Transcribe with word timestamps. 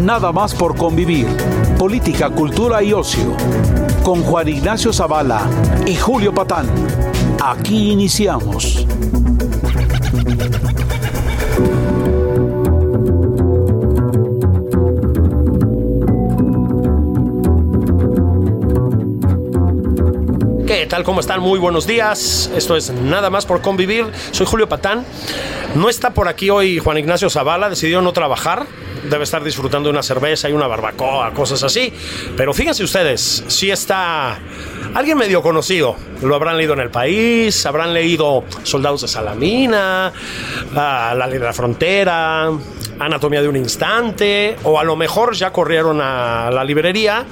Nada 0.00 0.32
más 0.32 0.54
por 0.54 0.76
convivir. 0.76 1.26
Política, 1.78 2.30
cultura 2.30 2.82
y 2.82 2.94
ocio. 2.94 3.36
Con 4.02 4.22
Juan 4.22 4.48
Ignacio 4.48 4.94
Zavala 4.94 5.46
y 5.86 5.94
Julio 5.94 6.32
Patán. 6.34 6.66
Aquí 7.38 7.90
iniciamos. 7.90 8.86
¿Qué 20.66 20.86
tal? 20.88 21.04
¿Cómo 21.04 21.20
están? 21.20 21.40
Muy 21.40 21.58
buenos 21.58 21.86
días. 21.86 22.50
Esto 22.56 22.74
es 22.74 22.90
Nada 22.90 23.28
más 23.28 23.44
por 23.44 23.60
convivir. 23.60 24.06
Soy 24.30 24.46
Julio 24.46 24.66
Patán. 24.66 25.04
No 25.74 25.90
está 25.90 26.14
por 26.14 26.26
aquí 26.26 26.48
hoy 26.48 26.78
Juan 26.78 26.96
Ignacio 26.96 27.28
Zavala, 27.28 27.68
decidió 27.68 28.00
no 28.00 28.14
trabajar. 28.14 28.66
Debe 29.08 29.24
estar 29.24 29.42
disfrutando 29.42 29.88
de 29.88 29.92
una 29.92 30.02
cerveza 30.02 30.48
y 30.48 30.52
una 30.52 30.66
barbacoa, 30.66 31.32
cosas 31.32 31.62
así. 31.62 31.92
Pero 32.36 32.52
fíjense 32.52 32.84
ustedes, 32.84 33.44
sí 33.48 33.70
está 33.70 34.38
alguien 34.94 35.16
medio 35.16 35.42
conocido. 35.42 35.96
Lo 36.22 36.34
habrán 36.34 36.56
leído 36.56 36.74
en 36.74 36.80
el 36.80 36.90
país, 36.90 37.64
habrán 37.66 37.94
leído 37.94 38.44
Soldados 38.62 39.02
de 39.02 39.08
Salamina, 39.08 40.12
ah, 40.76 41.14
La 41.16 41.26
Ley 41.26 41.38
de 41.38 41.44
la 41.44 41.52
Frontera, 41.52 42.50
Anatomía 42.98 43.40
de 43.40 43.48
un 43.48 43.56
Instante, 43.56 44.56
o 44.64 44.78
a 44.78 44.84
lo 44.84 44.96
mejor 44.96 45.34
ya 45.34 45.52
corrieron 45.52 46.00
a 46.02 46.50
la 46.50 46.64
librería 46.64 47.24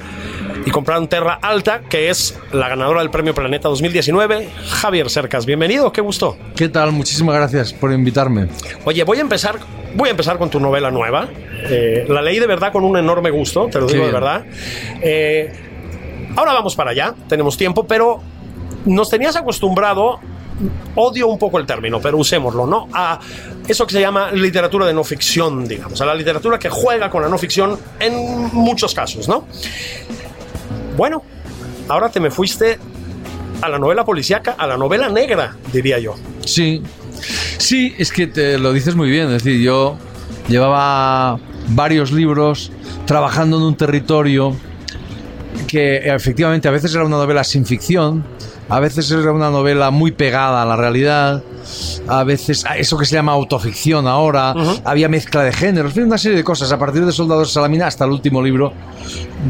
y 0.65 0.71
compraron 0.71 1.09
Terra 1.09 1.39
Alta, 1.41 1.81
que 1.81 2.11
es 2.11 2.39
la 2.53 2.69
ganadora 2.69 3.01
del 3.01 3.11
Premio 3.11 3.35
Planeta 3.35 3.69
2019, 3.69 4.51
Javier 4.71 5.11
Cercas. 5.11 5.47
Bienvenido, 5.47 5.93
qué 5.93 6.01
gusto. 6.01 6.37
¿Qué 6.57 6.69
tal? 6.69 6.93
Muchísimas 6.93 7.35
gracias 7.35 7.73
por 7.73 7.93
invitarme. 7.93 8.49
Oye, 8.85 9.05
voy 9.05 9.19
a 9.19 9.23
empezar, 9.23 9.59
voy 9.95 10.09
a 10.09 10.11
empezar 10.13 10.39
con 10.39 10.51
tu 10.51 10.61
novela 10.61 10.91
nueva. 10.91 11.29
Eh, 11.71 12.07
la 12.09 12.23
leí 12.23 12.39
de 12.39 12.47
verdad 12.47 12.73
con 12.73 12.85
un 12.85 12.97
enorme 12.97 13.31
gusto, 13.31 13.69
te 13.71 13.81
lo 13.81 13.87
digo 13.87 14.07
de 14.07 14.13
verdad. 14.13 14.45
Eh, 15.03 15.53
ahora 16.37 16.53
vamos 16.53 16.75
para 16.77 16.91
allá, 16.91 17.15
tenemos 17.29 17.57
tiempo, 17.57 17.87
pero 17.87 18.21
nos 18.85 19.11
tenías 19.11 19.37
acostumbrado, 19.37 20.21
odio 20.95 21.29
un 21.29 21.39
poco 21.39 21.59
el 21.59 21.67
término, 21.67 22.01
pero 22.01 22.19
usémoslo, 22.19 22.67
¿no? 22.67 22.89
A 22.93 23.19
eso 23.67 23.87
que 23.87 23.93
se 23.93 24.01
llama 24.01 24.31
literatura 24.33 24.87
de 24.87 24.95
no 24.95 25.05
ficción, 25.05 25.67
digamos, 25.67 26.01
a 26.01 26.07
la 26.07 26.15
literatura 26.15 26.59
que 26.59 26.69
juega 26.69 27.11
con 27.11 27.23
la 27.23 27.29
no 27.29 27.39
ficción 27.39 27.79
en 28.01 28.55
muchos 28.55 28.95
casos, 28.95 29.29
¿no? 29.29 29.47
Bueno, 30.97 31.23
ahora 31.89 32.09
te 32.09 32.21
me 32.21 32.31
fuiste 32.31 32.79
a 33.61 33.69
la 33.69 33.79
novela 33.79 34.05
policíaca, 34.05 34.55
a 34.57 34.67
la 34.67 34.77
novela 34.77 35.09
negra, 35.09 35.57
diría 35.73 35.99
yo. 35.99 36.15
Sí, 36.45 36.83
sí, 37.59 37.95
es 37.99 38.13
que 38.13 38.27
te 38.27 38.59
lo 38.59 38.73
dices 38.73 38.95
muy 38.95 39.11
bien. 39.11 39.27
Es 39.27 39.45
decir, 39.45 39.61
yo 39.61 39.99
llevaba 40.49 41.39
varios 41.69 42.13
libros 42.13 42.73
trabajando 43.07 43.59
en 43.59 43.65
un 43.65 43.77
territorio 43.77 44.57
que 45.67 45.97
efectivamente 45.97 46.69
a 46.69 46.71
veces 46.71 46.95
era 46.95 47.05
una 47.05 47.17
novela 47.17 47.45
sin 47.45 47.67
ficción, 47.67 48.25
a 48.69 48.81
veces 48.81 49.11
era 49.11 49.33
una 49.33 49.51
novela 49.51 49.91
muy 49.91 50.13
pegada 50.13 50.63
a 50.63 50.65
la 50.65 50.77
realidad, 50.77 51.43
a 52.07 52.25
veces 52.25 52.65
eso 52.77 52.97
que 52.99 53.05
se 53.05 53.15
llama 53.15 53.33
autoficción 53.33 54.07
ahora, 54.07 54.55
había 54.85 55.09
mezcla 55.09 55.43
de 55.43 55.53
géneros, 55.53 55.97
una 55.97 56.19
serie 56.19 56.37
de 56.39 56.45
cosas, 56.45 56.71
a 56.73 56.79
partir 56.79 57.05
de 57.05 57.13
Soldados 57.13 57.49
de 57.49 57.55
Salamina 57.55 57.87
hasta 57.87 58.05
el 58.05 58.11
último 58.13 58.43
libro 58.43 58.73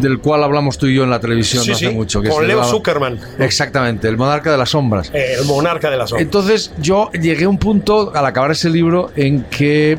del 0.00 0.18
cual 0.20 0.44
hablamos 0.44 0.78
tú 0.78 0.86
y 0.86 0.94
yo 0.94 1.04
en 1.04 1.10
la 1.10 1.20
televisión 1.20 1.62
Sí, 1.64 1.70
no 1.70 1.76
hace 1.76 1.88
sí, 1.88 1.94
mucho. 1.94 2.20
Que 2.20 2.28
con 2.28 2.46
Leo 2.46 2.56
llamaba- 2.58 2.70
Zuckerman. 2.70 3.18
Exactamente, 3.38 4.08
el 4.08 4.16
monarca 4.16 4.50
de 4.52 4.58
las 4.58 4.70
sombras. 4.70 5.10
Eh, 5.12 5.34
el 5.40 5.44
monarca 5.46 5.90
de 5.90 5.96
la 5.96 6.06
sombra. 6.06 6.22
Entonces 6.22 6.72
yo 6.80 7.10
llegué 7.12 7.44
a 7.44 7.48
un 7.48 7.58
punto 7.58 8.12
al 8.14 8.24
acabar 8.26 8.50
ese 8.50 8.70
libro 8.70 9.10
en 9.16 9.44
que 9.44 9.98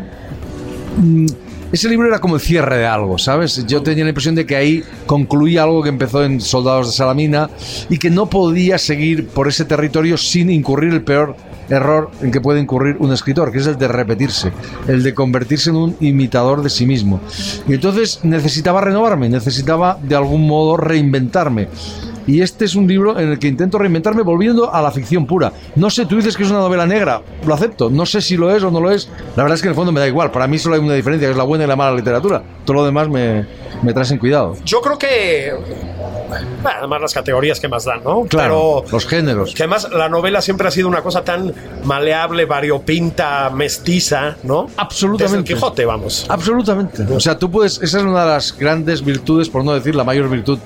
mm, 0.97 1.25
ese 1.72 1.88
libro 1.88 2.07
era 2.07 2.19
como 2.19 2.36
el 2.36 2.41
cierre 2.41 2.78
de 2.78 2.86
algo, 2.88 3.18
¿sabes? 3.19 3.66
Yo 3.68 3.84
tenía 3.84 4.03
la 4.03 4.09
impresión 4.09 4.34
de 4.36 4.46
que 4.46 4.56
ahí 4.56 4.84
concluía 5.06 5.63
algo 5.63 5.84
que 5.84 5.90
empezó 5.90 6.24
en 6.24 6.41
Soldados 6.41 6.88
de 6.88 6.94
Salamina 6.94 7.50
y 7.90 7.97
que 8.00 8.09
no 8.09 8.28
podía 8.28 8.78
seguir 8.80 9.28
por 9.28 9.47
ese 9.47 9.66
territorio 9.66 10.18
sin 10.18 10.50
incurrir 10.50 10.94
el 10.94 11.03
peor 11.03 11.36
error 11.69 12.12
en 12.22 12.31
que 12.31 12.41
puede 12.41 12.59
incurrir 12.59 12.97
un 13.00 13.13
escritor, 13.13 13.52
que 13.52 13.59
es 13.59 13.68
el 13.68 13.78
de 13.78 13.88
repetirse, 13.88 14.52
el 14.88 15.03
de 15.03 15.13
convertirse 15.13 15.69
en 15.69 15.75
un 15.75 15.96
imitador 16.00 16.62
de 16.62 16.69
sí 16.69 16.85
mismo. 16.85 17.19
Y 17.68 17.74
entonces 17.74 18.19
necesitaba 18.24 18.81
renovarme, 18.81 19.30
necesitaba 19.30 19.97
de 20.02 20.16
algún 20.16 20.47
modo 20.47 20.78
reinventarme. 20.78 21.68
Y 22.30 22.41
este 22.41 22.66
es 22.66 22.75
un 22.75 22.88
libro 22.88 23.19
en 23.19 23.30
el 23.30 23.40
que 23.40 23.47
intento 23.47 23.80
reinventarme 23.80 24.22
volviendo 24.22 24.72
a 24.72 24.84
la 24.84 24.91
ficción 24.91 25.25
pura. 25.25 25.52
No 25.75 25.90
sé, 25.90 26.06
tú 26.06 26.18
dices 26.18 26.38
que 26.38 26.44
es 26.44 26.52
una 26.52 26.59
novela 26.59 26.85
negra, 26.85 27.24
lo 27.44 27.56
acepto. 27.56 27.90
No 27.90 28.06
sé 28.06 28.22
si 28.22 28.38
lo 28.38 28.56
es 28.56 28.62
o 28.62 28.69
no 28.69 28.80
lo 28.80 28.91
es. 28.91 29.09
La 29.36 29.41
verdad 29.41 29.56
es 29.56 29.63
que 29.63 29.68
en 29.68 29.72
el 29.72 29.75
fondo 29.75 29.91
me 29.91 30.00
da 30.00 30.07
igual. 30.07 30.30
Para 30.30 30.46
mí 30.46 30.59
solo 30.59 30.75
hay 30.75 30.81
una 30.81 30.94
diferencia, 30.94 31.28
que 31.28 31.31
es 31.31 31.38
la 31.38 31.44
buena 31.44 31.63
y 31.63 31.68
la 31.68 31.75
mala 31.75 31.96
literatura. 31.96 32.44
Todo 32.66 32.75
lo 32.75 32.86
demás 32.86 33.09
me, 33.09 33.47
me 33.81 33.94
trae 33.94 34.06
sin 34.06 34.19
cuidado. 34.19 34.56
Yo 34.63 34.80
creo 34.80 35.00
que. 35.00 35.53
Además, 36.64 37.02
las 37.02 37.14
categorías 37.14 37.60
que 37.60 37.68
más 37.68 37.86
dan, 37.86 38.04
¿no? 38.04 38.24
Claro, 38.26 38.82
Pero 38.84 38.92
los 38.92 39.06
géneros. 39.08 39.54
que 39.54 39.64
además 39.64 39.88
la 39.92 40.10
novela 40.10 40.42
siempre 40.42 40.68
ha 40.68 40.72
sido 40.72 40.88
una 40.88 41.02
cosa 41.02 41.24
tan 41.24 41.54
maleable, 41.84 42.46
variopinta, 42.46 43.50
mestiza, 43.50 44.36
¿no? 44.44 44.68
Absolutamente. 44.78 45.24
Desde 45.24 45.38
el 45.38 45.44
Quijote, 45.60 45.86
vamos. 45.86 46.26
Absolutamente. 46.30 47.04
O 47.04 47.20
sea, 47.20 47.38
tú 47.38 47.50
puedes. 47.50 47.82
Esa 47.82 48.00
es 48.00 48.04
una 48.04 48.22
de 48.26 48.32
las 48.32 48.58
grandes 48.58 49.04
virtudes, 49.04 49.50
por 49.50 49.64
no 49.64 49.74
decir 49.74 49.96
la 49.96 50.04
mayor 50.04 50.30
virtud 50.30 50.60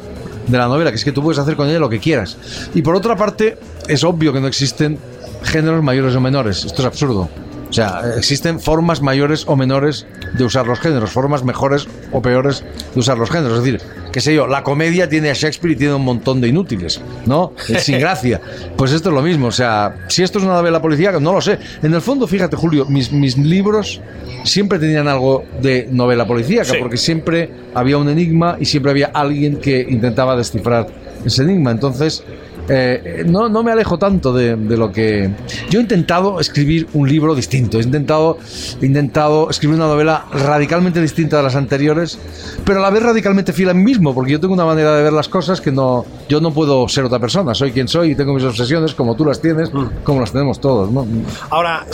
de 0.48 0.58
la 0.58 0.68
novela, 0.68 0.90
que 0.92 0.98
es 0.98 1.04
que 1.06 1.12
tú 1.12 1.22
puedes 1.24 1.40
hacer 1.40 1.56
con 1.56 1.70
ella 1.70 1.80
lo 1.80 1.90
que 1.90 2.00
quieras. 2.00 2.38
Y 2.74 2.82
por 2.82 2.96
otra 2.96 3.16
parte, 3.16 3.58
es 3.88 4.04
obvio 4.04 4.34
que 4.34 4.42
no 4.42 4.48
existen 4.48 4.98
géneros 5.44 5.84
mayores 5.84 6.16
o 6.16 6.22
menores. 6.22 6.66
Esto 6.66 6.82
es 6.82 6.86
absurdo. 6.86 7.30
O 7.70 7.74
sea, 7.76 8.02
existen 8.18 8.60
formas 8.60 9.02
mayores 9.02 9.46
o 9.48 9.56
menores 9.56 10.06
de 10.38 10.44
usar 10.44 10.68
los 10.68 10.80
géneros, 10.80 11.10
formas 11.10 11.44
mejores 11.44 11.88
o 12.12 12.22
peores 12.22 12.64
de 12.94 13.00
usar 13.00 13.18
los 13.18 13.32
géneros. 13.32 13.58
Es 13.58 13.64
decir, 13.64 13.82
qué 14.14 14.22
sé 14.22 14.34
yo, 14.34 14.48
la 14.48 14.64
comedia 14.64 15.10
tiene 15.10 15.30
a 15.30 15.34
Shakespeare 15.34 15.74
y 15.74 15.76
tiene 15.76 15.94
un 15.96 16.06
montón 16.06 16.40
de 16.40 16.48
inútiles, 16.48 17.02
¿no? 17.26 17.52
Sin 17.80 18.00
gracia. 18.00 18.40
Pues 18.78 18.94
esto 18.94 19.10
es 19.10 19.16
lo 19.16 19.22
mismo. 19.22 19.48
O 19.48 19.52
sea, 19.52 20.06
si 20.08 20.24
esto 20.24 20.38
es 20.40 20.46
una 20.46 20.54
novela 20.54 20.82
policíaca, 20.82 21.20
no 21.20 21.34
lo 21.34 21.42
sé. 21.42 21.58
En 21.82 21.94
el 21.94 22.02
fondo, 22.02 22.28
fíjate, 22.28 22.56
Julio, 22.56 22.86
mis, 22.86 23.12
mis 23.12 23.38
libros 23.38 24.00
siempre 24.46 24.80
tenían 24.80 25.08
algo 25.08 25.44
de 25.62 25.90
novela 25.92 26.26
policíaca, 26.28 26.66
Sí. 26.72 26.78
porque 26.80 26.98
siempre 26.98 27.50
había 27.74 27.98
un 27.98 28.08
enigma 28.08 28.56
y 28.60 28.66
siempre 28.66 28.92
había 28.92 29.08
alguien 29.08 29.58
que 29.58 29.86
intentaba 29.90 30.38
descifrar 30.38 30.88
ese 31.26 31.42
enigma. 31.44 31.72
Entonces, 31.72 32.24
eh, 32.70 33.24
no, 33.28 33.50
no 33.50 33.64
me 33.64 33.72
alejo 33.72 33.98
tanto 33.98 34.32
de, 34.34 34.56
de 34.56 34.78
lo 34.78 34.92
que... 34.92 35.30
Yo 35.70 35.80
he 35.80 35.82
intentado 35.82 36.40
escribir 36.40 36.88
un 36.94 37.08
libro 37.10 37.36
distinto, 37.36 37.80
he 37.80 37.84
intentado, 37.84 38.38
he 38.82 38.86
intentado 38.86 39.50
escribir 39.50 39.76
una 39.78 39.88
novela 39.88 40.26
radicalmente 40.32 41.02
distinta 41.02 41.38
de 41.38 41.44
las 41.44 41.56
anteriores, 41.56 42.18
pero 42.66 42.80
a 42.80 42.82
la 42.82 42.90
vez 42.90 43.04
radicalmente 43.04 43.54
fiel 43.54 43.70
a 43.70 43.74
mí 43.74 43.84
mismo, 43.84 44.14
porque 44.14 44.32
yo 44.32 44.40
tengo 44.40 44.54
una 44.54 44.66
manera 44.66 44.96
de 44.96 45.04
ver 45.04 45.14
las 45.14 45.28
cosas 45.28 45.60
que 45.62 45.72
no... 45.72 46.06
Yo 46.30 46.40
no 46.40 46.54
puedo 46.54 46.88
ser 46.88 47.04
otra 47.06 47.20
persona, 47.20 47.54
soy 47.54 47.72
quien 47.72 47.88
soy 47.88 48.12
y 48.12 48.16
tengo 48.16 48.34
mis 48.34 48.44
obsesiones 48.44 48.94
como 48.94 49.16
tú 49.16 49.26
las 49.26 49.42
tienes, 49.42 49.70
como 50.04 50.20
las 50.22 50.32
tenemos 50.32 50.60
todos, 50.62 50.92
¿no? 50.92 51.06
Ahora, 51.50 51.86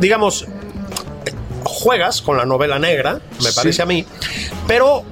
digamos, 0.00 0.46
juegas 1.62 2.22
con 2.22 2.36
la 2.36 2.44
novela 2.44 2.78
negra, 2.78 3.20
me 3.40 3.50
Sí. 3.50 3.56
parece 3.56 3.82
a 3.82 3.86
mí, 3.86 4.04
pero 4.66 5.02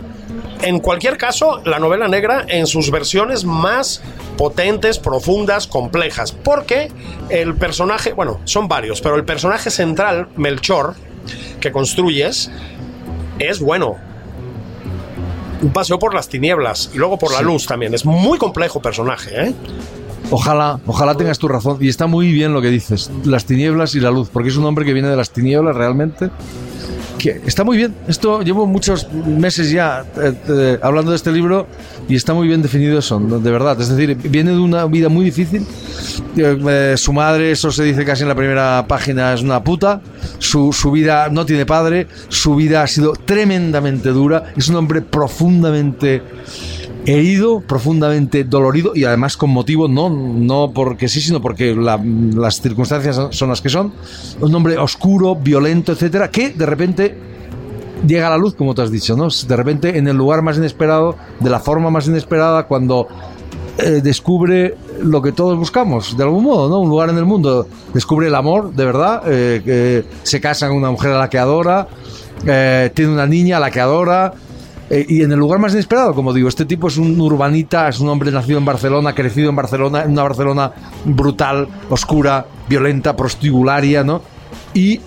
en 0.62 0.78
cualquier 0.80 1.16
caso, 1.18 1.60
la 1.64 1.78
novela 1.78 2.08
negra 2.08 2.44
en 2.48 2.66
sus 2.66 2.90
versiones 2.90 3.44
más 3.44 4.02
potentes, 4.38 4.98
profundas, 4.98 5.66
complejas, 5.66 6.32
porque 6.32 6.90
el 7.28 7.54
personaje, 7.54 8.12
bueno, 8.12 8.40
son 8.44 8.66
varios, 8.68 9.00
pero 9.00 9.16
el 9.16 9.24
personaje 9.24 9.70
central, 9.70 10.28
Melchor, 10.36 10.94
que 11.60 11.70
construyes, 11.72 12.50
es 13.38 13.60
bueno. 13.60 13.96
Un 15.62 15.72
paseo 15.72 15.98
por 15.98 16.14
las 16.14 16.28
tinieblas 16.28 16.90
y 16.94 16.98
luego 16.98 17.18
por 17.18 17.32
la 17.32 17.38
Sí. 17.38 17.44
luz 17.44 17.66
también. 17.66 17.94
Es 17.94 18.04
muy 18.04 18.38
complejo 18.38 18.82
personaje, 18.82 19.30
¿eh? 19.48 19.54
Ojalá, 20.30 20.80
ojalá 20.86 21.14
tengas 21.16 21.38
tu 21.38 21.48
razón. 21.48 21.78
Y 21.80 21.88
está 21.88 22.06
muy 22.06 22.32
bien 22.32 22.52
lo 22.52 22.60
que 22.60 22.68
dices, 22.68 23.10
las 23.24 23.44
tinieblas 23.44 23.94
y 23.94 24.00
la 24.00 24.10
luz, 24.10 24.28
porque 24.30 24.48
es 24.48 24.56
un 24.56 24.64
hombre 24.64 24.84
que 24.84 24.92
viene 24.92 25.08
de 25.08 25.16
las 25.16 25.30
tinieblas 25.30 25.74
realmente, 25.76 26.30
está 27.30 27.64
muy 27.64 27.76
bien. 27.76 27.94
Esto 28.08 28.42
llevo 28.42 28.66
muchos 28.66 29.10
meses 29.12 29.70
ya 29.70 30.04
eh, 30.20 30.32
eh, 30.48 30.78
hablando 30.82 31.10
de 31.10 31.16
este 31.16 31.32
libro 31.32 31.66
y 32.08 32.16
está 32.16 32.34
muy 32.34 32.48
bien 32.48 32.62
definido 32.62 32.98
eso, 32.98 33.18
de 33.18 33.50
verdad. 33.50 33.80
Es 33.80 33.88
decir, 33.88 34.16
viene 34.16 34.52
de 34.52 34.58
una 34.58 34.86
vida 34.86 35.08
muy 35.08 35.24
difícil. 35.24 35.66
Eh, 36.36 36.94
su 36.96 37.12
madre, 37.12 37.50
eso 37.50 37.70
se 37.70 37.84
dice 37.84 38.04
casi 38.04 38.22
en 38.22 38.28
la 38.28 38.34
primera 38.34 38.84
página, 38.86 39.32
es 39.34 39.42
una 39.42 39.62
puta. 39.62 40.00
Su, 40.38 40.72
su 40.72 40.90
vida 40.90 41.28
no 41.30 41.46
tiene 41.46 41.66
padre. 41.66 42.06
Su 42.28 42.56
vida 42.56 42.82
ha 42.82 42.86
sido 42.86 43.12
tremendamente 43.12 44.10
dura. 44.10 44.52
Es 44.56 44.68
un 44.68 44.76
hombre 44.76 45.02
profundamente 45.02 46.22
herido, 47.06 47.60
profundamente 47.60 48.44
dolorido 48.44 48.92
y 48.94 49.04
además 49.04 49.36
con 49.36 49.50
motivo, 49.50 49.88
no, 49.88 50.08
no 50.10 50.72
porque 50.74 51.08
sí, 51.08 51.20
sino 51.20 51.40
porque 51.40 51.74
la- 51.74 52.00
las 52.02 52.60
circunstancias 52.60 53.20
son- 53.30 53.48
las 53.50 53.60
que 53.60 53.68
son. 53.68 53.92
Un 54.40 54.54
hombre 54.54 54.78
oscuro, 54.78 55.34
violento, 55.36 55.92
etcétera, 55.92 56.30
que 56.30 56.50
de 56.50 56.66
repente 56.66 57.14
llega 58.06 58.26
a 58.26 58.30
la 58.30 58.38
luz, 58.38 58.54
como 58.54 58.74
te 58.74 58.82
has 58.82 58.90
dicho, 58.90 59.16
¿no? 59.16 59.28
De 59.46 59.56
repente 59.56 59.98
en 59.98 60.08
el 60.08 60.16
lugar 60.16 60.42
más 60.42 60.56
inesperado, 60.56 61.16
de 61.40 61.50
la 61.50 61.60
forma 61.60 61.90
más 61.90 62.06
inesperada, 62.06 62.66
cuando 62.66 63.06
eh, 63.76 64.00
descubre 64.02 64.76
lo 65.02 65.20
que 65.20 65.32
todos 65.32 65.58
buscamos, 65.58 66.16
de 66.16 66.22
algún 66.22 66.44
modo, 66.44 66.68
¿no? 66.68 66.78
Un 66.80 66.88
lugar 66.88 67.10
en 67.10 67.18
el 67.18 67.24
mundo. 67.24 67.66
Descubre 67.92 68.28
el 68.28 68.34
amor, 68.36 68.72
de 68.72 68.84
verdad, 68.84 69.22
eh, 69.26 70.04
se 70.22 70.40
casa 70.40 70.68
con 70.68 70.76
una 70.76 70.90
mujer 70.92 71.10
a 71.12 71.18
la 71.18 71.28
que 71.28 71.38
adora, 71.38 71.88
eh, 72.46 72.90
tiene 72.94 73.12
una 73.12 73.26
niña 73.26 73.56
a 73.56 73.60
la 73.60 73.70
que 73.72 73.80
adora. 73.80 74.32
Eh, 74.96 75.06
y 75.08 75.22
en 75.22 75.32
el 75.32 75.38
lugar 75.38 75.58
más 75.58 75.72
inesperado, 75.72 76.14
como 76.14 76.32
digo, 76.32 76.48
este 76.48 76.64
tipo 76.64 76.88
es 76.88 76.96
un 76.98 77.20
urbanita, 77.20 77.88
es 77.88 77.98
un 78.00 78.08
hombre 78.08 78.30
nacido 78.30 78.58
en 78.58 78.64
Barcelona, 78.64 79.14
crecido 79.14 79.50
en 79.50 79.56
Barcelona, 79.56 80.02
en 80.04 80.12
una 80.12 80.22
Barcelona 80.22 80.72
brutal, 81.04 81.66
oscura, 81.90 82.46
violenta, 82.68 83.16
prostibularia, 83.16 84.04
¿no? 84.04 84.22
Y 84.72 85.00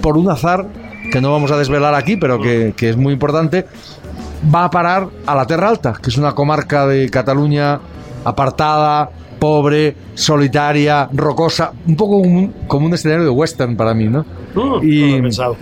por 0.00 0.16
un 0.16 0.30
azar, 0.30 0.66
que 1.12 1.20
no 1.20 1.30
vamos 1.32 1.50
a 1.52 1.58
desvelar 1.58 1.94
aquí, 1.94 2.16
pero 2.16 2.40
que, 2.40 2.72
que 2.76 2.88
es 2.90 2.96
muy 2.96 3.12
importante, 3.12 3.66
va 4.54 4.64
a 4.64 4.70
parar 4.70 5.08
a 5.26 5.34
la 5.34 5.46
Terra 5.46 5.68
Alta, 5.68 5.94
que 6.02 6.10
es 6.10 6.16
una 6.18 6.32
comarca 6.34 6.86
de 6.86 7.08
Cataluña 7.10 7.78
apartada, 8.24 9.10
pobre, 9.38 9.94
solitaria, 10.14 11.08
rocosa, 11.12 11.72
un 11.86 11.96
poco 11.96 12.22
como 12.22 12.38
un, 12.38 12.54
como 12.66 12.86
un 12.86 12.94
escenario 12.94 13.24
de 13.24 13.30
western 13.30 13.76
para 13.76 13.94
mí, 13.94 14.04
¿no? 14.08 14.24
No 14.54 14.64
lo 14.78 14.82
Y- 14.84 15.20
pensado. 15.20 15.56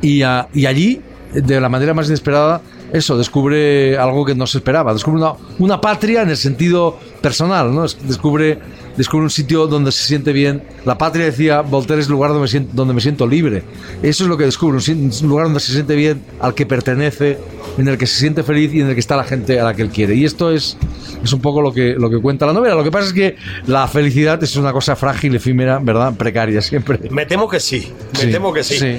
Y, 0.00 0.22
ah, 0.22 0.46
y 0.54 0.66
allí, 0.66 1.00
de 1.34 1.60
la 1.60 1.68
manera 1.68 1.92
más 1.92 2.06
inesperada, 2.06 2.60
eso, 2.92 3.16
descubre 3.18 3.96
algo 3.98 4.24
que 4.24 4.34
no 4.34 4.46
se 4.46 4.58
esperaba. 4.58 4.92
Descubre 4.92 5.20
una, 5.20 5.32
una 5.58 5.80
patria 5.80 6.22
en 6.22 6.30
el 6.30 6.36
sentido 6.36 6.98
personal, 7.20 7.74
¿no? 7.74 7.84
Es- 7.84 7.96
Descubre, 8.06 8.58
descubre 8.96 9.24
un 9.24 9.30
sitio 9.30 9.66
donde 9.66 9.90
se 9.92 10.04
siente 10.04 10.32
bien. 10.32 10.62
La 10.84 10.96
patria, 10.96 11.24
decía 11.26 11.60
Voltaire, 11.62 12.00
es 12.00 12.06
el 12.06 12.12
lugar 12.12 12.30
donde 12.30 12.42
me 12.42 12.48
siento, 12.48 12.70
donde 12.74 12.94
me 12.94 13.00
siento 13.00 13.26
libre. 13.26 13.62
Eso 14.02 14.24
es 14.24 14.28
lo 14.30 14.36
que 14.36 14.44
descubre, 14.44 14.78
un, 14.92 15.10
lugar 15.28 15.46
donde 15.46 15.60
se 15.60 15.72
siente 15.72 15.94
bien, 15.96 16.22
al 16.40 16.54
que 16.54 16.64
pertenece, 16.66 17.38
en 17.78 17.88
el 17.88 17.98
que 17.98 18.06
se 18.06 18.16
siente 18.18 18.42
feliz 18.42 18.72
y 18.72 18.80
en 18.80 18.88
el 18.88 18.94
que 18.94 19.00
está 19.00 19.16
la 19.16 19.24
gente 19.24 19.58
a 19.60 19.64
la 19.64 19.74
que 19.74 19.82
él 19.82 19.90
quiere. 19.90 20.14
Y 20.14 20.24
esto 20.24 20.50
es, 20.52 20.78
es 21.22 21.32
un 21.32 21.40
poco 21.40 21.60
lo 21.60 21.72
que, 21.72 21.94
lo 21.98 22.08
que 22.08 22.18
cuenta 22.20 22.46
la 22.46 22.52
novela. 22.52 22.74
Lo 22.76 22.84
que 22.84 22.90
pasa 22.92 23.08
es 23.08 23.12
que 23.12 23.36
la 23.66 23.86
felicidad 23.88 24.42
es 24.42 24.56
una 24.56 24.72
cosa 24.72 24.94
frágil, 24.96 25.34
efímera, 25.34 25.78
¿verdad? 25.82 26.14
Precaria 26.16 26.62
siempre. 26.62 27.00
Me 27.10 27.26
temo 27.26 27.48
que 27.48 27.60
sí, 27.60 27.92
me 28.14 28.20
Sí, 28.20 28.30
temo 28.30 28.52
que 28.52 28.62
sí. 28.62 28.78
sí. 28.78 28.98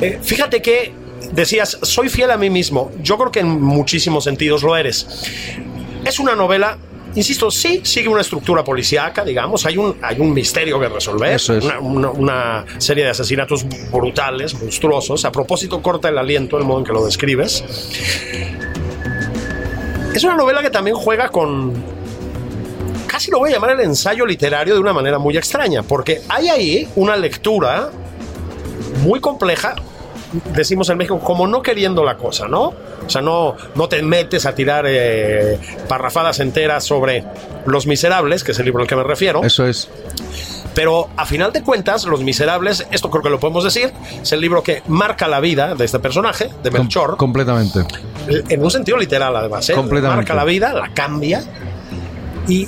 Eh, 0.00 0.18
fíjate 0.22 0.60
que 0.62 0.92
decías, 1.32 1.78
soy 1.82 2.08
fiel 2.08 2.30
a 2.30 2.36
mí 2.36 2.50
mismo. 2.50 2.90
Yo 3.02 3.16
creo 3.18 3.30
que 3.30 3.40
en 3.40 3.60
muchísimos 3.60 4.24
sentidos 4.24 4.62
lo 4.62 4.76
eres. 4.76 5.06
Es 6.04 6.18
una 6.18 6.34
novela, 6.34 6.78
insisto, 7.14 7.50
sí, 7.50 7.80
sigue 7.84 8.08
una 8.08 8.20
estructura 8.20 8.62
policíaca, 8.62 9.24
digamos. 9.24 9.66
Hay 9.66 9.76
un, 9.76 9.96
hay 10.02 10.20
un 10.20 10.32
misterio 10.32 10.78
que 10.78 10.88
resolver. 10.88 11.32
Eso 11.34 11.54
es. 11.56 11.64
Una, 11.64 11.78
una- 11.80 12.10
una 12.10 12.64
serie 12.78 13.04
de 13.04 13.10
asesinatos 13.10 13.66
brutales, 13.92 14.54
monstruosos. 14.54 15.24
A 15.24 15.32
propósito, 15.32 15.82
corta 15.82 16.08
el 16.08 16.18
aliento 16.18 16.56
el 16.58 16.64
modo 16.64 16.78
en 16.80 16.84
que 16.84 16.92
lo 16.92 17.04
describes. 17.04 17.64
Es 20.14 20.24
una 20.24 20.36
novela 20.36 20.62
que 20.62 20.70
también 20.70 20.96
juega 20.96 21.28
con, 21.28 21.74
casi 23.06 23.30
lo 23.30 23.38
voy 23.38 23.50
a 23.50 23.54
llamar 23.54 23.70
el 23.72 23.80
ensayo 23.80 24.24
literario 24.24 24.72
de 24.74 24.80
una 24.80 24.94
manera 24.94 25.18
muy 25.18 25.36
extraña, 25.36 25.82
porque 25.82 26.22
hay 26.28 26.48
ahí 26.48 26.88
una 26.96 27.16
lectura 27.16 27.90
muy 29.02 29.20
compleja, 29.20 29.74
decimos 30.54 30.88
en 30.90 30.98
México, 30.98 31.18
como 31.20 31.46
no 31.46 31.62
queriendo 31.62 32.04
la 32.04 32.16
cosa, 32.16 32.48
¿no? 32.48 32.62
O 33.06 33.08
sea, 33.08 33.22
no, 33.22 33.54
no 33.74 33.88
te 33.88 34.02
metes 34.02 34.46
a 34.46 34.54
tirar 34.54 34.84
eh, 34.88 35.58
parrafadas 35.88 36.40
enteras 36.40 36.84
sobre 36.84 37.24
Los 37.66 37.86
Miserables, 37.86 38.42
que 38.44 38.52
es 38.52 38.58
el 38.58 38.64
libro 38.66 38.82
al 38.82 38.88
que 38.88 38.96
me 38.96 39.04
refiero, 39.04 39.42
Eso 39.44 39.66
es. 39.66 39.88
pero 40.74 41.08
a 41.16 41.24
final 41.26 41.52
de 41.52 41.62
cuentas, 41.62 42.04
Los 42.04 42.20
Miserables, 42.22 42.86
esto 42.90 43.10
creo 43.10 43.22
que 43.22 43.30
lo 43.30 43.38
podemos 43.40 43.62
decir, 43.64 43.92
es 44.22 44.32
el 44.32 44.40
libro 44.40 44.62
que 44.62 44.82
marca 44.88 45.28
la 45.28 45.40
vida 45.40 45.74
de 45.74 45.84
este 45.84 45.98
personaje, 46.00 46.50
de 46.62 46.70
Com- 46.70 46.80
Melchor, 46.80 47.16
completamente. 47.16 47.80
en 48.28 48.62
un 48.64 48.70
sentido 48.70 48.96
literal 48.98 49.34
además, 49.36 49.68
¿eh? 49.70 49.74
Completamente. 49.74 50.16
marca 50.16 50.34
la 50.34 50.44
vida, 50.44 50.72
la 50.72 50.92
cambia 50.92 51.42
y 52.48 52.66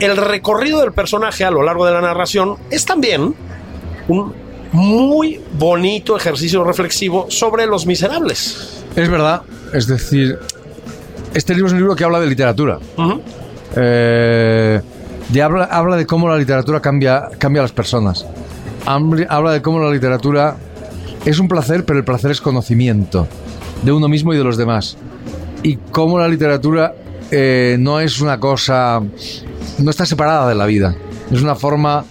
el 0.00 0.16
recorrido 0.16 0.80
del 0.80 0.92
personaje 0.92 1.44
a 1.44 1.50
lo 1.50 1.62
largo 1.62 1.86
de 1.86 1.92
la 1.92 2.00
narración 2.00 2.56
es 2.70 2.84
también 2.84 3.34
un 4.08 4.41
muy 4.72 5.40
bonito 5.58 6.16
ejercicio 6.16 6.64
reflexivo 6.64 7.26
sobre 7.28 7.66
los 7.66 7.86
miserables. 7.86 8.84
Es 8.96 9.08
verdad, 9.08 9.42
es 9.72 9.86
decir, 9.86 10.38
este 11.34 11.54
libro 11.54 11.68
es 11.68 11.72
un 11.72 11.78
libro 11.78 11.96
que 11.96 12.04
habla 12.04 12.20
de 12.20 12.26
literatura. 12.26 12.78
Ujú. 12.96 13.20
Eh, 13.76 14.80
de 15.28 15.42
habla, 15.42 15.64
habla 15.64 15.96
de 15.96 16.06
cómo 16.06 16.28
la 16.28 16.36
literatura 16.36 16.80
cambia, 16.80 17.28
cambia 17.38 17.60
a 17.60 17.64
las 17.64 17.72
personas. 17.72 18.26
Habla 18.84 19.52
de 19.52 19.62
cómo 19.62 19.78
la 19.78 19.90
literatura 19.90 20.56
es 21.24 21.38
un 21.38 21.48
placer, 21.48 21.84
pero 21.84 21.98
el 21.98 22.04
placer 22.04 22.30
es 22.32 22.40
conocimiento 22.40 23.28
de 23.82 23.92
uno 23.92 24.08
mismo 24.08 24.34
y 24.34 24.36
de 24.36 24.44
los 24.44 24.56
demás. 24.56 24.96
Y 25.62 25.76
cómo 25.76 26.18
la 26.18 26.28
literatura 26.28 26.94
eh, 27.30 27.76
no 27.78 28.00
es 28.00 28.20
una 28.20 28.40
cosa, 28.40 29.00
no 29.78 29.90
está 29.90 30.04
separada 30.04 30.48
de 30.48 30.54
la 30.54 30.66
vida. 30.66 30.94
Es 31.30 31.40
una 31.40 31.54
forma 31.54 32.04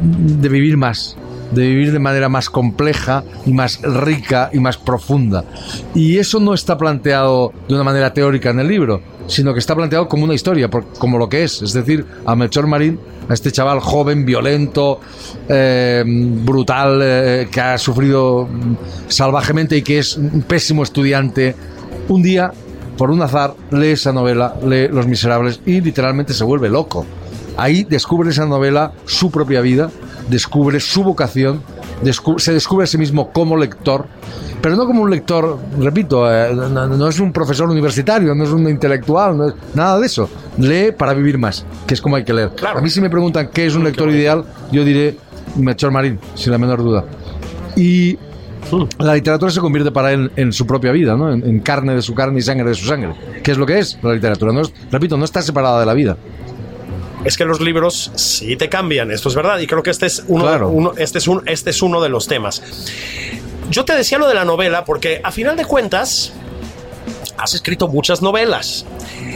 de 0.00 0.48
vivir 0.48 0.76
más, 0.76 1.16
de 1.52 1.66
vivir 1.66 1.92
de 1.92 1.98
manera 1.98 2.28
más 2.28 2.50
compleja 2.50 3.24
y 3.46 3.52
más 3.52 3.80
rica 3.82 4.50
y 4.52 4.58
más 4.58 4.76
profunda. 4.76 5.44
Y 5.94 6.18
eso 6.18 6.40
no 6.40 6.54
está 6.54 6.76
planteado 6.76 7.52
de 7.68 7.74
una 7.74 7.84
manera 7.84 8.12
teórica 8.12 8.50
en 8.50 8.60
el 8.60 8.68
libro, 8.68 9.00
sino 9.26 9.52
que 9.52 9.60
está 9.60 9.74
planteado 9.74 10.08
como 10.08 10.24
una 10.24 10.34
historia, 10.34 10.68
como 10.98 11.18
lo 11.18 11.28
que 11.28 11.44
es. 11.44 11.62
Es 11.62 11.72
decir, 11.72 12.06
a 12.26 12.34
Melchor 12.34 12.66
Marín, 12.66 12.98
a 13.28 13.34
este 13.34 13.52
chaval 13.52 13.80
joven, 13.80 14.24
violento, 14.24 15.00
eh, 15.48 16.02
brutal, 16.06 17.00
eh, 17.02 17.48
que 17.50 17.60
ha 17.60 17.78
sufrido 17.78 18.48
salvajemente 19.08 19.76
y 19.76 19.82
que 19.82 19.98
es 19.98 20.16
un 20.16 20.42
pésimo 20.42 20.82
estudiante, 20.82 21.54
un 22.08 22.22
día, 22.22 22.52
por 22.96 23.10
un 23.10 23.22
azar, 23.22 23.54
lee 23.70 23.90
esa 23.90 24.12
novela, 24.12 24.54
lee 24.66 24.88
Los 24.88 25.06
Miserables 25.06 25.60
y 25.66 25.80
literalmente 25.80 26.32
se 26.34 26.44
vuelve 26.44 26.68
loco. 26.68 27.06
Ahí 27.58 27.82
descubre 27.84 28.30
esa 28.30 28.46
novela 28.46 28.92
su 29.04 29.30
propia 29.30 29.60
vida, 29.60 29.90
descubre 30.30 30.78
su 30.80 31.02
vocación, 31.02 31.60
se 32.38 32.52
descubre 32.52 32.84
a 32.84 32.86
sí 32.86 32.96
mismo 32.98 33.32
como 33.32 33.56
lector, 33.56 34.06
pero 34.62 34.76
no 34.76 34.86
como 34.86 35.02
un 35.02 35.10
lector, 35.10 35.58
repito, 35.78 36.32
eh, 36.32 36.54
no, 36.54 36.86
no 36.86 37.08
es 37.08 37.18
un 37.18 37.32
profesor 37.32 37.68
universitario, 37.68 38.32
no 38.34 38.44
es 38.44 38.50
un 38.50 38.68
intelectual, 38.68 39.36
no 39.36 39.48
es 39.48 39.54
nada 39.74 39.98
de 39.98 40.06
eso. 40.06 40.28
Lee 40.56 40.92
para 40.96 41.14
vivir 41.14 41.36
más, 41.36 41.66
que 41.86 41.94
es 41.94 42.00
como 42.00 42.14
hay 42.14 42.24
que 42.24 42.32
leer. 42.32 42.50
Claro. 42.54 42.78
A 42.78 42.82
mí 42.82 42.88
si 42.90 43.00
me 43.00 43.10
preguntan 43.10 43.50
qué 43.52 43.66
es 43.66 43.74
un 43.74 43.82
lector 43.82 44.08
ideal, 44.08 44.44
yo 44.70 44.84
diré 44.84 45.16
Melchor 45.56 45.90
Marín, 45.90 46.20
sin 46.36 46.52
la 46.52 46.58
menor 46.58 46.80
duda. 46.82 47.04
Y 47.76 48.18
la 49.00 49.14
literatura 49.14 49.50
se 49.50 49.60
convierte 49.60 49.90
para 49.90 50.12
él 50.12 50.30
en 50.36 50.52
su 50.52 50.64
propia 50.66 50.92
vida, 50.92 51.16
¿no? 51.16 51.32
En, 51.32 51.44
en 51.44 51.58
carne 51.60 51.94
de 51.94 52.02
su 52.02 52.14
carne 52.14 52.38
y 52.38 52.42
sangre 52.42 52.68
de 52.68 52.74
su 52.74 52.86
sangre. 52.86 53.14
¿Qué 53.42 53.50
es 53.52 53.58
lo 53.58 53.66
que 53.66 53.78
es 53.80 53.98
la 54.02 54.12
literatura? 54.14 54.52
No 54.52 54.60
es- 54.60 54.72
repito, 54.92 55.16
no 55.16 55.24
está 55.24 55.42
separada 55.42 55.80
de 55.80 55.86
la 55.86 55.94
vida. 55.94 56.16
Es 57.24 57.36
que 57.36 57.44
los 57.44 57.60
libros 57.60 58.10
sí 58.14 58.56
te 58.56 58.68
cambian, 58.68 59.10
esto 59.10 59.28
es 59.28 59.34
verdad, 59.34 59.58
y 59.58 59.66
creo 59.66 59.82
que 59.82 59.90
este 59.90 60.06
es 60.06 60.22
uno, 60.28 60.44
Claro. 60.44 60.68
uno- 60.68 60.92
este, 60.96 61.18
es 61.18 61.28
un, 61.28 61.42
este 61.46 61.70
es 61.70 61.82
uno 61.82 62.00
de 62.00 62.08
los 62.08 62.26
temas. 62.28 62.62
Yo 63.70 63.84
te 63.84 63.94
decía 63.94 64.18
lo 64.18 64.28
de 64.28 64.34
la 64.34 64.44
novela 64.44 64.84
porque 64.84 65.20
a 65.22 65.30
final 65.32 65.56
de 65.56 65.64
cuentas 65.64 66.32
has 67.36 67.54
escrito 67.54 67.88
muchas 67.88 68.22
novelas. 68.22 68.84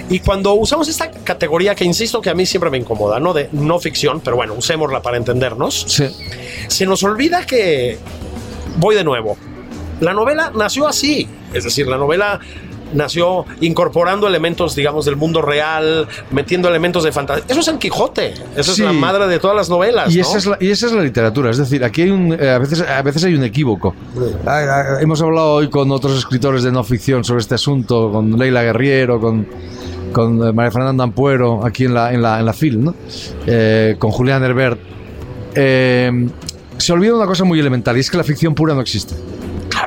Y 0.09 0.21
cuando 0.21 0.55
usamos 0.55 0.89
esta 0.89 1.11
categoría 1.11 1.75
que 1.75 1.85
insisto 1.85 2.21
que 2.21 2.31
a 2.31 2.35
mí 2.35 2.47
siempre 2.47 2.71
me 2.71 2.79
incomoda, 2.79 3.21
¿no? 3.21 3.33
De 3.33 3.49
no 3.53 3.79
ficción, 3.79 4.21
pero 4.21 4.37
bueno, 4.37 4.55
usémosla 4.55 5.03
para 5.03 5.17
entendernos. 5.17 5.85
Sí. 5.89 6.07
se 6.69 6.87
nos 6.87 7.03
olvida 7.03 7.45
que 7.47 7.99
voy 8.79 8.95
de 8.95 9.05
nuevo. 9.05 9.37
La 10.01 10.13
novela 10.15 10.51
nació 10.55 10.87
así, 10.89 11.29
es 11.53 11.65
decir, 11.65 11.87
la 11.87 11.97
novela 11.99 12.41
nació 12.93 13.45
incorporando 13.61 14.27
elementos, 14.27 14.75
digamos, 14.75 15.05
del 15.05 15.17
mundo 15.17 15.43
real, 15.43 16.07
metiendo 16.31 16.69
elementos 16.69 17.05
de 17.05 17.13
fantasía. 17.13 17.45
Eso 17.49 17.61
es 17.61 17.69
el 17.69 17.79
Quijote, 17.79 18.35
Sí. 18.35 18.43
es 18.57 18.79
la 18.79 18.93
madre 18.93 19.27
de 19.27 19.39
todas 19.39 19.57
las 19.57 19.69
novelas. 19.69 20.13
Y 20.15 20.19
¿no? 20.19 20.23
esa, 20.23 20.39
es 20.39 20.47
la, 20.47 20.57
y 20.61 20.71
esa 20.71 20.87
es 20.87 20.93
la 20.93 21.03
literatura, 21.03 21.51
es 21.51 21.59
decir, 21.59 21.85
aquí 21.85 22.03
hay 22.03 22.11
un, 22.11 22.33
eh, 22.39 22.51
a, 22.51 22.59
veces, 22.59 22.81
a 22.81 23.03
veces 23.03 23.25
hay 23.25 23.35
un 23.35 23.45
equívoco. 23.45 23.95
Ah, 24.47 24.61
ah, 24.69 24.85
Hemos 25.01 25.21
hablado 25.23 25.55
hoy 25.55 25.69
con 25.71 25.91
otros 25.91 26.17
escritores 26.19 26.63
de 26.63 26.73
no 26.73 26.85
ficción 26.85 27.25
sobre 27.25 27.41
este 27.41 27.55
asunto, 27.55 28.11
con 28.13 28.39
Leila 28.39 28.63
Guerriero, 28.63 29.21
con, 29.21 29.47
con 30.13 30.47
eh, 30.47 30.53
María 30.53 30.71
Fernanda 30.71 31.05
Ampuero, 31.05 31.65
aquí 31.65 31.85
en 31.85 31.95
la, 31.95 32.13
en 32.13 32.23
la, 32.23 32.39
en 32.41 32.47
la 32.47 32.53
FIL, 32.53 32.83
¿no? 32.85 32.95
Eh, 33.47 33.97
con 33.99 34.11
Julián 34.11 34.43
Herbert. 34.43 34.79
Eh, 35.55 36.29
se 36.79 36.93
olvida 36.93 37.15
una 37.15 37.27
cosa 37.27 37.45
muy 37.45 37.61
elemental, 37.61 37.97
y 37.97 38.01
es 38.01 38.11
que 38.11 38.17
la 38.17 38.25
ficción 38.25 38.55
pura 38.55 38.75
no 38.75 38.81
existe. 38.81 39.15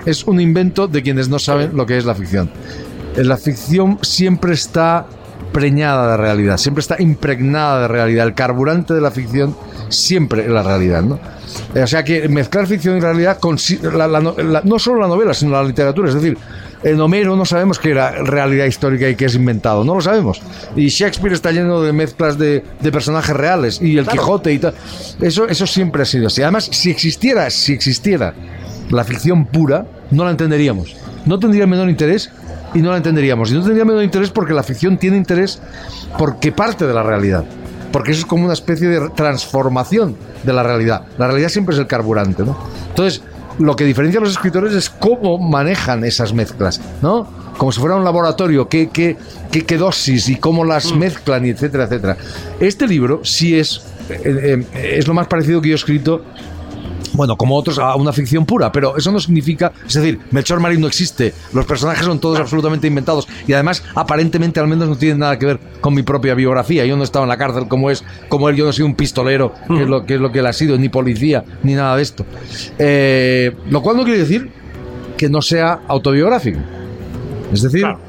Es 0.05 0.23
un 0.25 0.39
invento 0.39 0.87
de 0.87 1.01
quienes 1.01 1.29
no 1.29 1.39
saben 1.39 1.75
lo 1.75 1.85
que 1.85 1.97
es 1.97 2.05
la 2.05 2.13
ficción. 2.15 2.49
La 3.17 3.37
ficción 3.37 3.99
siempre 4.01 4.53
está 4.53 5.05
preñada 5.53 6.11
de 6.11 6.17
realidad, 6.17 6.57
siempre 6.57 6.81
está 6.81 7.01
impregnada 7.01 7.81
de 7.83 7.87
realidad. 7.87 8.27
El 8.27 8.33
carburante 8.33 8.93
de 8.93 9.01
la 9.01 9.11
ficción 9.11 9.55
siempre 9.89 10.43
es 10.43 10.49
la 10.49 10.63
realidad, 10.63 11.01
¿no? 11.03 11.19
Eh, 11.73 11.83
O 11.83 11.87
sea 11.87 12.03
que 12.03 12.27
mezclar 12.27 12.67
ficción 12.67 12.97
y 12.97 12.99
realidad, 12.99 13.39
consi- 13.39 13.79
la- 13.81 14.07
la 14.07 14.19
no 14.19 14.35
la- 14.37 14.61
no 14.65 14.79
solo 14.79 14.99
la 15.01 15.07
novela, 15.07 15.33
sino 15.33 15.51
la 15.51 15.63
literatura, 15.63 16.09
es 16.09 16.15
decir, 16.15 16.37
en 16.83 16.99
Homero 16.99 17.35
no 17.37 17.45
sabemos 17.45 17.79
que 17.79 17.91
era 17.91 18.11
realidad 18.23 18.65
histórica 18.65 19.07
y 19.09 19.15
que 19.15 19.25
es 19.25 19.35
inventado, 19.35 19.83
no 19.85 19.95
lo 19.95 20.01
sabemos. 20.01 20.41
Y 20.75 20.89
Shakespeare 20.89 21.33
está 21.33 21.51
lleno 21.51 21.81
de 21.81 21.93
mezclas 21.93 22.37
de, 22.37 22.63
de 22.81 22.91
personajes 22.91 23.35
reales, 23.35 23.81
y 23.81 23.97
el 23.97 24.05
Quijote 24.07 24.51
y 24.51 24.59
tal. 24.59 24.73
Eso, 25.21 25.47
eso 25.47 25.65
siempre 25.65 26.01
ha 26.01 26.05
sido 26.05 26.27
así. 26.27 26.41
Además, 26.41 26.67
si 26.71 26.91
existiera, 26.91 27.49
si 27.49 27.71
existiera 27.73 28.33
la 28.89 29.03
ficción 29.05 29.45
pura, 29.45 29.85
no 30.11 30.25
la 30.25 30.31
entenderíamos. 30.31 30.95
No 31.25 31.39
tendría 31.39 31.63
el 31.63 31.69
menor 31.69 31.89
interés 31.89 32.29
y 32.75 32.81
no 32.81 32.91
la 32.91 32.97
entenderíamos. 32.97 33.49
Y 33.49 33.55
no 33.55 33.61
tendría 33.61 33.81
el 33.81 33.87
menor 33.87 34.03
interés 34.03 34.29
porque 34.29 34.53
la 34.53 34.61
ficción 34.61 34.97
tiene 34.97 35.17
interés 35.17 35.59
porque 36.19 36.51
parte 36.51 36.85
de 36.85 36.93
la 36.93 37.01
realidad. 37.01 37.45
Porque 37.91 38.11
eso 38.11 38.19
es 38.19 38.25
como 38.25 38.43
una 38.43 38.53
especie 38.53 38.87
de 38.89 39.09
transformación 39.09 40.15
de 40.43 40.53
la 40.53 40.61
realidad. 40.61 41.03
La 41.17 41.27
realidad 41.27 41.49
siempre 41.49 41.73
es 41.73 41.79
el 41.79 41.87
carburante, 41.87 42.43
¿no? 42.43 42.57
Entonces, 42.89 43.23
lo 43.57 43.75
que 43.77 43.85
diferencia 43.85 44.19
a 44.19 44.23
los 44.23 44.33
escritores 44.33 44.73
es 44.73 44.89
cómo 44.89 45.37
manejan 45.37 46.03
esas 46.03 46.33
mezclas, 46.33 46.81
¿no? 47.01 47.25
Como 47.57 47.71
si 47.71 47.79
fuera 47.79 47.95
un 47.95 48.03
laboratorio, 48.03 48.67
qué, 48.67 48.89
qué, 48.89 49.15
qué, 49.49 49.65
qué 49.65 49.77
dosis 49.77 50.27
y 50.27 50.35
cómo 50.35 50.65
las 50.65 50.93
mezclan, 50.93 51.45
y 51.45 51.51
etcétera, 51.51 51.85
etcétera. 51.85 52.17
Este 52.59 52.85
libro 52.85 53.21
sí 53.23 53.57
es, 53.57 53.83
eh, 54.09 54.61
eh, 54.73 54.95
es 54.97 55.07
lo 55.07 55.13
más 55.13 55.27
parecido 55.27 55.61
que 55.61 55.69
yo 55.69 55.75
he 55.75 55.77
escrito 55.77 56.21
bueno, 57.15 57.35
como 57.37 57.55
otros, 57.55 57.79
a 57.79 57.95
una 57.95 58.11
ficción 58.13 58.45
pura, 58.45 58.71
pero 58.71 58.97
eso 58.97 59.11
no 59.11 59.19
significa, 59.19 59.71
es 59.87 59.93
decir, 59.93 60.19
Melchor 60.31 60.59
Marín 60.59 60.81
no 60.81 60.87
existe, 60.87 61.33
los 61.53 61.65
personajes 61.65 62.05
son 62.05 62.19
todos 62.19 62.39
absolutamente 62.39 62.87
inventados 62.87 63.27
y 63.47 63.53
además 63.53 63.83
aparentemente 63.95 64.59
al 64.59 64.67
menos 64.67 64.87
no 64.89 64.95
tienen 64.97 65.19
nada 65.19 65.37
que 65.39 65.45
ver 65.45 65.59
con 65.81 65.93
mi 65.93 66.03
propia 66.03 66.33
biografía. 66.33 66.85
Yo 66.85 66.95
no 66.95 67.01
he 67.03 67.05
estado 67.05 67.23
en 67.25 67.29
la 67.29 67.37
cárcel 67.37 67.67
como 67.67 67.89
es, 67.89 68.03
como 68.29 68.49
él, 68.49 68.55
yo 68.55 68.65
no 68.65 68.73
soy 68.73 68.85
un 68.85 68.95
pistolero, 68.95 69.53
que 69.67 69.83
es 69.83 69.87
lo 69.89 70.05
que 70.05 70.15
es 70.15 70.19
lo 70.21 70.31
que 70.31 70.39
él 70.39 70.45
ha 70.45 70.53
sido, 70.53 70.77
ni 70.77 70.89
policía, 70.89 71.43
ni 71.63 71.73
nada 71.73 71.95
de 71.95 72.01
esto. 72.03 72.25
Eh, 72.79 73.55
lo 73.69 73.81
cual 73.81 73.97
no 73.97 74.03
quiere 74.03 74.19
decir 74.19 74.51
que 75.17 75.29
no 75.29 75.41
sea 75.41 75.79
autobiográfico. 75.87 76.59
Es 77.53 77.61
decir, 77.61 77.81
Claro. 77.81 77.99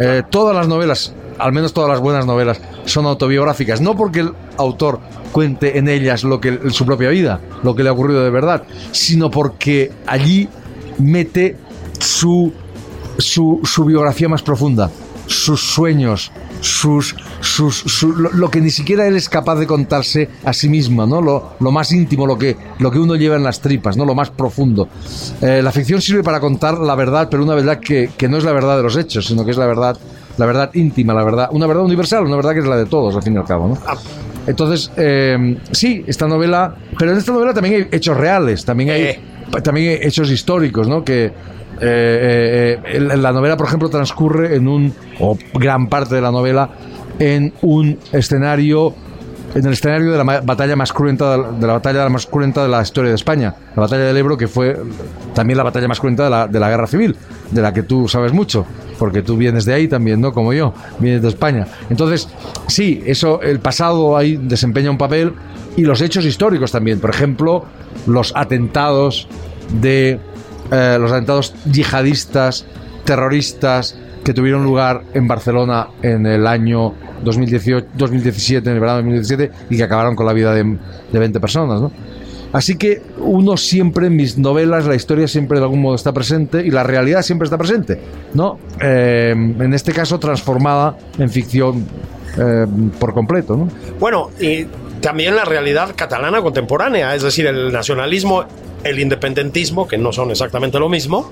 eh, 0.00 0.22
todas 0.30 0.54
las 0.56 0.66
novelas, 0.68 1.14
al 1.38 1.52
menos 1.52 1.72
todas 1.72 1.90
las 1.90 2.00
buenas 2.00 2.26
novelas, 2.26 2.60
son 2.86 3.04
autobiográficas. 3.06 3.80
No 3.82 3.94
porque 3.94 4.20
el 4.20 4.32
autor 4.56 5.00
cuente 5.32 5.76
en 5.78 5.88
ellas 5.88 6.24
lo 6.24 6.40
que 6.40 6.70
su 6.70 6.86
propia 6.86 7.10
vida, 7.10 7.40
lo 7.62 7.74
que 7.74 7.82
le 7.82 7.90
ha 7.90 7.92
ocurrido 7.92 8.24
de 8.24 8.30
verdad, 8.30 8.62
sino 8.92 9.30
porque 9.30 9.92
allí 10.06 10.48
mete 10.98 11.56
su, 12.00 12.52
su, 13.18 13.60
su 13.64 13.84
biografía 13.84 14.28
más 14.28 14.42
profunda, 14.42 14.90
sus 15.26 15.60
sueños, 15.60 16.30
sus, 16.60 17.14
sus, 17.40 17.76
su- 17.80 18.12
lo, 18.14 18.50
que 18.50 18.60
ni 18.60 18.70
siquiera 18.70 19.06
él 19.06 19.16
es 19.16 19.28
capaz 19.28 19.56
de 19.56 19.66
contarse 19.66 20.30
a 20.44 20.52
sí 20.52 20.68
mismo, 20.68 21.06
¿no? 21.06 21.20
Lo, 21.20 21.52
lo 21.60 21.70
más 21.70 21.92
íntimo, 21.92 22.26
lo 22.26 22.38
que, 22.38 22.56
lo 22.78 22.90
que 22.90 22.98
uno 22.98 23.14
lleva 23.16 23.36
en 23.36 23.42
las 23.42 23.60
tripas, 23.60 23.96
¿no? 23.96 24.04
Lo 24.04 24.14
más 24.14 24.30
profundo. 24.30 24.88
Eh, 25.42 25.60
la 25.62 25.72
ficción 25.72 26.00
sirve 26.00 26.22
para 26.22 26.40
contar 26.40 26.78
la 26.78 26.94
verdad, 26.94 27.28
pero 27.30 27.42
una 27.42 27.54
verdad 27.54 27.78
que, 27.80 28.10
que 28.16 28.28
no 28.28 28.38
es 28.38 28.44
la 28.44 28.52
verdad 28.52 28.76
de 28.78 28.84
los 28.84 28.96
hechos, 28.96 29.26
sino 29.26 29.44
que 29.44 29.50
es 29.50 29.56
la 29.58 29.66
verdad, 29.66 29.98
la 30.38 30.46
verdad 30.46 30.70
íntima, 30.74 31.14
la 31.14 31.24
verdad, 31.24 31.48
una 31.52 31.66
verdad 31.66 31.84
universal, 31.84 32.24
una 32.24 32.36
verdad 32.36 32.52
que 32.52 32.60
es 32.60 32.66
la 32.66 32.76
de 32.76 32.86
todos, 32.86 33.14
al 33.16 33.22
fin 33.22 33.34
y 33.34 33.36
al 33.38 33.44
cabo, 33.44 33.68
¿no? 33.68 33.78
Entonces, 34.46 34.92
eh, 34.96 35.58
sí, 35.72 36.04
esta 36.06 36.28
novela, 36.28 36.74
pero 36.98 37.12
en 37.12 37.18
esta 37.18 37.32
novela 37.32 37.52
también 37.52 37.74
hay 37.74 37.88
hechos 37.90 38.16
reales, 38.16 38.64
también 38.64 38.90
hay, 38.90 39.02
Eh. 39.02 39.20
también 39.62 39.90
hay 39.90 40.06
hechos 40.06 40.30
históricos, 40.30 40.88
¿no? 40.88 41.02
Que 41.04 41.26
eh, 41.26 41.32
eh, 41.80 42.78
eh, 42.84 43.00
la 43.00 43.32
novela, 43.32 43.56
por 43.56 43.66
ejemplo, 43.66 43.88
transcurre 43.88 44.56
en 44.56 44.66
un, 44.68 44.94
o 45.20 45.36
gran 45.54 45.88
parte 45.88 46.14
de 46.14 46.20
la 46.22 46.30
novela, 46.30 46.70
en 47.18 47.52
un 47.62 47.98
escenario, 48.12 48.94
en 49.56 49.66
el 49.66 49.72
escenario 49.72 50.12
de 50.12 50.18
la 50.18 50.40
batalla 50.42 50.76
más 50.76 50.92
cruenta, 50.92 51.36
de 51.36 51.66
la- 51.66 51.72
batalla 51.74 52.08
más 52.08 52.26
cruenta 52.26 52.62
de 52.62 52.68
la 52.68 52.82
historia 52.82 53.08
de 53.10 53.14
España, 53.16 53.54
la 53.74 53.82
batalla 53.82 54.02
del 54.04 54.16
Ebro, 54.16 54.36
que 54.36 54.48
fue 54.48 54.76
también 55.34 55.56
la 55.56 55.62
batalla 55.64 55.88
más 55.88 55.98
cruenta 55.98 56.24
de 56.24 56.30
la, 56.30 56.46
de 56.46 56.60
la 56.60 56.68
guerra 56.68 56.86
civil, 56.86 57.16
de 57.50 57.62
la 57.62 57.72
que 57.72 57.82
tú 57.82 58.06
sabes 58.06 58.32
mucho, 58.32 58.66
porque 58.98 59.22
tú 59.22 59.36
vienes 59.36 59.64
de 59.64 59.74
ahí 59.74 59.88
también, 59.88 60.20
¿no? 60.20 60.32
Como 60.32 60.52
yo, 60.52 60.74
vienes 60.98 61.22
de 61.22 61.28
España. 61.28 61.66
Entonces, 61.90 62.28
sí, 62.66 63.02
eso, 63.06 63.40
el 63.40 63.60
pasado 63.60 64.16
ahí 64.16 64.36
desempeña 64.36 64.90
un 64.90 64.98
papel 64.98 65.32
y 65.76 65.82
los 65.82 66.00
hechos 66.00 66.24
históricos 66.24 66.70
también. 66.72 67.00
Por 67.00 67.10
ejemplo, 67.10 67.64
los 68.06 68.32
atentados 68.36 69.26
de 69.80 70.18
eh, 70.70 70.96
los 71.00 71.12
atentados 71.12 71.54
yihadistas, 71.70 72.66
terroristas 73.04 73.96
que 74.26 74.34
tuvieron 74.34 74.64
lugar 74.64 75.02
en 75.14 75.28
Barcelona 75.28 75.86
en 76.02 76.26
el 76.26 76.48
año 76.48 76.94
2018, 77.22 77.86
2017, 77.94 78.68
en 78.68 78.74
el 78.74 78.80
verano 78.80 78.96
de 78.98 79.02
2017, 79.04 79.50
y 79.70 79.76
que 79.76 79.84
acabaron 79.84 80.16
con 80.16 80.26
la 80.26 80.32
vida 80.32 80.52
de, 80.52 80.64
de 80.64 81.18
20 81.20 81.38
personas, 81.38 81.80
¿no? 81.80 81.92
Así 82.52 82.76
que 82.76 83.02
uno 83.18 83.56
siempre 83.56 84.08
en 84.08 84.16
mis 84.16 84.36
novelas, 84.36 84.84
la 84.86 84.96
historia 84.96 85.28
siempre 85.28 85.60
de 85.60 85.64
algún 85.64 85.80
modo 85.80 85.94
está 85.94 86.12
presente 86.12 86.66
y 86.66 86.72
la 86.72 86.82
realidad 86.82 87.22
siempre 87.22 87.46
está 87.46 87.56
presente, 87.56 88.00
¿no? 88.34 88.58
Eh, 88.80 89.30
en 89.30 89.72
este 89.72 89.92
caso 89.92 90.18
transformada 90.18 90.96
en 91.18 91.30
ficción 91.30 91.86
eh, 92.36 92.66
por 92.98 93.14
completo, 93.14 93.56
¿no? 93.56 93.68
Bueno, 94.00 94.30
y 94.40 94.66
también 95.00 95.36
la 95.36 95.44
realidad 95.44 95.90
catalana 95.94 96.42
contemporánea, 96.42 97.14
es 97.14 97.22
decir, 97.22 97.46
el 97.46 97.72
nacionalismo, 97.72 98.44
el 98.88 98.98
independentismo, 99.00 99.86
que 99.86 99.98
no 99.98 100.12
son 100.12 100.30
exactamente 100.30 100.78
lo 100.78 100.88
mismo, 100.88 101.30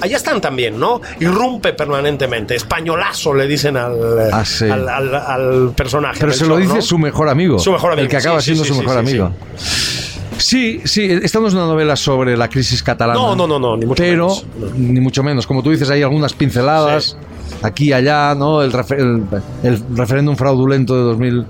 allá 0.00 0.16
están 0.16 0.40
también, 0.40 0.78
¿no? 0.78 1.00
Irrumpe 1.20 1.72
permanentemente, 1.72 2.54
españolazo 2.54 3.34
le 3.34 3.46
dicen 3.46 3.76
al, 3.76 4.30
Ah, 4.32 4.44
sí. 4.44 4.64
al, 4.68 4.88
al- 4.88 5.14
al 5.14 5.72
personaje. 5.76 6.18
Pero 6.20 6.32
se 6.32 6.46
lo 6.46 6.56
dice 6.56 6.74
¿no? 6.76 6.82
su 6.82 6.98
mejor 6.98 7.28
amigo. 7.28 7.58
Su 7.58 7.72
mejor 7.72 7.92
amigo, 7.92 8.04
El 8.04 8.08
que 8.10 8.16
acaba 8.16 8.40
sí, 8.40 8.46
siendo 8.46 8.64
sí, 8.64 8.72
su 8.72 8.78
mejor 8.80 8.98
amigo. 8.98 9.30
Sí, 10.38 10.80
sí, 10.84 11.04
esta 11.22 11.38
no 11.40 11.46
es 11.46 11.54
una 11.54 11.64
novela 11.66 11.94
sobre 11.96 12.36
la 12.36 12.48
crisis 12.48 12.82
catalana. 12.82 13.18
No, 13.18 13.36
no, 13.36 13.46
no, 13.46 13.58
no, 13.58 13.76
ni 13.76 13.86
mucho 13.86 14.02
pero, 14.02 14.26
menos, 14.28 14.46
no. 14.58 14.66
ni 14.76 15.00
mucho 15.00 15.22
menos. 15.22 15.46
Como 15.46 15.62
tú 15.62 15.70
dices, 15.70 15.88
hay 15.90 16.02
algunas 16.02 16.32
pinceladas, 16.32 17.16
aquí 17.62 17.86
y 17.86 17.92
allá, 17.92 18.34
¿no? 18.34 18.60
El, 18.62 18.72
refer- 18.72 18.98
el- 18.98 19.24
el 19.70 19.82
referéndum 19.96 20.36
fraudulento 20.36 20.96
de 20.96 21.02
2000 21.02 21.46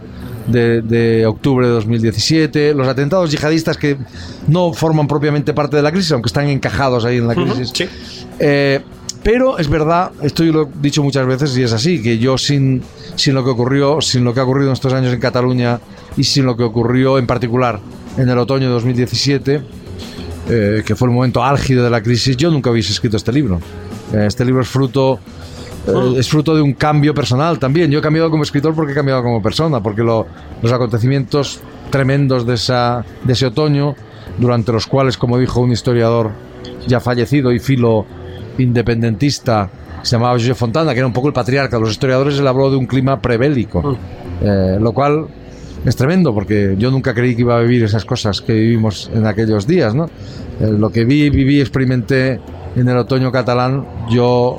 de, 0.46 0.82
de 0.82 1.26
octubre 1.26 1.66
de 1.66 1.72
2017, 1.72 2.74
los 2.74 2.86
atentados 2.86 3.30
yihadistas 3.30 3.76
que 3.76 3.96
no 4.46 4.72
forman 4.72 5.06
propiamente 5.06 5.52
parte 5.54 5.76
de 5.76 5.82
la 5.82 5.92
crisis, 5.92 6.12
aunque 6.12 6.28
están 6.28 6.48
encajados 6.48 7.04
ahí 7.04 7.18
en 7.18 7.28
la 7.28 7.34
crisis. 7.34 7.70
sí. 7.72 7.88
Eh, 8.38 8.80
pero 9.24 9.56
es 9.58 9.70
verdad, 9.70 10.12
esto 10.22 10.44
yo 10.44 10.52
lo 10.52 10.62
he 10.64 10.68
dicho 10.82 11.02
muchas 11.02 11.26
veces 11.26 11.56
y 11.56 11.62
es 11.62 11.72
así, 11.72 12.02
que 12.02 12.18
yo 12.18 12.36
sin, 12.36 12.82
sin 13.16 13.32
lo 13.32 13.42
que 13.42 13.48
ocurrió, 13.48 14.02
sin 14.02 14.22
lo 14.22 14.34
que 14.34 14.40
ha 14.40 14.42
ocurrido 14.42 14.68
en 14.68 14.74
estos 14.74 14.92
años 14.92 15.14
en 15.14 15.18
Cataluña 15.18 15.80
y 16.14 16.24
sin 16.24 16.44
lo 16.44 16.54
que 16.58 16.62
ocurrió 16.62 17.18
en 17.18 17.26
particular 17.26 17.80
en 18.18 18.28
el 18.28 18.36
otoño 18.36 18.66
de 18.66 18.72
2017, 18.74 19.62
eh, 20.50 20.82
que 20.84 20.94
fue 20.94 21.08
el 21.08 21.14
momento 21.14 21.42
álgido 21.42 21.82
de 21.82 21.88
la 21.88 22.02
crisis, 22.02 22.36
yo 22.36 22.50
nunca 22.50 22.70
hubiese 22.70 22.92
escrito 22.92 23.16
este 23.16 23.32
libro. 23.32 23.60
Eh, 24.12 24.26
este 24.26 24.44
libro 24.44 24.60
es 24.60 24.68
fruto 24.68 25.18
eh, 25.86 26.14
es 26.18 26.28
fruto 26.28 26.54
de 26.54 26.62
un 26.62 26.72
cambio 26.74 27.14
personal 27.14 27.58
también. 27.58 27.90
Yo 27.90 27.98
he 27.98 28.02
cambiado 28.02 28.30
como 28.30 28.42
escritor 28.42 28.74
porque 28.74 28.92
he 28.92 28.94
cambiado 28.94 29.22
como 29.22 29.42
persona, 29.42 29.82
porque 29.82 30.02
lo- 30.02 30.26
los 30.62 30.72
acontecimientos 30.72 31.60
tremendos 31.90 32.46
de, 32.46 32.54
esa, 32.54 33.04
de 33.24 33.32
ese 33.32 33.46
otoño, 33.46 33.94
durante 34.38 34.72
los 34.72 34.86
cuales, 34.86 35.16
como 35.18 35.38
dijo 35.38 35.60
un 35.60 35.70
historiador 35.72 36.30
ya 36.86 37.00
fallecido 37.00 37.52
y 37.52 37.58
filo 37.58 38.04
independentista, 38.58 39.70
se 40.02 40.16
llamaba 40.16 40.34
José 40.34 40.54
Fontana, 40.54 40.92
que 40.92 40.98
era 40.98 41.06
un 41.06 41.12
poco 41.12 41.28
el 41.28 41.34
patriarca 41.34 41.76
de 41.76 41.80
los 41.82 41.90
historiadores, 41.92 42.38
él 42.38 42.46
habló 42.46 42.70
de 42.70 42.76
un 42.76 42.86
clima 42.86 43.20
prebélico, 43.20 43.96
Eh, 44.42 44.78
lo 44.80 44.92
cual 44.92 45.26
es 45.86 45.94
tremendo 45.96 46.34
porque 46.34 46.74
yo 46.76 46.90
nunca 46.90 47.14
creí 47.14 47.34
que 47.36 47.42
iba 47.42 47.56
a 47.56 47.60
vivir 47.60 47.84
esas 47.84 48.04
cosas 48.04 48.40
que 48.40 48.52
vivimos 48.52 49.10
en 49.14 49.26
aquellos 49.26 49.66
días, 49.66 49.94
¿no? 49.94 50.06
Eh, 50.60 50.66
lo 50.76 50.90
que 50.90 51.04
vi, 51.04 51.30
viví, 51.30 51.60
experimenté 51.60 52.40
en 52.74 52.88
el 52.88 52.96
otoño 52.96 53.30
catalán, 53.30 53.86
yo 54.10 54.58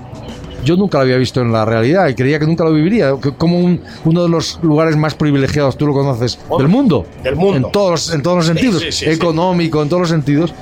yo 0.63 0.75
nunca 0.77 0.97
lo 0.97 1.03
había 1.03 1.17
visto 1.17 1.41
en 1.41 1.51
la 1.51 1.65
realidad 1.65 2.07
y 2.07 2.15
creía 2.15 2.39
que 2.39 2.45
nunca 2.45 2.63
lo 2.63 2.73
viviría, 2.73 3.11
como 3.37 3.59
un- 3.59 3.81
uno 4.05 4.23
de 4.23 4.29
los 4.29 4.59
lugares 4.63 4.95
más 4.97 5.13
privilegiados, 5.15 5.77
tú 5.77 5.85
lo 5.87 5.93
conoces, 5.93 6.39
del 6.57 6.67
mundo. 6.67 7.05
Del 7.23 7.35
mundo. 7.35 7.67
En 7.67 7.71
todos, 7.71 7.91
los- 7.91 8.13
en 8.13 8.21
todos 8.21 8.37
los 8.37 8.45
sentidos, 8.47 8.81
sí, 8.81 8.91
sí, 8.91 9.05
sí. 9.05 9.11
económico, 9.11 9.81
en 9.83 9.89
todos 9.89 10.01
los 10.01 10.09
sentidos. 10.09 10.53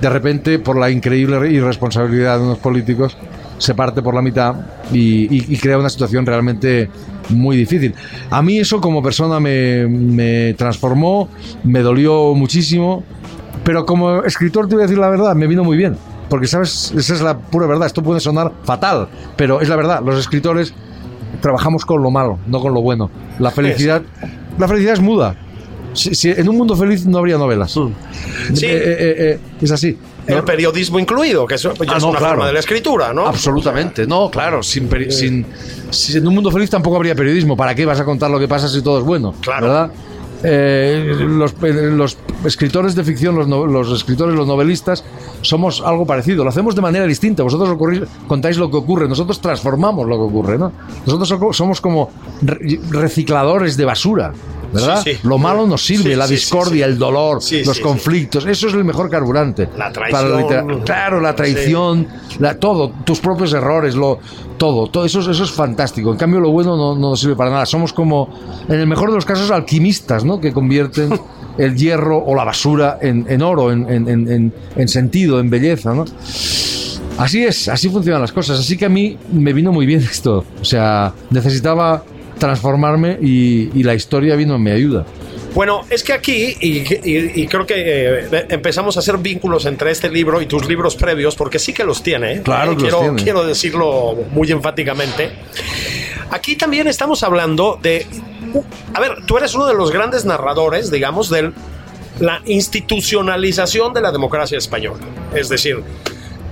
De 0.00 0.08
repente, 0.08 0.58
por 0.58 0.78
la 0.78 0.90
increíble 0.90 1.50
irresponsabilidad 1.50 2.38
de 2.38 2.44
unos 2.44 2.58
políticos, 2.58 3.16
se 3.58 3.74
parte 3.74 4.00
por 4.00 4.14
la 4.14 4.22
mitad 4.22 4.54
y, 4.92 5.24
y- 5.34 5.44
y 5.54 5.56
crea 5.58 5.76
una 5.76 5.90
situación 5.90 6.24
realmente 6.24 6.88
muy 7.28 7.56
difícil. 7.58 7.94
A 8.30 8.40
mí 8.42 8.58
eso 8.58 8.80
como 8.80 9.02
persona 9.02 9.38
me, 9.38 9.86
me 9.86 10.54
transformó, 10.54 11.28
me 11.64 11.80
dolió 11.80 12.34
muchísimo, 12.34 13.04
pero 13.62 13.84
como 13.84 14.22
escritor 14.24 14.66
te 14.66 14.74
voy 14.76 14.82
a 14.84 14.86
decir 14.86 14.98
la 14.98 15.10
verdad, 15.10 15.34
me 15.34 15.46
vino 15.46 15.62
muy 15.62 15.76
bien. 15.76 15.96
Porque, 16.30 16.46
¿sabes? 16.46 16.92
Esa 16.96 17.14
es 17.14 17.20
la 17.20 17.36
pura 17.36 17.66
verdad. 17.66 17.86
Esto 17.86 18.02
puede 18.02 18.20
sonar 18.20 18.52
fatal, 18.64 19.08
pero 19.36 19.60
es 19.60 19.68
la 19.68 19.76
verdad. 19.76 20.00
Los 20.02 20.18
escritores 20.18 20.72
trabajamos 21.42 21.84
con 21.84 22.02
lo 22.02 22.10
malo, 22.10 22.38
no 22.46 22.60
con 22.60 22.72
lo 22.72 22.80
bueno. 22.80 23.10
La 23.38 23.50
felicidad, 23.50 24.00
la 24.58 24.66
felicidad 24.68 24.94
es 24.94 25.00
muda. 25.00 25.36
Si, 25.92 26.14
si 26.14 26.30
en 26.30 26.48
un 26.48 26.56
mundo 26.56 26.76
feliz 26.76 27.04
no 27.04 27.18
habría 27.18 27.36
novelas. 27.36 27.76
Mm. 27.76 27.88
Sí. 28.54 28.64
Eh, 28.66 28.70
eh, 28.70 29.14
eh, 29.18 29.38
es 29.60 29.70
así. 29.72 29.98
El 30.26 30.44
periodismo 30.44 31.00
incluido, 31.00 31.44
que 31.46 31.56
eso 31.56 31.72
ya 31.74 31.94
Ah, 31.94 31.96
es 31.96 32.02
no, 32.04 32.10
una 32.10 32.18
claro. 32.20 32.34
forma 32.34 32.46
de 32.46 32.52
la 32.52 32.60
escritura, 32.60 33.12
¿no? 33.12 33.26
Absolutamente, 33.26 34.06
no, 34.06 34.30
claro, 34.30 34.62
sin, 34.62 34.88
sin, 35.10 35.44
si 35.90 36.16
en 36.18 36.28
un 36.28 36.34
mundo 36.34 36.52
feliz 36.52 36.70
tampoco 36.70 36.94
habría 36.96 37.16
periodismo. 37.16 37.56
¿Para 37.56 37.74
qué 37.74 37.84
vas 37.84 37.98
a 37.98 38.04
contar 38.04 38.30
lo 38.30 38.38
que 38.38 38.46
pasa 38.46 38.68
si 38.68 38.80
todo 38.82 39.00
es 39.00 39.04
bueno? 39.04 39.34
Claro. 39.40 39.66
¿Verdad? 39.66 39.90
Eh, 40.44 41.12
los, 41.18 41.52
eh, 41.62 41.90
los 41.92 42.16
escritores 42.44 42.94
de 42.94 43.02
ficción, 43.02 43.34
los, 43.34 43.48
no- 43.48 43.66
los 43.66 43.90
escritores, 43.92 44.34
los 44.36 44.46
novelistas, 44.46 45.02
somos 45.42 45.82
algo 45.84 46.06
parecido. 46.06 46.44
Lo 46.44 46.50
hacemos 46.50 46.74
de 46.74 46.80
manera 46.82 47.06
distinta. 47.06 47.42
Vosotros 47.42 47.68
ocurrís- 47.70 48.06
contáis 48.26 48.56
lo 48.56 48.70
que 48.70 48.76
ocurre, 48.76 49.08
nosotros 49.08 49.40
transformamos 49.40 50.06
lo 50.08 50.16
que 50.16 50.22
ocurre, 50.22 50.58
¿no? 50.58 50.72
Nosotros 51.06 51.56
somos 51.56 51.80
como 51.80 52.10
re- 52.42 52.78
recicladores 52.90 53.76
de 53.76 53.84
basura. 53.84 54.32
¿Verdad? 54.72 55.02
Sí, 55.02 55.14
sí. 55.14 55.18
Lo 55.24 55.36
malo 55.36 55.66
nos 55.66 55.84
sirve, 55.84 56.10
Sí, 56.10 56.14
la 56.14 56.28
discordia, 56.28 56.86
el 56.86 56.96
dolor, 56.96 57.40
los 57.66 57.80
conflictos. 57.80 58.46
Eso 58.46 58.68
es 58.68 58.74
el 58.74 58.84
mejor 58.84 59.10
carburante. 59.10 59.68
La 59.76 59.92
para 59.92 60.08
traición. 60.28 60.82
Claro, 60.84 61.20
la 61.20 61.34
traición, 61.34 62.06
la- 62.38 62.56
todo, 62.56 62.92
tus 63.04 63.18
propios 63.18 63.52
errores, 63.52 63.96
lo, 63.96 64.20
todo, 64.58 64.86
todo 64.86 65.04
eso, 65.04 65.18
es- 65.18 65.26
eso 65.26 65.42
es 65.42 65.50
fantástico. 65.50 66.12
En 66.12 66.16
cambio, 66.18 66.38
lo 66.38 66.52
bueno 66.52 66.76
no, 66.76 66.94
no 66.94 67.10
nos 67.10 67.18
sirve 67.20 67.34
para 67.34 67.50
nada. 67.50 67.66
Somos 67.66 67.92
como, 67.92 68.28
en 68.68 68.78
el 68.78 68.86
mejor 68.86 69.08
de 69.10 69.16
los 69.16 69.24
casos, 69.24 69.50
alquimistas, 69.50 70.24
¿no? 70.24 70.40
Que 70.40 70.52
convierten 70.52 71.18
el 71.62 71.76
hierro 71.76 72.18
o 72.18 72.34
la 72.34 72.44
basura 72.44 72.98
en, 73.00 73.26
en 73.28 73.42
oro, 73.42 73.70
en, 73.72 73.88
en- 73.90 74.08
en- 74.08 74.28
en- 74.32 74.52
en 74.76 74.88
sentido, 74.88 75.38
en 75.40 75.50
belleza, 75.50 75.92
¿no? 75.94 76.04
Así 77.18 77.44
es, 77.44 77.68
así 77.68 77.88
funcionan 77.90 78.20
las 78.22 78.32
cosas. 78.32 78.58
Así 78.58 78.76
que 78.76 78.86
a 78.86 78.88
mí 78.88 79.18
me 79.32 79.52
vino 79.52 79.72
muy 79.72 79.84
bien 79.86 80.00
esto. 80.10 80.44
O 80.60 80.64
sea, 80.64 81.12
necesitaba 81.30 82.02
transformarme 82.38 83.18
y, 83.20 83.70
y 83.78 83.82
la 83.82 83.94
historia 83.94 84.34
vino 84.36 84.56
en 84.56 84.62
mi 84.62 84.70
ayuda. 84.70 85.04
Bueno, 85.54 85.80
es 85.90 86.02
que 86.04 86.12
aquí, 86.12 86.54
y, 86.60 86.78
y- 86.78 87.42
y 87.42 87.46
creo 87.48 87.66
que 87.66 87.74
eh, 87.76 88.46
empezamos 88.50 88.96
a 88.96 89.00
hacer 89.00 89.18
vínculos 89.18 89.66
entre 89.66 89.90
este 89.90 90.08
libro 90.08 90.40
y 90.40 90.46
tus 90.46 90.66
libros 90.68 90.94
previos, 90.96 91.34
porque 91.34 91.58
sí 91.58 91.72
que 91.72 91.82
los 91.84 92.02
tiene. 92.02 92.34
¿eh? 92.34 92.42
Claro 92.42 92.76
que 92.76 92.84
los 92.90 93.00
tiene. 93.00 93.22
quiero 93.22 93.44
decirlo 93.44 94.16
muy 94.32 94.50
enfáticamente. 94.52 95.30
Aquí 96.30 96.54
también 96.56 96.86
estamos 96.86 97.22
hablando 97.24 97.78
de. 97.82 98.06
A 98.94 99.00
ver, 99.00 99.24
tú 99.26 99.36
eres 99.36 99.54
uno 99.54 99.66
de 99.66 99.74
los 99.74 99.90
grandes 99.90 100.24
narradores, 100.24 100.90
digamos, 100.90 101.30
de 101.30 101.52
la 102.18 102.40
institucionalización 102.44 103.92
de 103.92 104.00
la 104.00 104.12
democracia 104.12 104.58
española. 104.58 105.00
Es 105.34 105.48
decir, 105.48 105.82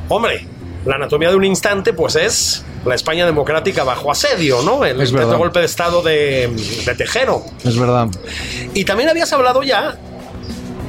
hombre, 0.09 0.47
la 0.85 0.97
anatomía 0.97 1.31
de 1.31 1.37
un 1.37 1.45
instante, 1.45 1.93
pues 1.93 2.17
es 2.17 2.64
la 2.85 2.95
España 2.95 3.26
democrática 3.26 3.85
bajo 3.85 4.11
asedio, 4.11 4.62
¿no? 4.62 4.85
El 4.85 5.00
Es 5.00 5.12
golpe 5.12 5.59
de 5.59 5.67
Estado 5.67 6.02
de, 6.02 6.49
de 6.87 6.95
Tejero. 6.95 7.45
Es 7.64 7.78
verdad, 7.78 8.09
Y 8.75 8.85
también 8.85 9.09
habías 9.09 9.33
hablado 9.33 9.62
ya 9.62 9.99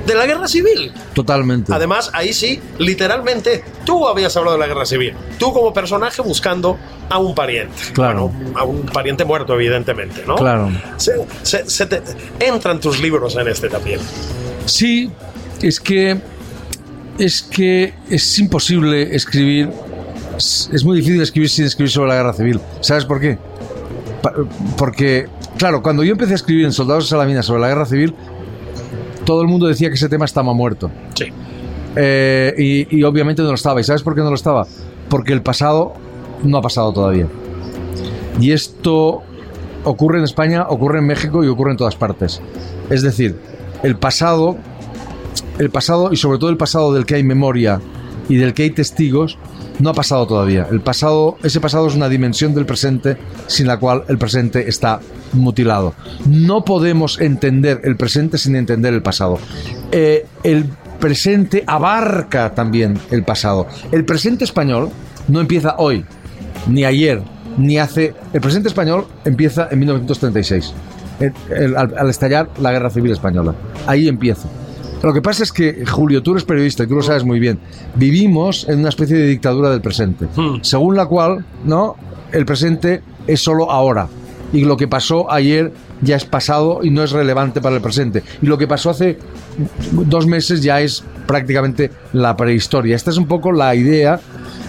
de 0.09 0.15
la 0.19 0.25
guerra 0.25 0.47
civil. 0.47 0.91
totalmente. 1.13 1.73
Además, 1.73 2.09
ahí 2.13 2.33
sí, 2.33 2.59
literalmente, 2.77 3.63
tú 3.85 4.07
habías 4.07 4.35
hablado 4.35 4.57
de 4.57 4.61
la 4.61 4.67
guerra 4.67 4.85
civil. 4.85 5.13
Tú 5.37 5.53
como 5.53 5.71
personaje 5.73 6.21
buscando 6.21 6.77
a 7.09 7.17
un 7.19 7.33
pariente. 7.33 7.73
Claro. 7.93 8.27
Bueno, 8.29 8.59
a 8.59 8.63
un 8.63 8.81
pariente 8.81 9.23
muerto, 9.25 9.53
evidentemente, 9.53 10.23
¿no? 10.27 10.35
Claro. 10.35 10.69
Se, 10.97 11.13
se- 11.43 11.69
se 11.69 11.85
te- 11.85 12.01
entran 12.39 12.79
tus 12.79 12.99
libros 12.99 13.35
en 13.35 13.47
este 13.47 13.69
también. 13.69 13.99
Sí, 14.65 15.09
es 15.61 15.79
que 15.79 16.17
es 17.17 17.41
que 17.41 17.93
es 18.09 18.39
imposible 18.39 19.15
escribir. 19.15 19.69
Es, 20.37 20.69
es 20.71 20.83
muy 20.85 20.97
difícil 20.97 21.21
escribir 21.21 21.49
sin 21.49 21.65
escribir 21.65 21.91
sobre 21.91 22.09
la 22.09 22.15
guerra 22.15 22.33
civil. 22.33 22.59
¿Sabes 22.81 23.05
por 23.05 23.19
qué? 23.19 23.37
Pa- 24.21 24.33
porque, 24.77 25.27
claro, 25.57 25.81
cuando 25.81 26.03
yo 26.03 26.11
empecé 26.13 26.31
a 26.33 26.35
escribir 26.35 26.65
en 26.65 26.71
Soldados 26.73 27.05
de 27.05 27.09
Salamina 27.09 27.43
sobre 27.43 27.61
la 27.61 27.67
guerra 27.69 27.85
civil, 27.85 28.13
todo 29.29 29.43
el 29.43 29.47
mundo 29.47 29.67
decía 29.67 29.89
que 29.89 29.93
ese 29.93 30.09
tema 30.09 30.25
estaba 30.25 30.53
muerto. 30.53 30.89
Sí. 31.13 31.25
Eh, 31.95 32.51
y, 32.57 32.97
y 32.97 33.03
obviamente 33.03 33.43
no 33.43 33.49
lo 33.49 33.53
estaba. 33.53 33.79
¿Y 33.79 33.83
sabes 33.83 34.01
por 34.01 34.15
qué 34.15 34.21
no 34.21 34.29
lo 34.29 34.35
estaba? 34.35 34.65
Porque 35.07 35.33
el 35.33 35.43
pasado 35.43 35.93
no 36.41 36.57
ha 36.57 36.63
pasado 36.63 36.91
todavía. 36.91 37.27
Y 38.41 38.53
esto 38.53 39.21
ocurre 39.83 40.17
en 40.17 40.23
España, 40.23 40.65
ocurre 40.67 40.97
en 40.97 41.05
México 41.05 41.43
y 41.43 41.47
ocurre 41.47 41.69
en 41.69 41.77
todas 41.77 41.95
partes. 41.95 42.41
Es 42.89 43.03
decir, 43.03 43.37
el 43.83 43.97
pasado, 43.97 44.57
el 45.59 45.69
pasado 45.69 46.11
y 46.11 46.17
sobre 46.17 46.39
todo 46.39 46.49
el 46.49 46.57
pasado 46.57 46.91
del 46.91 47.05
que 47.05 47.13
hay 47.13 47.23
memoria 47.23 47.79
y 48.29 48.37
del 48.37 48.53
que 48.53 48.63
hay 48.63 48.69
testigos, 48.69 49.37
no 49.79 49.89
ha 49.89 49.93
pasado 49.93 50.25
todavía. 50.27 50.67
El 50.71 50.79
pasado, 50.81 51.37
ese 51.43 51.59
pasado 51.59 51.87
es 51.87 51.95
una 51.95 52.07
dimensión 52.07 52.53
del 52.55 52.65
presente 52.65 53.17
sin 53.47 53.67
la 53.67 53.77
cual 53.77 54.03
el 54.07 54.17
presente 54.17 54.69
está 54.69 55.01
mutilado. 55.33 55.93
No 56.25 56.63
podemos 56.63 57.19
entender 57.19 57.81
el 57.83 57.97
presente 57.97 58.37
sin 58.37 58.55
entender 58.55 58.93
el 58.93 59.01
pasado. 59.01 59.37
Eh, 59.91 60.25
el 60.43 60.65
presente 60.99 61.63
abarca 61.67 62.53
también 62.53 62.97
el 63.11 63.23
pasado. 63.23 63.67
El 63.91 64.05
presente 64.05 64.43
español 64.45 64.89
no 65.27 65.39
empieza 65.41 65.75
hoy, 65.77 66.05
ni 66.67 66.83
ayer, 66.85 67.21
ni 67.57 67.77
hace. 67.79 68.13
El 68.33 68.41
presente 68.41 68.67
español 68.69 69.07
empieza 69.25 69.67
en 69.71 69.79
1936, 69.79 70.73
el- 71.19 71.33
el- 71.55 71.75
al, 71.77 71.95
al 71.97 72.09
estallar 72.09 72.49
la 72.59 72.71
guerra 72.71 72.89
civil 72.89 73.11
española. 73.11 73.55
Ahí 73.87 74.07
empieza. 74.07 74.47
Lo 75.01 75.13
que 75.13 75.21
pasa 75.21 75.43
es 75.43 75.53
que, 75.53 75.85
Julio, 75.85 76.21
tú 76.21 76.31
eres 76.31 76.43
periodista 76.43 76.83
y 76.83 76.87
tú 76.87 76.95
lo 76.95 77.01
sabes 77.01 77.23
muy 77.23 77.39
bien. 77.39 77.59
Vivimos 77.95 78.67
en 78.67 78.79
una 78.79 78.89
especie 78.89 79.17
de 79.17 79.27
dictadura 79.27 79.69
del 79.69 79.81
presente, 79.81 80.27
según 80.61 80.95
la 80.95 81.05
cual, 81.05 81.45
¿no? 81.63 81.95
El 82.31 82.45
presente 82.45 83.01
es 83.25 83.41
solo 83.41 83.71
ahora. 83.71 84.07
Y 84.51 84.65
lo 84.65 84.77
que 84.77 84.87
pasó 84.87 85.31
ayer 85.31 85.71
ya 86.01 86.15
es 86.15 86.25
pasado 86.25 86.79
y 86.83 86.89
no 86.89 87.03
es 87.03 87.11
relevante 87.11 87.61
para 87.61 87.75
el 87.75 87.81
presente. 87.81 88.23
Y 88.41 88.47
lo 88.47 88.57
que 88.57 88.67
pasó 88.67 88.89
hace 88.89 89.17
dos 89.91 90.25
meses 90.25 90.63
ya 90.63 90.81
es 90.81 91.03
prácticamente 91.27 91.91
la 92.13 92.35
prehistoria. 92.35 92.95
Esta 92.95 93.11
es 93.11 93.17
un 93.17 93.27
poco 93.27 93.51
la 93.51 93.75
idea, 93.75 94.19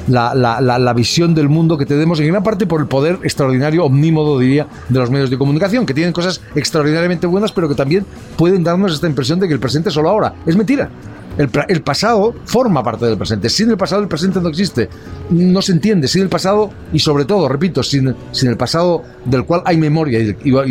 la, 0.08 0.34
la- 0.34 0.60
la- 0.60 0.92
visión 0.92 1.34
del 1.34 1.48
mundo 1.48 1.78
que 1.78 1.86
tenemos, 1.86 2.18
en 2.20 2.28
gran 2.28 2.42
parte 2.42 2.66
por 2.66 2.80
el 2.80 2.86
poder 2.86 3.18
extraordinario, 3.22 3.84
omnímodo, 3.84 4.38
diría, 4.38 4.66
de 4.88 4.98
los 4.98 5.10
medios 5.10 5.30
de 5.30 5.38
comunicación, 5.38 5.86
que 5.86 5.94
tienen 5.94 6.12
cosas 6.12 6.40
extraordinariamente 6.54 7.26
buenas, 7.26 7.52
pero 7.52 7.68
que 7.68 7.74
también 7.74 8.04
pueden 8.36 8.62
darnos 8.64 8.92
esta 8.92 9.06
impresión 9.06 9.38
de 9.40 9.46
que 9.48 9.54
el 9.54 9.60
presente 9.60 9.88
es 9.88 9.94
solo 9.94 10.08
ahora. 10.10 10.34
Es 10.46 10.56
mentira. 10.56 10.90
El, 11.38 11.48
el 11.68 11.82
pasado 11.82 12.34
forma 12.44 12.82
parte 12.82 13.06
del 13.06 13.16
presente. 13.16 13.48
Sin 13.48 13.70
el 13.70 13.76
pasado, 13.76 14.02
el 14.02 14.08
presente 14.08 14.40
no 14.40 14.48
existe. 14.48 14.90
No 15.30 15.62
se 15.62 15.72
entiende. 15.72 16.08
Sin 16.08 16.22
el 16.22 16.28
pasado, 16.28 16.70
y 16.92 16.98
sobre 16.98 17.24
todo, 17.24 17.48
repito, 17.48 17.82
sin, 17.82 18.14
sin 18.32 18.50
el 18.50 18.56
pasado 18.56 19.04
del 19.24 19.44
cual 19.44 19.62
hay 19.64 19.76
memoria 19.78 20.18
y 20.18 20.24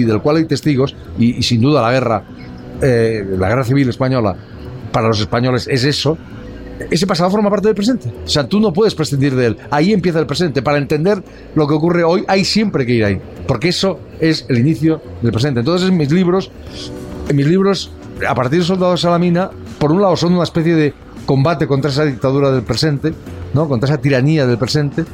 del, 0.06 0.20
cual 0.22 0.36
hay 0.38 0.46
testigos, 0.46 0.96
y, 1.18 1.38
y 1.38 1.44
sin 1.44 1.62
duda 1.62 1.82
la 1.82 1.92
guerra, 1.92 2.24
eh, 2.82 3.26
la 3.38 3.48
guerra 3.48 3.64
civil 3.64 3.88
española, 3.90 4.36
para 4.92 5.08
los 5.08 5.20
españoles 5.20 5.68
es 5.72 5.86
eso. 5.86 6.18
Ese 6.90 7.06
pasado 7.06 7.30
forma 7.30 7.50
parte 7.50 7.68
del 7.68 7.76
presente. 7.76 8.12
O 8.26 8.28
sea, 8.30 8.48
tú 8.48 8.60
no 8.60 8.72
puedes 8.74 8.96
prescindir 8.96 9.36
de 9.36 9.48
él. 9.48 9.58
Ahí 9.70 9.94
empieza 9.94 10.20
el 10.20 10.26
presente. 10.26 10.62
Para 10.62 10.78
entender 10.78 11.24
lo 11.56 11.68
que 11.68 11.74
ocurre 11.74 12.04
hoy, 12.04 12.24
hay 12.28 12.46
siempre 12.46 12.86
que 12.86 12.94
ir 12.94 13.06
ahí. 13.06 13.22
Porque 13.48 13.70
eso 13.70 14.00
es 14.20 14.46
el 14.50 14.60
inicio 14.60 15.02
del 15.22 15.32
presente. 15.32 15.60
Entonces, 15.60 15.90
en 15.90 15.98
mis 15.98 16.12
libros, 16.12 16.52
en 17.28 17.36
mis 17.36 17.48
libros, 17.48 17.92
a 18.28 18.36
partir 18.36 18.60
de 18.60 18.66
Soldados 18.66 19.00
de 19.00 19.04
Salamina, 19.04 19.50
por 19.78 19.92
un 19.92 20.02
lado 20.02 20.16
son 20.16 20.34
una 20.34 20.44
especie 20.44 20.76
de 20.76 20.94
combate 21.26 21.68
contra 21.68 21.92
esa 21.92 22.06
dictadura 22.06 22.52
del 22.52 22.64
presente, 22.64 23.14
¿no? 23.54 23.68
contra 23.68 23.90
esa 23.90 24.02
tiranía 24.02 24.46
del 24.46 24.58
presente, 24.58 25.06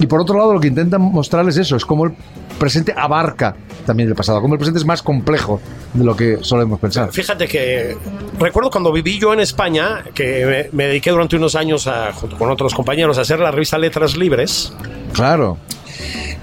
y 0.00 0.06
por 0.06 0.20
otro 0.20 0.38
lado 0.38 0.54
lo 0.54 0.60
que 0.60 0.68
intentan 0.68 1.00
mostrar 1.00 1.48
es 1.48 1.56
eso, 1.56 1.76
es 1.76 1.84
como 1.84 2.06
el 2.06 2.12
presente 2.58 2.94
abarca 2.96 3.56
también 3.86 4.08
el 4.08 4.14
pasado, 4.14 4.40
como 4.40 4.54
el 4.54 4.58
presente 4.58 4.78
es 4.78 4.86
más 4.86 5.02
complejo 5.02 5.60
de 5.92 6.04
lo 6.04 6.16
que 6.16 6.38
solemos 6.42 6.78
pensar. 6.78 7.10
Fíjate 7.12 7.48
que 7.48 7.96
recuerdo 8.38 8.70
cuando 8.70 8.92
viví 8.92 9.18
yo 9.18 9.32
en 9.32 9.40
España, 9.40 10.04
que 10.14 10.68
me, 10.72 10.76
me 10.76 10.86
dediqué 10.88 11.10
durante 11.10 11.36
unos 11.36 11.54
años, 11.56 11.86
a, 11.86 12.12
junto 12.12 12.38
con 12.38 12.50
otros 12.50 12.74
compañeros, 12.74 13.18
a 13.18 13.22
hacer 13.22 13.40
la 13.40 13.50
revista 13.50 13.78
Letras 13.78 14.16
Libres. 14.16 14.72
Claro, 15.12 15.58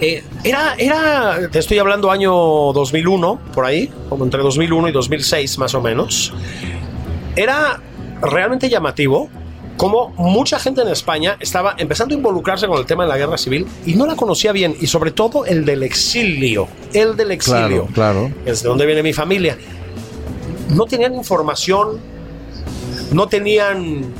Eh, 0.01 0.23
era, 0.45 0.75
era, 0.77 1.49
te 1.51 1.59
estoy 1.59 1.77
hablando 1.77 2.09
año 2.09 2.31
2001, 2.31 3.39
por 3.53 3.65
ahí, 3.65 3.91
como 4.07 4.23
entre 4.23 4.41
2001 4.41 4.89
y 4.89 4.91
2006 4.93 5.57
más 5.57 5.73
o 5.75 5.81
menos. 5.81 6.33
Era 7.35 7.81
realmente 8.21 8.69
llamativo 8.69 9.29
cómo 9.77 10.09
mucha 10.17 10.59
gente 10.59 10.81
en 10.81 10.89
España 10.89 11.37
estaba 11.39 11.75
empezando 11.77 12.13
a 12.13 12.17
involucrarse 12.17 12.67
con 12.67 12.77
el 12.77 12.85
tema 12.85 13.03
de 13.03 13.09
la 13.09 13.17
guerra 13.17 13.37
civil 13.37 13.65
y 13.85 13.95
no 13.95 14.05
la 14.05 14.15
conocía 14.15 14.51
bien, 14.51 14.75
y 14.79 14.87
sobre 14.87 15.11
todo 15.11 15.45
el 15.45 15.63
del 15.63 15.83
exilio, 15.83 16.67
el 16.93 17.15
del 17.15 17.31
exilio, 17.31 17.87
claro, 17.93 18.25
claro. 18.25 18.31
es 18.45 18.61
de 18.61 18.67
donde 18.67 18.85
viene 18.85 19.01
mi 19.01 19.13
familia. 19.13 19.57
No 20.67 20.85
tenían 20.85 21.15
información, 21.15 21.97
no 23.13 23.27
tenían 23.27 24.13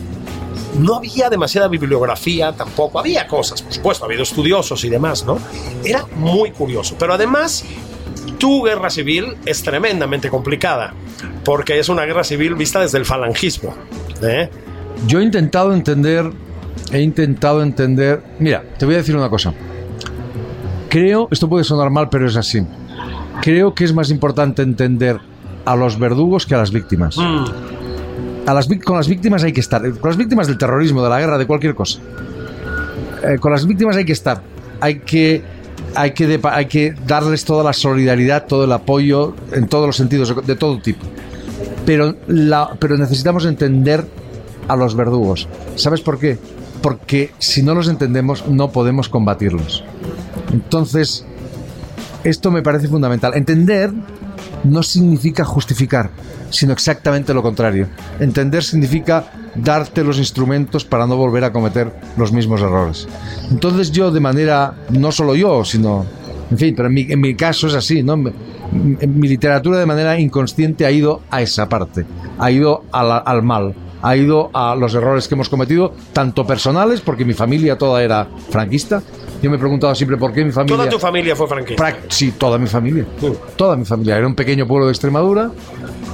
no 0.78 0.96
había 0.96 1.30
demasiada 1.30 1.68
bibliografía 1.68 2.54
tampoco. 2.54 3.00
Había 3.00 3.28
cosas, 3.28 3.62
por 3.62 3.74
supuesto, 3.74 4.06
ha 4.06 4.08
habido 4.08 4.24
estudiosos 4.24 4.84
y 4.84 4.90
demás, 4.90 5.26
¿no? 5.26 5.40
Era 5.84 6.06
muy 6.16 6.52
curioso. 6.52 6.96
Pero 6.98 7.14
además, 7.14 7.64
tu 8.32 8.64
guerra 8.64 8.90
civil 8.90 9.36
es 9.46 9.64
tremendamente 9.64 10.30
complicada, 10.30 10.94
porque 11.44 11.80
es 11.80 11.90
una 11.90 12.06
guerra 12.06 12.24
civil 12.24 12.56
vista 12.56 12.80
desde 12.80 12.98
el 12.98 13.06
falangismo. 13.06 13.74
¿eh? 14.22 14.50
Yo 15.08 15.20
he 15.20 15.24
intentado 15.24 15.74
entender, 15.74 16.30
he 16.92 17.02
intentado 17.02 17.62
entender. 17.64 18.22
Mira, 18.40 18.64
te 18.78 18.86
voy 18.86 18.96
a 18.96 18.98
decir 18.98 19.16
una 19.16 19.30
cosa. 19.30 19.54
Creo, 20.90 21.28
esto 21.32 21.48
puede 21.48 21.64
sonar 21.64 21.90
mal, 21.90 22.10
pero 22.10 22.28
es 22.28 22.36
así. 22.36 22.66
Creo 23.42 23.74
que 23.74 23.84
es 23.84 23.94
más 23.94 24.10
importante 24.10 24.62
entender 24.62 25.20
a 25.66 25.76
los 25.76 26.00
verdugos 26.00 26.46
que 26.46 26.56
a 26.56 26.58
las 26.58 26.72
víctimas. 26.72 27.16
Mm. 27.18 27.46
A 28.48 28.54
las, 28.54 28.68
vic- 28.68 28.84
con 28.84 28.98
las 28.98 29.08
víctimas 29.08 29.44
hay 29.44 29.54
que 29.54 29.60
estar. 29.60 29.82
Con 30.00 30.10
las 30.10 30.18
víctimas 30.18 30.48
del 30.48 30.58
terrorismo, 30.58 31.04
de 31.04 31.10
la 31.10 31.20
guerra, 31.20 31.38
de 31.38 31.46
cualquier 31.46 31.76
cosa. 31.76 32.00
Eh, 33.24 33.38
con 33.40 33.52
las 33.52 33.66
víctimas 33.68 33.96
hay 33.96 34.06
que 34.06 34.14
estar. 34.14 34.42
Hay 34.82 35.00
que, 35.00 35.44
hay, 35.96 36.12
que 36.12 36.40
hay 36.44 36.66
que 36.66 36.94
darles 37.06 37.46
toda 37.46 37.64
la 37.64 37.74
solidaridad, 37.74 38.46
todo 38.46 38.66
el 38.66 38.72
apoyo, 38.72 39.36
en 39.52 39.68
todos 39.68 39.88
los 39.88 39.96
sentidos, 39.96 40.34
de 40.46 40.56
todo 40.56 40.80
tipo. 40.80 41.06
Pero, 41.86 42.16
pero 42.80 42.98
necesitamos 42.98 43.46
entender 43.46 44.06
a 44.68 44.76
los 44.76 44.96
verdugos. 44.96 45.48
¿Sabes 45.76 46.02
por 46.02 46.20
qué? 46.20 46.38
Porque 46.82 47.32
si 47.40 47.64
no 47.64 47.74
los 47.76 47.88
entendemos, 47.88 48.48
no 48.48 48.72
podemos 48.72 49.10
combatirlos. 49.10 49.84
Entonces, 50.54 51.26
esto 52.24 52.52
me 52.52 52.62
parece 52.62 52.88
fundamental. 52.88 53.34
Entender 53.36 53.92
no 54.64 54.84
significa 54.84 55.44
justificar, 55.46 56.12
sino 56.50 56.74
exactamente 56.74 57.34
lo 57.34 57.42
contrario. 57.42 57.88
Entender 58.20 58.64
significa 58.64 59.26
darte 59.56 60.04
los 60.04 60.18
instrumentos 60.18 60.86
para 60.86 61.08
no 61.08 61.16
volver 61.18 61.44
a 61.44 61.52
cometer 61.52 61.92
los 62.18 62.32
mismos 62.32 62.62
errores. 62.62 63.08
Entonces 63.50 63.92
yo 63.92 64.12
de 64.12 64.20
manera, 64.20 64.74
no 64.90 65.12
solo 65.12 65.36
yo, 65.36 65.64
sino, 65.66 66.06
en 66.52 66.58
fin, 66.58 66.76
pero 66.76 66.90
en 66.90 67.22
mi, 67.22 67.36
caso 67.36 67.68
es 67.68 67.74
así, 67.74 68.04
¿no? 68.04 68.18
Mi, 68.18 69.28
literatura 69.28 69.80
de 69.80 69.86
manera 69.86 70.20
inconsciente 70.20 70.86
ha 70.86 70.92
ido 70.92 71.22
a 71.32 71.42
esa 71.42 71.68
parte, 71.68 72.06
ha 72.38 72.52
ido 72.52 72.84
al 72.92 73.44
mal, 73.44 73.74
ha 74.02 74.16
ido 74.16 74.50
a 74.54 74.76
los 74.76 74.94
errores 74.96 75.28
que 75.28 75.36
hemos 75.36 75.50
cometido, 75.50 75.94
tanto 76.14 76.46
personales, 76.46 77.02
porque 77.02 77.26
mi 77.26 77.34
familia 77.34 77.78
toda 77.78 78.04
era 78.04 78.28
franquista. 78.50 79.02
Yo 79.42 79.50
me 79.50 79.56
he 79.56 79.60
preguntado 79.60 79.96
siempre 79.96 80.18
por 80.18 80.34
qué 80.34 80.44
mi 80.44 80.52
familia... 80.52 80.78
Toda 80.78 80.90
tu 80.90 81.00
familia 81.00 81.36
fue 81.36 81.48
franquista. 81.48 81.96
Sí, 82.10 82.34
toda 82.38 82.58
mi 82.58 82.68
familia. 82.68 83.06
Toda 83.56 83.76
mi 83.76 83.86
familia. 83.86 84.18
Era 84.18 84.28
un 84.28 84.36
pequeño 84.36 84.68
pueblo 84.68 84.88
de 84.88 84.92
Extremadura 84.92 85.52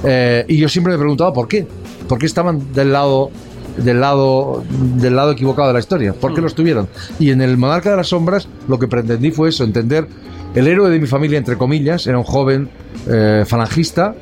eh, 0.04 0.44
y 0.48 0.58
yo 0.58 0.68
siempre 0.68 0.92
me 0.92 0.96
he 0.96 0.98
preguntado 0.98 1.32
por 1.32 1.48
qué. 1.48 1.66
¿Por 2.08 2.18
qué 2.18 2.26
estaban 2.26 2.72
del 2.72 2.92
lado 2.92 3.30
del 3.76 4.00
lado 4.00 4.64
del 4.96 5.16
lado 5.16 5.32
equivocado 5.32 5.68
de 5.68 5.74
la 5.74 5.80
historia? 5.80 6.12
¿Por 6.14 6.34
qué 6.34 6.40
lo 6.40 6.46
estuvieron? 6.46 6.88
Y 7.18 7.30
en 7.30 7.42
el 7.42 7.56
Monarca 7.56 7.90
de 7.90 7.96
las 7.96 8.08
Sombras 8.08 8.48
lo 8.68 8.78
que 8.78 8.88
pretendí 8.88 9.30
fue 9.30 9.50
eso, 9.50 9.64
entender 9.64 10.06
el 10.54 10.66
héroe 10.66 10.88
de 10.88 10.98
mi 10.98 11.06
familia, 11.06 11.36
entre 11.36 11.58
comillas, 11.58 12.06
era 12.06 12.16
un 12.16 12.24
joven 12.24 12.70
eh, 13.08 13.44
falangista, 13.46 14.14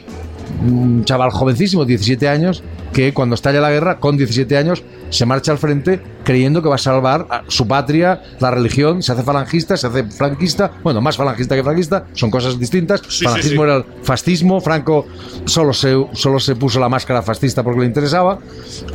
un 0.62 1.04
chaval 1.04 1.30
jovencísimo, 1.30 1.84
17 1.84 2.28
años, 2.28 2.62
que 2.92 3.12
cuando 3.12 3.34
estalla 3.34 3.60
la 3.60 3.70
guerra, 3.70 3.98
con 3.98 4.16
17 4.16 4.56
años, 4.56 4.82
se 5.10 5.26
marcha 5.26 5.52
al 5.52 5.58
frente 5.58 6.00
creyendo 6.24 6.62
que 6.62 6.68
va 6.68 6.76
a 6.76 6.78
salvar 6.78 7.26
a 7.30 7.42
su 7.48 7.68
patria, 7.68 8.22
la 8.40 8.50
religión, 8.50 9.02
se 9.02 9.12
hace 9.12 9.22
falangista, 9.22 9.76
se 9.76 9.86
hace 9.86 10.04
franquista, 10.04 10.72
bueno, 10.82 11.00
más 11.00 11.16
falangista 11.16 11.54
que 11.54 11.62
franquista, 11.62 12.06
son 12.14 12.30
cosas 12.30 12.58
distintas. 12.58 13.02
sí, 13.08 13.24
Falangismo 13.24 13.62
sí. 13.62 13.64
era 13.64 13.76
el 13.76 13.84
fascismo, 14.02 14.60
Franco 14.60 15.06
solo 15.44 15.72
se, 15.72 15.94
solo 16.12 16.40
se 16.40 16.56
puso 16.56 16.80
la 16.80 16.88
máscara 16.88 17.22
fascista 17.22 17.62
porque 17.62 17.80
le 17.80 17.86
interesaba. 17.86 18.38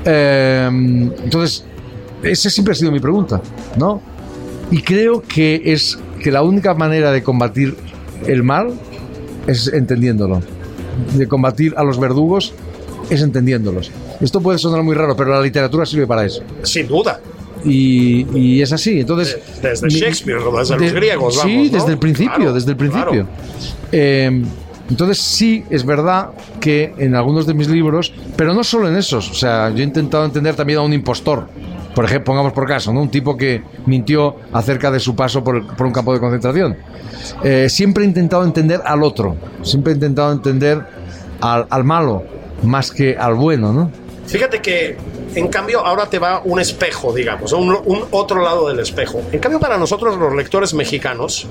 Eh, 0.04 0.68
entonces, 1.24 1.66
esa 2.24 2.50
siempre 2.50 2.74
ha 2.74 2.76
sido 2.76 2.92
mi 2.92 3.00
pregunta, 3.00 3.42
¿no? 3.78 4.02
Y 4.72 4.82
creo 4.82 5.22
que 5.22 5.62
es 5.66 5.98
que 6.22 6.32
la 6.32 6.44
única 6.44 6.74
manera 6.74 7.12
de 7.12 7.24
combatir 7.24 7.76
el 8.28 8.44
mal 8.44 8.74
es 9.48 9.68
entendiéndolo. 9.68 10.42
De 11.16 11.28
combatir 11.28 11.74
a 11.78 11.84
los 11.84 12.00
verdugos 12.00 12.54
es 13.10 13.22
entendiéndolos. 13.22 13.92
Esto 14.22 14.40
puede 14.42 14.58
sonar 14.58 14.84
muy 14.84 14.96
raro, 14.96 15.16
pero 15.16 15.32
la 15.32 15.42
literatura 15.42 15.86
sirve 15.86 16.06
para 16.08 16.26
eso. 16.26 16.42
Sin 16.64 16.88
duda. 16.88 17.20
Y, 17.66 18.26
y 18.38 18.62
es 18.62 18.72
así. 18.72 19.02
Entonces, 19.02 19.38
Desde 19.62 19.90
Shakespeare, 19.90 20.40
desde 20.58 20.78
los 20.78 20.94
griegos, 20.94 21.34
Sí, 21.36 21.40
vamos, 21.56 21.72
¿no? 21.72 21.78
desde 21.78 21.92
el 21.92 21.98
principio, 22.00 22.36
Claro, 22.36 22.54
desde 22.54 22.72
el 22.72 22.78
claro. 22.78 23.12
principio. 23.12 23.28
Eh, 23.92 24.44
entonces 24.90 25.20
sí, 25.22 25.64
es 25.70 25.86
verdad 25.86 26.30
que 26.60 26.94
en 26.98 27.16
algunos 27.16 27.46
de 27.46 27.54
mis 27.54 27.68
libros, 27.70 28.12
pero 28.36 28.54
no 28.54 28.64
solo 28.64 28.88
en 28.90 28.96
esos, 28.96 29.30
o 29.30 29.34
sea, 29.36 29.70
yo 29.70 29.78
he 29.80 29.84
intentado 29.84 30.26
entender 30.26 30.56
también 30.56 30.80
a 30.80 30.82
un 30.82 30.94
impostor. 30.94 31.48
Por 31.96 32.06
ejemplo, 32.06 32.26
pongamos 32.26 32.54
por 32.54 32.68
caso, 32.68 32.94
¿no? 32.94 33.02
un 33.02 33.10
tipo 33.10 33.36
que 33.36 33.64
mintió 33.86 34.36
acerca 34.54 34.92
de 34.92 35.00
su 35.00 35.16
paso 35.16 35.44
por, 35.44 35.56
el- 35.58 35.64
por 35.66 35.88
un 35.88 35.92
campo 35.94 36.14
de 36.14 36.20
concentración. 36.20 36.78
Eh, 37.44 37.68
siempre 37.70 38.04
he 38.04 38.08
intentado 38.08 38.44
entender 38.44 38.82
al 38.86 39.04
otro, 39.04 39.36
siempre 39.64 39.92
he 39.94 39.96
intentado 39.96 40.32
entender 40.32 40.82
al, 41.42 41.66
al 41.70 41.84
malo 41.84 42.24
más 42.64 42.92
que 42.92 43.18
al 43.18 43.34
bueno, 43.36 43.74
¿no? 43.74 43.92
Fíjate 44.28 44.62
que, 44.62 44.96
en 45.34 45.48
cambio, 45.48 45.84
ahora 45.84 46.06
te 46.06 46.20
va 46.20 46.42
un 46.46 46.60
espejo, 46.60 47.12
digamos, 47.14 47.52
un, 47.54 47.76
un 47.86 48.04
otro 48.12 48.44
lado 48.44 48.68
del 48.68 48.80
espejo. 48.80 49.22
En 49.32 49.40
cambio, 49.40 49.60
para 49.60 49.78
nosotros, 49.80 50.16
los 50.18 50.36
lectores 50.36 50.76
mexicanos, 50.76 51.48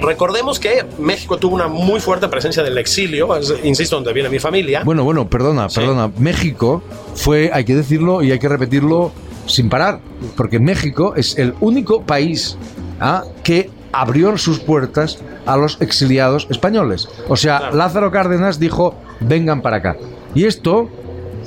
recordemos 0.00 0.58
que 0.60 0.84
México 0.98 1.38
tuvo 1.38 1.54
una 1.54 1.68
muy 1.68 2.00
fuerte 2.00 2.28
presencia 2.28 2.62
del 2.62 2.76
exilio, 2.78 3.34
es- 3.36 3.54
insisto, 3.64 3.96
donde 3.96 4.12
viene 4.12 4.28
mi 4.28 4.38
familia. 4.38 4.82
Bueno, 4.84 5.04
bueno, 5.04 5.28
perdona, 5.28 5.68
perdona. 5.68 6.10
México 6.18 6.82
fue, 7.14 7.50
hay 7.52 7.64
que 7.64 7.74
decirlo 7.74 8.22
y 8.22 8.30
hay 8.32 8.38
que 8.38 8.48
repetirlo 8.48 9.12
sin 9.46 9.68
parar, 9.68 10.00
porque 10.36 10.58
México 10.58 11.14
es 11.16 11.38
el 11.38 11.54
único 11.60 12.02
país 12.02 12.56
¿ah? 13.00 13.24
que 13.42 13.70
abrió 13.92 14.36
sus 14.38 14.60
puertas 14.60 15.18
a 15.46 15.56
los 15.56 15.80
exiliados 15.80 16.46
españoles. 16.50 17.08
O 17.28 17.36
sea. 17.36 17.70
Lázaro 17.72 18.10
Cárdenas 18.10 18.58
dijo, 18.58 18.94
vengan 19.20 19.60
para 19.62 19.78
acá. 19.78 19.96
Y 20.34 20.44
esto 20.44 20.88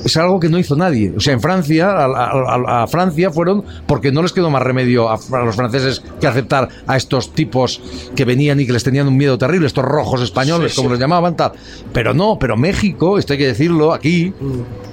es 0.04 0.18
algo 0.18 0.40
que 0.40 0.50
no 0.50 0.60
hizo 0.60 0.76
nadie. 0.76 1.14
O 1.16 1.20
sea, 1.20 1.34
en 1.34 1.42
Francia, 1.42 1.90
a, 1.92 2.84
a- 2.84 2.88
Francia 2.88 3.30
fueron 3.32 3.64
porque 3.88 4.12
no 4.12 4.22
les 4.22 4.34
quedó 4.34 4.50
más 4.50 4.62
remedio 4.64 5.10
a, 5.10 5.16
a 5.16 5.46
los 5.46 5.56
franceses 5.56 6.04
que 6.20 6.28
aceptar 6.28 6.68
a 6.88 6.98
estos 6.98 7.34
tipos 7.34 7.82
que 8.16 8.26
venían 8.26 8.60
y 8.60 8.66
que 8.66 8.74
les 8.74 8.84
tenían 8.84 9.08
un 9.08 9.18
miedo 9.18 9.38
terrible, 9.38 9.68
estos 9.68 9.86
rojos 9.86 10.22
españoles, 10.22 10.72
Sí, 10.74 10.78
como 10.78 10.90
sí. 10.90 10.92
los 10.94 11.00
llamaban, 11.00 11.36
tal. 11.36 11.54
Pero 11.94 12.14
no, 12.14 12.38
pero 12.40 12.58
México, 12.58 13.18
esto 13.18 13.34
hay 13.34 13.40
que 13.40 13.48
decirlo 13.48 13.94
aquí, 13.94 14.34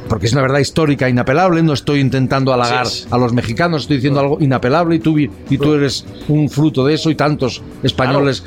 porque 0.09 0.27
es 0.27 0.33
una 0.33 0.43
verdad 0.43 0.59
histórica 0.59 1.09
inapelable, 1.09 1.63
no 1.63 1.73
estoy 1.73 2.01
intentando 2.01 2.53
halagar 2.53 2.87
Sí, 2.87 3.07
a 3.11 3.19
los 3.19 3.33
mexicanos, 3.33 3.83
estoy 3.83 3.97
diciendo 3.97 4.21
algo 4.21 4.39
inapelable 4.41 4.97
y 4.97 4.99
tú, 4.99 5.19
y 5.19 5.29
tú 5.59 5.75
eres 5.75 6.05
un 6.29 6.49
fruto 6.49 6.85
de 6.85 6.95
eso 6.95 7.11
y 7.11 7.15
tantos 7.15 7.63
españoles 7.83 8.45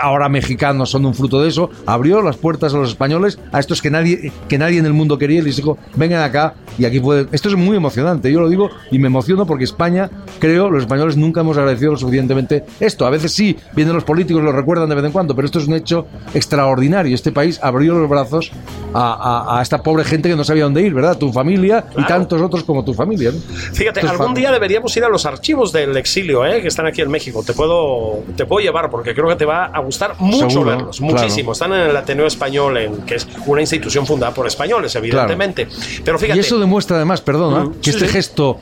ahora 0.00 0.28
mexicanos 0.28 0.90
son 0.90 1.04
un 1.06 1.14
fruto 1.14 1.40
de 1.42 1.48
eso, 1.48 1.70
abrió 1.86 2.22
las 2.22 2.36
puertas 2.36 2.74
a 2.74 2.78
los 2.78 2.90
españoles, 2.90 3.38
a 3.52 3.60
estos 3.60 3.80
que 3.82 3.90
nadie, 3.90 4.32
que 4.48 4.58
nadie 4.58 4.78
en 4.78 4.86
el 4.86 4.92
mundo 4.92 5.18
quería 5.18 5.38
y 5.38 5.42
les 5.42 5.56
dijo, 5.56 5.78
vengan 5.96 6.22
acá 6.22 6.54
y 6.78 6.84
aquí 6.84 7.00
pueden... 7.00 7.28
Esto 7.32 7.48
es 7.48 7.56
muy 7.56 7.76
emocionante, 7.76 8.30
yo 8.32 8.40
lo 8.40 8.48
digo 8.48 8.70
y 8.90 8.98
me 8.98 9.06
emociono 9.08 9.46
porque 9.46 9.64
España, 9.64 10.10
creo, 10.38 10.70
los 10.70 10.82
españoles 10.82 11.16
nunca 11.16 11.40
hemos 11.40 11.56
agradecido 11.58 11.92
lo 11.92 11.96
suficientemente 11.98 12.64
esto. 12.80 13.06
A 13.06 13.10
veces 13.10 13.32
sí, 13.32 13.56
vienen 13.74 13.94
los 13.94 14.04
políticos, 14.04 14.42
lo 14.42 14.52
recuerdan 14.52 14.88
de 14.88 14.94
vez 14.94 15.04
en 15.04 15.12
cuando, 15.12 15.34
pero 15.34 15.46
esto 15.46 15.58
es 15.58 15.66
un 15.68 15.74
hecho 15.74 16.06
extraordinario. 16.34 17.14
Este 17.14 17.32
país 17.32 17.58
abrió 17.62 17.94
los 17.98 18.08
brazos 18.08 18.50
a, 18.94 19.44
a- 19.54 19.58
a 19.58 19.62
esta 19.62 19.82
pobre 19.82 20.04
gente 20.04 20.28
que 20.28 20.36
no 20.36 20.44
sabía 20.44 20.64
dónde 20.64 20.82
ir, 20.82 20.94
¿verdad? 20.94 21.16
Tu 21.18 21.32
familia 21.32 21.84
y 21.90 21.94
Claro. 21.94 22.08
tantos 22.08 22.40
otros 22.40 22.64
como 22.64 22.84
tu 22.84 22.94
familia. 22.94 23.30
¿no? 23.32 23.38
Fíjate, 23.38 24.00
Entonces, 24.00 24.10
algún 24.10 24.34
día 24.34 24.50
deberíamos 24.52 24.96
ir 24.96 25.04
a 25.04 25.08
los 25.08 25.26
archivos 25.26 25.72
del 25.72 25.96
exilio, 25.96 26.46
¿eh? 26.46 26.62
que 26.62 26.68
están 26.68 26.86
aquí 26.86 27.02
en 27.02 27.10
México. 27.10 27.42
Te 27.44 27.52
puedo, 27.52 28.22
te 28.36 28.46
puedo 28.46 28.64
llevar 28.64 28.88
porque 28.90 29.14
creo 29.14 29.28
que 29.28 29.36
te 29.36 29.44
va 29.44 29.57
a 29.66 29.80
gustar 29.80 30.14
mucho 30.18 30.48
Seguro, 30.50 30.70
verlos, 30.70 30.98
claro. 30.98 31.14
muchísimo. 31.14 31.52
Están 31.52 31.72
en 31.72 31.80
el 31.80 31.96
Ateneo 31.96 32.26
Español, 32.26 32.76
en, 32.76 32.96
que 33.02 33.16
es 33.16 33.28
una 33.46 33.60
institución 33.60 34.06
fundada 34.06 34.32
por 34.34 34.46
españoles, 34.46 34.94
evidentemente. 34.96 35.68
Pero 36.04 36.18
fíjate, 36.18 36.36
Y 36.38 36.40
eso 36.40 36.58
demuestra 36.58 36.96
además, 36.96 37.20
perdona, 37.20 37.64
Mm, 37.64 37.72
que 37.80 37.90
sí, 37.92 37.96
este 37.96 38.06
sí. 38.06 38.12
gesto 38.12 38.58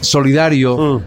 solidario, 0.00 0.76
Mm. 0.76 1.02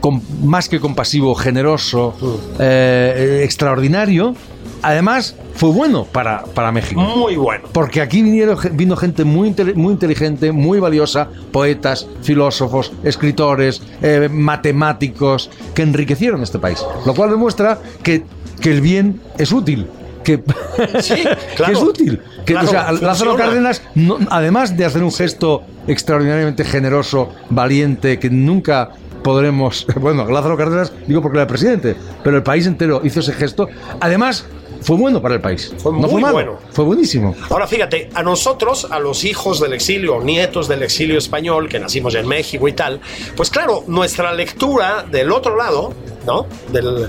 com- 0.00 0.20
más 0.44 0.68
que 0.68 0.80
compasivo, 0.80 1.34
generoso, 1.34 2.14
Mm. 2.20 2.26
eh, 2.60 3.40
extraordinario, 3.44 4.34
además 4.82 5.34
fue 5.54 5.70
bueno 5.70 6.04
para, 6.04 6.44
para 6.44 6.70
México. 6.70 7.00
muy 7.00 7.34
bueno. 7.36 7.64
Porque 7.72 8.00
aquí 8.02 8.22
vinieron, 8.22 8.58
vino 8.72 8.94
gente 8.96 9.24
muy, 9.24 9.54
muy 9.74 9.92
inteligente, 9.94 10.52
muy 10.52 10.78
valiosa, 10.80 11.28
poetas, 11.50 12.06
filósofos, 12.22 12.92
escritores, 13.02 13.82
eh, 14.02 14.28
matemáticos, 14.30 15.50
que 15.74 15.82
enriquecieron 15.82 16.42
este 16.42 16.58
país. 16.58 16.84
Lo 17.06 17.14
cual 17.14 17.30
demuestra 17.30 17.78
que, 18.02 18.24
que 18.60 18.70
el 18.72 18.80
bien 18.80 19.20
es 19.38 19.52
útil. 19.52 19.86
Que, 20.24 20.42
Sí, 21.00 21.14
que 21.14 21.36
claro. 21.56 21.72
es 21.72 21.82
útil. 21.82 22.20
Que, 22.44 22.52
Claro, 22.52 22.66
o 22.68 22.70
sea, 22.70 22.92
Lázaro. 22.92 23.36
Cárdenas, 23.36 23.82
no- 23.94 24.18
además 24.30 24.76
de 24.76 24.84
hacer 24.84 25.02
un 25.02 25.12
gesto 25.12 25.62
extraordinariamente 25.86 26.64
generoso, 26.64 27.32
valiente, 27.50 28.18
que 28.18 28.30
nunca 28.30 28.90
podremos. 29.22 29.86
Bueno, 30.00 30.28
Lázaro 30.28 30.56
Cárdenas, 30.56 30.92
digo 31.06 31.22
porque 31.22 31.38
era 31.38 31.46
presidente, 31.46 31.96
pero 32.24 32.36
el 32.36 32.42
país 32.42 32.66
entero 32.66 33.00
hizo 33.04 33.20
ese 33.20 33.32
gesto. 33.32 33.68
Además, 34.00 34.44
fue 34.86 34.96
bueno 34.96 35.20
para 35.20 35.34
el 35.34 35.40
país. 35.40 35.74
Fue 35.78 35.90
no 35.92 35.98
muy 35.98 36.10
fue 36.10 36.20
malo, 36.20 36.32
bueno. 36.34 36.58
fue 36.70 36.84
buenísimo. 36.84 37.34
Ahora 37.50 37.66
fíjate, 37.66 38.08
a 38.14 38.22
nosotros, 38.22 38.86
a 38.88 39.00
los 39.00 39.24
hijos 39.24 39.58
del 39.60 39.72
exilio, 39.72 40.20
nietos 40.20 40.68
del 40.68 40.84
exilio 40.84 41.18
español, 41.18 41.68
que 41.68 41.80
nacimos 41.80 42.12
ya 42.12 42.20
en 42.20 42.28
México 42.28 42.68
y 42.68 42.72
tal, 42.72 43.00
pues 43.36 43.50
claro, 43.50 43.82
nuestra 43.88 44.32
lectura 44.32 45.04
del 45.10 45.32
otro 45.32 45.56
lado, 45.56 45.92
¿no? 46.24 46.46
Del 46.72 47.08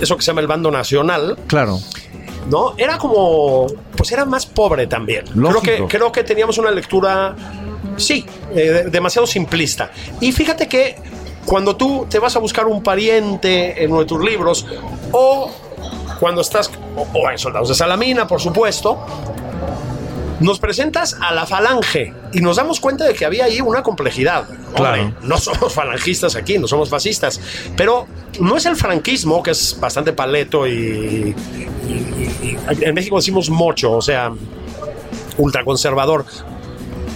eso 0.00 0.16
que 0.16 0.22
se 0.22 0.28
llama 0.28 0.40
el 0.42 0.46
bando 0.46 0.70
nacional, 0.70 1.36
Claro. 1.48 1.78
¿no? 2.48 2.74
Era 2.78 2.98
como, 2.98 3.66
pues 3.96 4.12
era 4.12 4.24
más 4.24 4.46
pobre 4.46 4.86
también. 4.86 5.24
Creo 5.26 5.60
que, 5.60 5.84
creo 5.88 6.12
que 6.12 6.22
teníamos 6.24 6.58
una 6.58 6.70
lectura, 6.70 7.34
sí, 7.96 8.24
eh, 8.54 8.84
demasiado 8.90 9.26
simplista. 9.26 9.90
Y 10.20 10.30
fíjate 10.32 10.68
que 10.68 10.96
cuando 11.44 11.74
tú 11.76 12.06
te 12.08 12.18
vas 12.20 12.36
a 12.36 12.38
buscar 12.38 12.66
un 12.66 12.82
pariente 12.82 13.82
en 13.82 13.90
uno 13.90 14.00
de 14.00 14.06
tus 14.06 14.24
libros, 14.24 14.66
o 15.12 15.50
cuando 16.22 16.40
estás, 16.40 16.70
o, 16.94 17.02
o 17.18 17.30
en 17.32 17.36
Soldados 17.36 17.68
de 17.70 17.74
Salamina, 17.74 18.28
por 18.28 18.40
supuesto, 18.40 19.04
nos 20.38 20.60
presentas 20.60 21.16
a 21.20 21.34
la 21.34 21.46
falange 21.46 22.14
y 22.32 22.40
nos 22.40 22.58
damos 22.58 22.78
cuenta 22.78 23.04
de 23.04 23.12
que 23.12 23.24
había 23.24 23.46
ahí 23.46 23.60
una 23.60 23.82
complejidad. 23.82 24.44
Hombre, 24.48 24.72
Claro. 24.76 25.14
no 25.22 25.36
somos 25.38 25.72
falangistas 25.74 26.36
aquí, 26.36 26.58
no 26.58 26.68
somos 26.68 26.88
fascistas, 26.88 27.40
pero 27.76 28.06
no 28.38 28.56
es 28.56 28.64
el 28.66 28.76
franquismo, 28.76 29.42
que 29.42 29.50
es 29.50 29.76
bastante 29.80 30.12
paleto 30.12 30.64
y, 30.68 30.70
y- 30.70 31.34
y- 31.88 32.56
y- 32.70 32.84
en 32.84 32.94
México 32.94 33.16
decimos 33.16 33.50
mocho, 33.50 33.90
o 33.90 34.00
sea, 34.02 34.30
ultraconservador. 35.38 36.24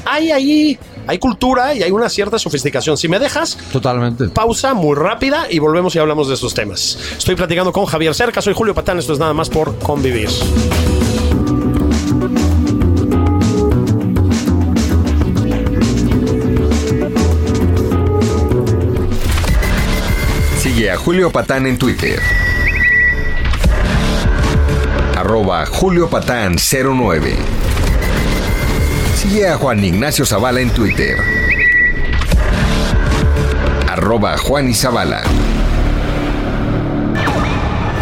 Hay 0.04 0.32
ahí, 0.32 0.78
hay 1.06 1.18
cultura 1.18 1.74
y 1.74 1.82
hay 1.82 1.90
una 1.90 2.08
cierta 2.08 2.38
sofisticación. 2.38 2.96
Si 2.96 3.08
me 3.08 3.18
dejas, 3.18 3.56
Totalmente. 3.72 4.28
pausa 4.28 4.74
muy 4.74 4.94
rápida 4.96 5.46
y 5.50 5.58
volvemos 5.58 5.94
y 5.94 5.98
hablamos 5.98 6.28
de 6.28 6.34
estos 6.34 6.54
temas. 6.54 6.98
Estoy 7.16 7.34
platicando 7.36 7.72
con 7.72 7.86
Javier 7.86 8.14
Cerca, 8.14 8.42
soy 8.42 8.54
Julio 8.54 8.74
Patán, 8.74 8.98
esto 8.98 9.12
es 9.12 9.18
nada 9.18 9.32
más 9.32 9.48
por 9.48 9.78
convivir. 9.78 10.28
Sigue 20.60 20.90
a 20.90 20.96
Julio 20.96 21.30
Patán 21.30 21.66
en 21.66 21.78
Twitter. 21.78 22.20
Arroba 25.16 25.64
Julio 25.66 26.08
Patán 26.10 26.56
09. 26.56 27.36
Sigue 29.16 29.48
a 29.48 29.56
Juan 29.56 29.82
Ignacio 29.82 30.26
Zavala 30.26 30.60
en 30.60 30.68
Twitter. 30.68 31.16
Arroba 33.90 34.36
Juan. 34.36 34.70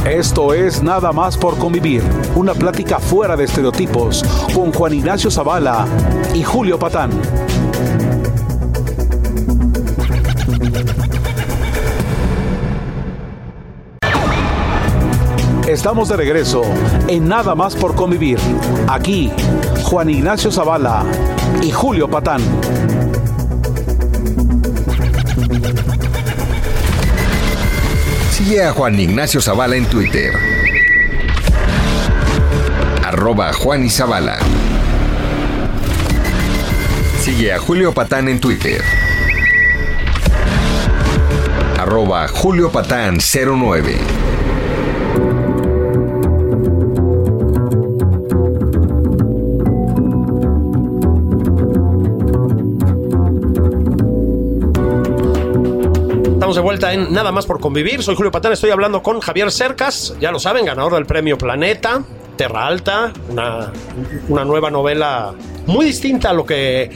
Esto 0.05 0.53
es 0.53 0.83
Nada 0.83 1.12
más 1.12 1.38
por 1.38 1.57
convivir, 1.57 2.03
una 2.35 2.53
plática 2.53 2.98
fuera 2.98 3.37
de 3.37 3.44
estereotipos 3.44 4.24
con 4.53 4.72
Juan 4.72 4.92
Ignacio 4.92 5.31
Zavala 5.31 5.87
y 6.35 6.42
Julio 6.42 6.81
Patán. 6.81 7.11
Estamos 15.68 16.09
de 16.09 16.16
regreso 16.16 16.62
en 17.09 17.29
Nada 17.29 17.55
más 17.55 17.74
por 17.74 17.94
convivir. 17.94 18.38
Aquí, 18.88 19.33
Juan 19.85 20.09
Ignacio 20.09 20.51
Zavala 20.51 21.05
y 21.62 21.70
Julio 21.70 22.09
Patán. 22.09 22.40
Sigue 28.31 28.64
a 28.64 28.73
Juan 28.73 28.99
Ignacio 28.99 29.40
Zavala 29.42 29.77
en 29.77 29.85
Twitter. 29.85 30.33
Arroba 33.05 33.53
Juan 33.53 33.88
y. 33.90 34.38
Sigue 37.20 37.53
a 37.53 37.59
Julio 37.59 37.92
Patán 37.92 38.29
en 38.29 38.40
Twitter. 38.40 38.83
Arroba 41.79 42.27
Julio 42.29 42.73
Patán 42.73 43.18
09. 43.20 44.13
De 56.55 56.61
vuelta 56.61 56.93
en 56.93 57.12
Nada 57.12 57.33
más 57.33 57.47
por 57.47 57.61
convivir. 57.61 58.03
Soy 58.03 58.14
Julio 58.14 58.31
Patán, 58.31 58.53
estoy 58.53 58.71
hablando 58.71 59.03
con 59.03 59.21
Javier 59.21 59.51
Cercas, 59.51 60.14
ya 60.21 60.31
lo 60.31 60.38
saben, 60.38 60.64
ganador 60.64 60.95
del 60.95 61.07
premio 61.07 61.37
Planeta, 61.37 62.03
Terra 62.37 62.67
Alta, 62.67 63.12
una, 63.31 63.73
una 64.29 64.45
nueva 64.45 64.71
novela 64.71 65.35
muy 65.67 65.87
distinta 65.87 66.31
a 66.31 66.33
lo 66.33 66.45
que 66.47 66.90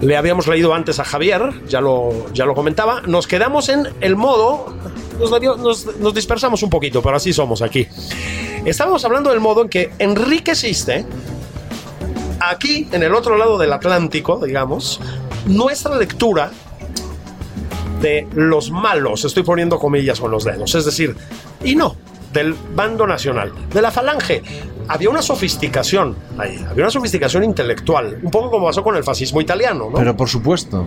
le 0.00 0.16
habíamos 0.16 0.46
leído 0.48 0.74
antes 0.74 0.98
a 0.98 1.04
Javier, 1.04 1.42
ya 1.68 1.80
lo, 1.80 2.32
ya 2.32 2.44
lo 2.46 2.54
comentaba. 2.54 3.02
Nos 3.02 3.26
quedamos 3.26 3.68
en 3.68 3.88
el 4.00 4.16
modo, 4.16 4.74
nos, 5.18 5.86
nos- 5.98 6.14
dispersamos 6.14 6.62
un 6.62 6.70
poquito, 6.70 7.02
pero 7.02 7.16
así 7.16 7.32
somos 7.32 7.62
aquí. 7.62 7.86
Estábamos 8.64 9.04
hablando 9.04 9.30
del 9.30 9.40
modo 9.40 9.62
en 9.62 9.68
que 9.68 9.92
enriqueciste 9.98 11.04
aquí, 12.40 12.88
en 12.92 13.02
el 13.02 13.14
otro 13.14 13.36
lado 13.36 13.58
del 13.58 13.72
Atlántico, 13.72 14.40
digamos, 14.44 15.00
nuestra 15.46 15.96
lectura 15.96 16.50
de 18.00 18.26
los 18.34 18.70
malos, 18.70 19.24
estoy 19.24 19.42
poniendo 19.42 19.78
comillas 19.78 20.20
con 20.20 20.30
los 20.30 20.44
dedos, 20.44 20.74
es 20.74 20.84
decir, 20.84 21.16
y 21.64 21.74
no, 21.74 21.96
del 22.32 22.54
bando 22.74 23.06
nacional, 23.06 23.52
de 23.72 23.82
la 23.82 23.90
falange. 23.90 24.42
Había 24.88 25.10
una 25.10 25.22
sofisticación 25.22 26.16
ahí, 26.38 26.64
había 26.68 26.84
una 26.84 26.90
sofisticación 26.90 27.44
intelectual, 27.44 28.18
un 28.22 28.30
poco 28.30 28.50
como 28.50 28.66
pasó 28.66 28.82
con 28.82 28.96
el 28.96 29.04
fascismo 29.04 29.40
italiano, 29.40 29.88
¿no? 29.90 29.96
Pero 29.96 30.16
por 30.16 30.28
supuesto. 30.28 30.86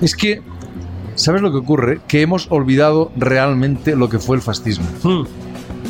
Es 0.00 0.16
que, 0.16 0.42
¿sabes 1.14 1.40
lo 1.40 1.52
que 1.52 1.58
ocurre? 1.58 2.00
Que 2.08 2.22
hemos 2.22 2.50
olvidado 2.50 3.12
realmente 3.16 3.94
lo 3.94 4.08
que 4.08 4.18
fue 4.18 4.36
el 4.36 4.42
fascismo. 4.42 4.86
Hmm. 5.02 5.24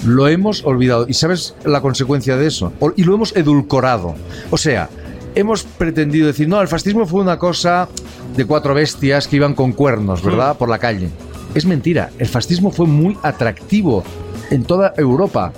Lo 0.04 0.28
hemos 0.28 0.64
olvidado. 0.64 1.06
¿Y 1.08 1.14
sabes 1.14 1.54
la 1.64 1.80
consecuencia 1.80 2.36
de 2.36 2.46
eso? 2.46 2.72
Y 2.96 3.04
lo 3.04 3.14
hemos 3.14 3.34
edulcorado. 3.34 4.14
O 4.50 4.58
sea, 4.58 4.90
hemos 5.34 5.64
pretendido 5.64 6.26
decir, 6.26 6.48
no, 6.48 6.60
el 6.60 6.68
fascismo 6.68 7.06
fue 7.06 7.20
una 7.22 7.38
cosa 7.38 7.88
de 8.36 8.44
cuatro 8.44 8.74
bestias 8.74 9.28
que 9.28 9.36
iban 9.36 9.54
con 9.54 9.72
cuernos, 9.72 10.22
¿verdad? 10.22 10.56
Por 10.56 10.68
la 10.68 10.78
calle. 10.78 11.08
Es 11.54 11.66
mentira. 11.66 12.10
El 12.18 12.26
fascismo 12.28 12.70
fue 12.70 12.86
muy 12.86 13.16
atractivo 13.22 14.02
en 14.50 14.64
toda 14.64 14.92
Europa. 14.96 15.52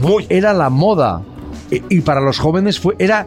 Muy. 0.00 0.26
Era 0.28 0.52
la 0.52 0.70
moda. 0.70 1.22
E- 1.70 1.82
Y 1.88 2.00
para 2.02 2.20
los 2.20 2.38
jóvenes 2.38 2.78
fue, 2.78 2.94
era 2.98 3.26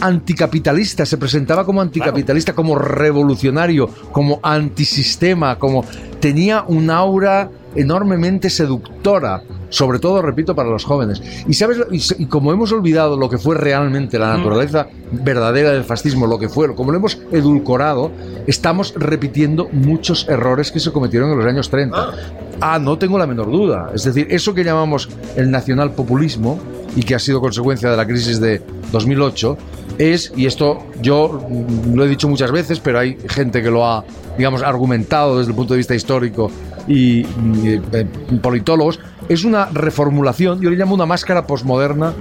anticapitalista, 0.00 1.06
se 1.06 1.16
presentaba 1.16 1.64
como 1.64 1.80
anticapitalista, 1.80 2.52
como 2.54 2.76
revolucionario, 2.76 3.88
como 4.12 4.40
antisistema, 4.42 5.58
como 5.58 5.84
tenía 6.20 6.64
un 6.66 6.90
aura 6.90 7.50
enormemente 7.76 8.50
seductora, 8.50 9.42
sobre 9.68 9.98
todo, 9.98 10.22
repito, 10.22 10.54
para 10.54 10.68
los 10.68 10.84
jóvenes. 10.84 11.22
Y 11.46 11.54
sabes, 11.54 11.78
y, 11.90 12.26
como 12.26 12.52
hemos 12.52 12.72
olvidado 12.72 13.16
lo 13.16 13.28
que 13.28 13.38
fue 13.38 13.56
realmente 13.56 14.18
la 14.18 14.36
naturaleza 14.36 14.88
verdadera 15.12 15.72
del 15.72 15.84
fascismo, 15.84 16.26
lo 16.26 16.38
que 16.38 16.48
fue, 16.48 16.74
como 16.74 16.92
lo 16.92 16.98
hemos 16.98 17.18
edulcorado, 17.32 18.10
estamos 18.46 18.94
repitiendo 18.96 19.68
muchos 19.72 20.28
errores 20.28 20.70
que 20.70 20.80
se 20.80 20.92
cometieron 20.92 21.30
en 21.30 21.38
los 21.38 21.46
años 21.46 21.70
30. 21.70 22.12
Ah, 22.60 22.78
no 22.78 22.98
tengo 22.98 23.18
la 23.18 23.26
menor 23.26 23.50
duda. 23.50 23.90
Es 23.94 24.04
decir, 24.04 24.26
eso 24.30 24.54
que 24.54 24.64
llamamos 24.64 25.08
el 25.36 25.50
nacionalpopulismo 25.50 26.58
y 26.94 27.02
que 27.02 27.14
ha 27.14 27.18
sido 27.18 27.40
consecuencia 27.40 27.90
de 27.90 27.96
la 27.96 28.06
crisis 28.06 28.40
de 28.40 28.62
2008 28.92 29.58
es, 29.98 30.32
y 30.36 30.46
esto 30.46 30.78
yo 31.00 31.46
lo 31.92 32.04
he 32.04 32.08
dicho 32.08 32.28
muchas 32.28 32.50
veces, 32.52 32.80
pero 32.80 32.98
hay 32.98 33.18
gente 33.28 33.62
que 33.62 33.70
lo 33.70 33.86
ha, 33.86 34.04
digamos, 34.36 34.62
argumentado 34.62 35.38
desde 35.38 35.50
el 35.50 35.56
punto 35.56 35.74
de 35.74 35.78
vista 35.78 35.94
histórico 35.94 36.50
y, 36.88 37.20
eh, 37.64 38.06
politólogos, 38.42 39.00
es 39.28 39.44
una 39.44 39.66
reformulación, 39.66 40.60
yo 40.60 40.70
le 40.70 40.76
llamo 40.76 40.94
una 40.94 41.06
máscara 41.06 41.46
posmoderna 41.46 42.14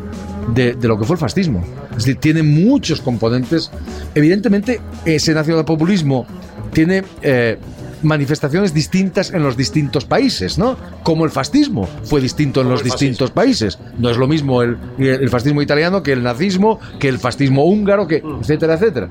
de, 0.53 0.73
de 0.73 0.87
lo 0.87 0.97
que 0.97 1.05
fue 1.05 1.15
el 1.15 1.19
fascismo. 1.19 1.63
Es 1.91 2.05
decir, 2.05 2.17
tiene 2.17 2.43
muchos 2.43 3.01
componentes. 3.01 3.71
Evidentemente, 4.13 4.81
ese 5.05 5.33
nacionalpopulismo 5.33 6.25
tiene 6.73 7.03
eh, 7.21 7.57
manifestaciones 8.03 8.73
distintas 8.73 9.33
en 9.33 9.43
los 9.43 9.55
distintos 9.55 10.05
países, 10.05 10.57
¿no? 10.57 10.77
Como 11.03 11.25
el 11.25 11.31
fascismo 11.31 11.87
fue 12.03 12.21
distinto 12.21 12.59
en 12.59 12.65
Como 12.65 12.75
los 12.75 12.83
distintos 12.83 13.31
países. 13.31 13.79
No 13.97 14.09
es 14.09 14.17
lo 14.17 14.27
mismo 14.27 14.61
el, 14.61 14.77
el 14.97 15.29
fascismo 15.29 15.61
italiano 15.61 16.03
que 16.03 16.11
el 16.11 16.21
nazismo, 16.21 16.79
que 16.99 17.07
el 17.07 17.17
fascismo 17.17 17.65
húngaro, 17.65 18.07
que 18.07 18.21
etcétera, 18.41 18.75
etcétera. 18.75 19.09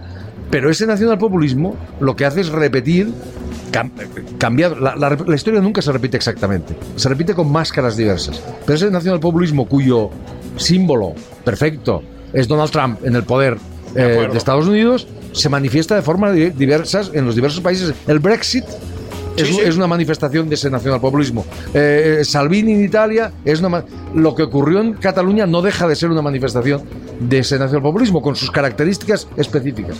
Pero 0.55 0.71
ese 0.71 0.87
nacionalpopulismo 0.87 1.75
lo 1.99 2.15
que 2.15 2.25
hace 2.25 2.43
es 2.43 2.49
repetir 2.49 3.09
cam- 3.73 3.91
cambiado. 4.39 4.77
La, 4.79 4.95
la- 4.95 5.11
la 5.27 5.35
historia 5.35 5.61
nunca 5.61 5.83
se 5.83 5.91
repite 5.91 6.17
exactamente. 6.17 6.77
Se 6.95 7.09
repite 7.09 7.35
con 7.35 7.51
máscaras 7.51 7.97
diversas. 7.97 8.41
Pero 8.65 8.77
ese 8.77 8.89
nacionalpopulismo 8.89 9.67
cuyo 9.67 10.11
símbolo 10.57 11.15
perfecto 11.45 12.05
es 12.33 12.47
Donald 12.47 12.71
Trump 12.71 13.05
en 13.05 13.17
el 13.17 13.25
poder 13.25 13.55
eh, 13.97 13.99
de, 14.01 14.13
acuerdo. 14.13 14.37
Estados 14.37 14.69
Unidos 14.69 15.09
se 15.33 15.49
manifiesta 15.49 15.97
de 15.97 16.03
formas 16.03 16.33
di- 16.37 16.51
diversas 16.51 17.11
en 17.13 17.27
los 17.27 17.35
diversos 17.35 17.61
países. 17.61 17.93
El 18.07 18.21
Brexit 18.21 18.65
es, 19.37 19.49
Sí, 19.49 19.55
sí. 19.55 19.61
es 19.65 19.77
una 19.77 19.89
manifestación 19.89 20.49
de 20.49 20.55
ese 20.55 20.71
nacionalpopulismo. 20.71 21.45
Eh, 21.75 22.21
Salvini 22.23 22.75
en 22.75 22.85
Italia 22.85 23.33
es 23.45 23.59
una 23.61 23.85
lo 24.15 24.37
que 24.37 24.45
ocurrió 24.45 24.81
en 24.81 24.93
Cataluña 24.93 25.45
no 25.47 25.61
deja 25.63 25.89
de 25.89 25.97
ser 25.97 26.11
una 26.11 26.23
manifestación 26.23 26.83
de 27.21 27.39
ese 27.39 27.59
nacionalpopulismo 27.59 28.23
con 28.23 28.37
sus 28.37 28.51
características 28.51 29.29
específicas. 29.37 29.97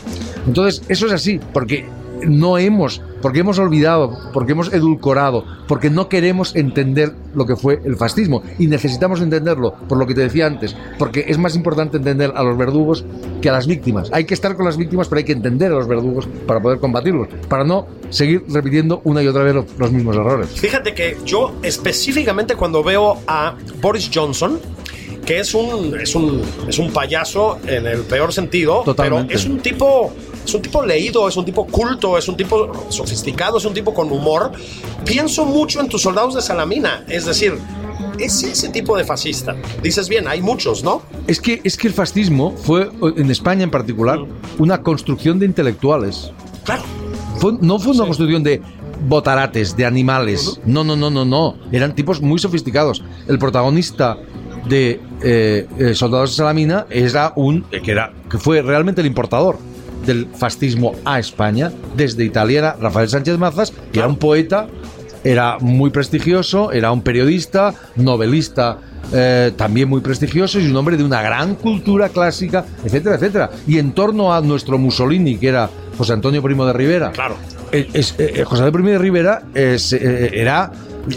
Entonces, 0.47 0.83
eso 0.89 1.07
es 1.07 1.13
así, 1.13 1.41
porque 1.53 1.87
no 2.27 2.57
hemos, 2.57 3.03
porque 3.21 3.41
hemos 3.41 3.59
olvidado, 3.59 4.17
porque 4.33 4.53
hemos 4.53 4.73
edulcorado, 4.73 5.45
porque 5.69 5.91
no 5.91 6.09
queremos 6.09 6.55
entender 6.57 7.13
lo 7.35 7.45
que 7.45 7.57
fue 7.57 7.83
el 7.85 7.97
fascismo 7.97 8.43
y 8.59 8.67
necesitamos 8.67 9.21
entenderlo, 9.21 9.75
por 9.89 9.99
lo 9.99 10.07
que 10.07 10.15
te 10.15 10.23
decía 10.23 10.47
antes, 10.47 10.75
porque 10.99 11.25
es 11.29 11.37
más 11.37 11.55
importante 11.55 11.99
entender 11.99 12.33
a 12.35 12.43
los 12.43 12.57
verdugos 12.57 13.05
que 13.43 13.51
a 13.51 13.53
las 13.53 13.67
víctimas. 13.67 14.09
Hay 14.13 14.25
que 14.25 14.33
estar 14.33 14.57
con 14.57 14.65
las 14.65 14.77
víctimas, 14.79 15.09
pero 15.09 15.19
hay 15.19 15.25
que 15.25 15.33
entender 15.33 15.71
a 15.73 15.75
los 15.75 15.89
verdugos 15.89 16.27
para 16.47 16.61
poder 16.63 16.79
combatirlos, 16.79 17.29
para 17.49 17.65
no 17.65 17.87
seguir 18.11 18.45
repitiendo 18.49 19.03
una 19.05 19.23
y 19.23 19.27
otra 19.27 19.43
vez 19.43 19.55
lo- 19.57 19.67
los 19.77 19.93
mismos 19.93 20.17
errores. 20.17 20.49
Fíjate 20.49 20.95
que 20.95 21.19
yo 21.27 21.53
específicamente 21.63 22.55
cuando 22.55 22.83
veo 22.83 23.19
a 23.27 23.55
Boris 23.83 24.11
Johnson 24.15 24.61
que 25.25 25.41
es 25.41 25.55
un, 25.55 25.99
es 26.01 26.15
un, 26.15 26.43
es 26.69 26.79
un 26.79 26.93
payaso 26.93 27.59
en 27.67 27.87
el 27.87 28.01
peor 28.03 28.33
sentido, 28.33 28.83
Totalmente. 28.85 29.27
pero 29.29 29.39
es 29.41 29.47
un 29.47 29.59
tipo, 29.61 30.13
es 30.45 30.55
un 30.55 30.63
tipo 30.63 30.85
leído, 30.85 31.27
es 31.29 31.37
un 31.37 31.45
tipo 31.45 31.67
culto, 31.67 32.17
es 32.19 32.29
un 32.29 32.37
tipo 32.37 32.71
sofisticado, 32.91 33.59
es 33.59 33.65
un 33.65 33.75
tipo 33.75 33.93
con 33.95 34.11
humor. 34.13 34.53
Pienso 35.05 35.45
mucho 35.45 35.81
en 35.81 35.89
tus 35.89 36.03
soldados 36.03 36.35
de 36.35 36.43
Salamina, 36.43 37.05
es 37.09 37.25
decir, 37.25 37.55
es 38.19 38.43
ese 38.43 38.69
tipo 38.69 38.97
de 38.97 39.05
fascista. 39.05 39.57
Dices 39.83 40.09
bien, 40.09 40.29
hay 40.29 40.41
muchos, 40.43 40.85
¿no? 40.85 41.03
Es 41.27 41.41
que, 41.41 41.61
es 41.65 41.77
que 41.77 41.89
el 41.89 41.95
fascismo 41.95 42.55
fue, 42.57 42.91
en 43.17 43.31
España 43.31 43.65
en 43.65 43.71
particular, 43.71 44.19
una 44.59 44.83
construcción 44.83 45.39
de 45.39 45.47
intelectuales. 45.47 46.31
Claro. 46.65 46.83
Fue- 47.39 47.55
no 47.61 47.79
fue 47.79 47.93
una 47.93 48.05
construcción 48.07 48.43
de 48.43 48.61
botarates, 49.09 49.77
de 49.77 49.85
animales. 49.85 50.61
No, 50.65 50.85
no, 50.85 50.97
no, 50.97 51.11
no, 51.11 51.25
no. 51.25 51.57
Eran 51.73 51.95
tipos 51.95 52.21
muy 52.23 52.39
sofisticados. 52.39 53.03
El 53.29 53.39
protagonista 53.39 54.17
de 54.69 55.01
eh, 55.23 55.93
Soldados 55.95 56.31
de 56.31 56.37
Salamina 56.37 56.87
era 56.91 57.33
un 57.37 57.65
eh, 57.71 57.81
que 57.83 57.91
era 57.93 58.13
que 58.31 58.39
fue 58.39 58.63
realmente 58.63 59.01
el 59.01 59.07
importador 59.07 59.59
del 60.07 60.29
fascismo 60.35 60.95
a 61.05 61.19
España 61.19 61.73
desde 61.97 62.25
Italia 62.25 62.59
era 62.59 62.77
Rafael 62.81 63.09
Sánchez 63.09 63.39
Mazas, 63.39 63.73
que 63.93 63.99
era 64.01 64.09
un 64.09 64.17
poeta, 64.17 64.67
era 65.23 65.59
muy 65.61 65.89
prestigioso, 65.91 66.73
era 66.73 66.93
un 66.93 67.01
periodista, 67.01 67.75
novelista 67.97 68.79
eh, 69.13 69.53
también 69.57 69.89
muy 69.89 70.01
prestigioso 70.03 70.61
y 70.61 70.67
un 70.67 70.77
hombre 70.77 70.97
de 70.99 71.05
una 71.05 71.23
gran 71.23 71.55
cultura 71.55 72.11
clásica, 72.11 72.65
etcétera, 72.85 73.15
etcétera. 73.17 73.51
Y 73.67 73.79
en 73.79 73.93
torno 73.93 74.35
a 74.35 74.41
nuestro 74.43 74.77
Mussolini, 74.77 75.37
que 75.39 75.49
era 75.49 75.71
José 75.97 76.13
Antonio 76.13 76.43
Primo 76.43 76.67
de 76.67 76.73
Rivera, 76.75 77.11
Claro. 77.13 77.37
eh, 77.73 77.87
José 78.45 78.63
Antonio 78.63 78.73
Primo 78.73 78.89
de 78.91 78.99
Rivera 78.99 79.43
era 79.55 80.71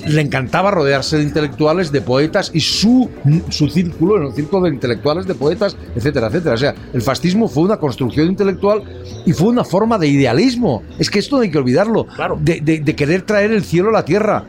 le 0.07 0.21
encantaba 0.21 0.71
rodearse 0.71 1.17
de 1.17 1.23
intelectuales, 1.23 1.91
de 1.91 2.01
poetas 2.01 2.51
y 2.53 2.59
su, 2.59 3.09
su 3.49 3.67
círculo, 3.69 4.17
en 4.17 4.23
el 4.27 4.33
círculo 4.33 4.63
de 4.63 4.69
intelectuales, 4.73 5.25
de 5.27 5.35
poetas, 5.35 5.75
etcétera, 5.95 6.27
etcétera. 6.27 6.55
O 6.55 6.57
sea, 6.57 6.75
el 6.93 7.01
fascismo 7.01 7.47
fue 7.47 7.63
una 7.63 7.77
construcción 7.77 8.27
intelectual 8.27 8.83
y 9.25 9.33
fue 9.33 9.49
una 9.49 9.63
forma 9.63 9.97
de 9.97 10.07
idealismo. 10.07 10.83
Es 10.99 11.09
que 11.09 11.19
esto 11.19 11.37
no 11.37 11.41
hay 11.43 11.51
que 11.51 11.57
olvidarlo. 11.57 12.05
Claro. 12.07 12.37
De, 12.41 12.61
de- 12.61 12.79
de 12.79 12.95
querer 12.95 13.21
traer 13.23 13.51
el 13.51 13.63
cielo 13.63 13.89
a 13.89 13.93
la 13.93 14.05
tierra. 14.05 14.43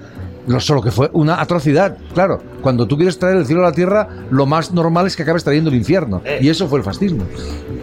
No 0.48 0.60
solo 0.60 0.82
que 0.82 0.90
fue 0.90 1.10
una 1.12 1.40
atrocidad. 1.40 1.98
Claro, 2.14 2.42
cuando 2.62 2.88
tú 2.88 2.96
quieres 2.96 3.18
traer 3.18 3.36
el 3.36 3.46
cielo 3.46 3.62
a 3.62 3.66
la 3.66 3.72
tierra, 3.72 4.08
lo 4.30 4.46
más 4.46 4.72
normal 4.72 5.06
es 5.06 5.14
que 5.14 5.22
acabes 5.22 5.44
trayendo 5.44 5.70
el 5.70 5.76
infierno. 5.76 6.22
Eh. 6.24 6.38
Y 6.40 6.48
eso 6.48 6.68
fue 6.68 6.78
el 6.78 6.84
fascismo. 6.84 7.24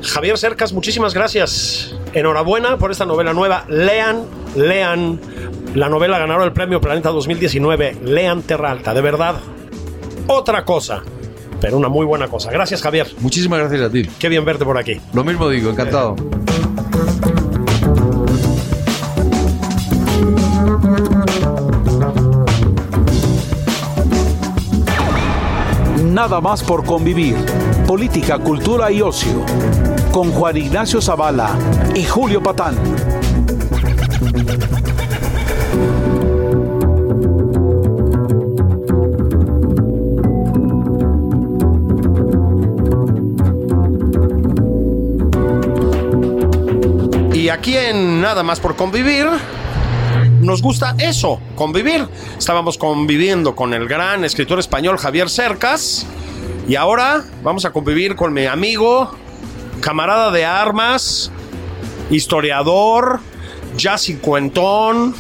Javier 0.01 0.37
Cercas, 0.37 0.73
muchísimas 0.73 1.13
gracias. 1.13 1.95
Enhorabuena 2.13 2.77
por 2.77 2.91
esta 2.91 3.05
novela 3.05 3.33
nueva. 3.33 3.65
Lean, 3.69 4.23
lean 4.55 5.19
la 5.75 5.89
novela 5.89 6.17
ganadora 6.17 6.45
del 6.45 6.53
Premio 6.53 6.81
Planeta 6.81 7.09
2019. 7.09 7.99
Lean 8.03 8.41
Terra 8.41 8.71
Alta, 8.71 8.93
de 8.93 9.01
verdad. 9.01 9.35
Otra 10.27 10.65
cosa, 10.65 11.03
pero 11.61 11.77
una 11.77 11.87
muy 11.87 12.05
buena 12.05 12.27
cosa. 12.27 12.51
Gracias, 12.51 12.81
Javier. 12.81 13.07
Muchísimas 13.19 13.59
gracias 13.59 13.81
a 13.81 13.89
ti. 13.91 14.09
Qué 14.17 14.27
bien 14.27 14.43
verte 14.43 14.65
por 14.65 14.77
aquí. 14.77 14.99
Lo 15.13 15.23
mismo 15.23 15.47
digo, 15.49 15.69
encantado. 15.69 16.15
Nada 26.27 26.41
más 26.41 26.63
por 26.63 26.83
convivir. 26.83 27.35
Política, 27.85 28.39
cultura 28.39 28.91
y 28.91 28.99
ocio. 28.99 29.45
Con 30.11 30.31
Juan 30.31 30.57
Ignacio 30.57 30.99
Zavala 30.99 31.55
y 31.93 32.03
Julio 32.03 32.41
Patán. 32.41 32.75
Y 47.35 47.49
aquí 47.49 47.77
en 47.77 48.19
Nada 48.19 48.41
más 48.41 48.59
por 48.59 48.75
convivir, 48.75 49.27
nos 50.41 50.63
gusta 50.63 50.95
eso, 50.97 51.39
convivir. 51.53 52.07
Estábamos 52.35 52.79
conviviendo 52.79 53.55
con 53.55 53.75
el 53.75 53.87
gran 53.87 54.25
escritor 54.25 54.57
español 54.57 54.97
Javier 54.97 55.29
Cercas 55.29 56.07
y 56.67 56.75
ahora 56.75 57.23
vamos 57.43 57.65
a 57.65 57.71
convivir 57.71 58.15
con 58.15 58.33
mi 58.33 58.45
amigo, 58.45 59.11
camarada 59.81 60.31
de 60.31 60.45
armas, 60.45 61.31
historiador, 62.09 63.19
ya 63.77 63.97
cincuentón, 63.97 65.15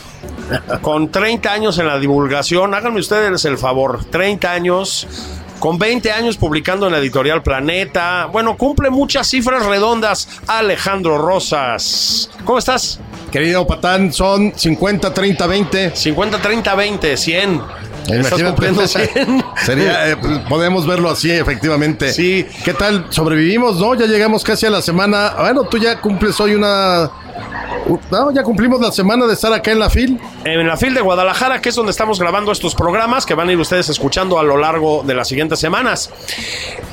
con 0.81 1.11
30 1.11 1.51
años 1.51 1.77
en 1.77 1.87
la 1.87 1.99
divulgación. 1.99 2.73
Háganme 2.73 2.99
ustedes 2.99 3.45
el 3.45 3.57
favor, 3.57 4.05
30 4.05 4.51
años. 4.51 5.07
Con 5.59 5.79
20 5.79 6.11
años 6.11 6.35
publicando 6.37 6.85
en 6.85 6.91
la 6.91 6.99
editorial 6.99 7.41
Planeta. 7.41 8.27
Bueno, 8.31 8.57
cumple 8.57 8.89
muchas 8.89 9.27
cifras 9.27 9.65
redondas. 9.65 10.27
Alejandro 10.47 11.17
Rosas. 11.17 12.29
¿Cómo 12.43 12.59
estás? 12.59 12.99
Querido 13.31 13.65
Patán, 13.65 14.13
son 14.13 14.53
50, 14.55 15.13
30, 15.13 15.47
20. 15.47 15.95
50, 15.95 16.41
30, 16.41 16.75
20, 16.75 17.17
100. 17.17 17.61
Estás 18.05 18.39
Imagínate, 18.39 18.43
cumpliendo 18.43 18.87
100. 18.87 19.45
Sería, 19.65 20.11
eh, 20.11 20.17
podemos 20.47 20.85
verlo 20.85 21.09
así, 21.09 21.31
efectivamente. 21.31 22.13
Sí. 22.13 22.45
¿Qué 22.63 22.73
tal? 22.73 23.07
Sobrevivimos, 23.09 23.79
¿no? 23.79 23.95
Ya 23.95 24.05
llegamos 24.05 24.43
casi 24.43 24.65
a 24.65 24.69
la 24.69 24.81
semana. 24.81 25.33
Bueno, 25.39 25.63
tú 25.63 25.77
ya 25.77 25.99
cumples 25.99 26.39
hoy 26.39 26.53
una. 26.53 27.09
No, 28.11 28.31
ya 28.31 28.43
cumplimos 28.43 28.79
la 28.79 28.91
semana 28.91 29.27
de 29.27 29.33
estar 29.33 29.53
acá 29.53 29.71
en 29.71 29.79
la 29.79 29.89
FIL. 29.89 30.19
en 30.43 30.67
la 30.67 30.75
FIL 30.77 30.93
de 30.93 31.01
Guadalajara, 31.01 31.61
que 31.61 31.69
es 31.69 31.75
donde 31.75 31.91
estamos 31.91 32.19
grabando 32.19 32.51
estos 32.51 32.73
programas 32.73 33.25
que 33.25 33.35
van 33.35 33.49
a 33.49 33.51
ir 33.51 33.59
ustedes 33.59 33.89
escuchando 33.89 34.39
a 34.39 34.43
lo 34.43 34.57
largo 34.57 35.03
de 35.03 35.13
las 35.13 35.27
siguientes 35.27 35.59
semanas. 35.59 36.09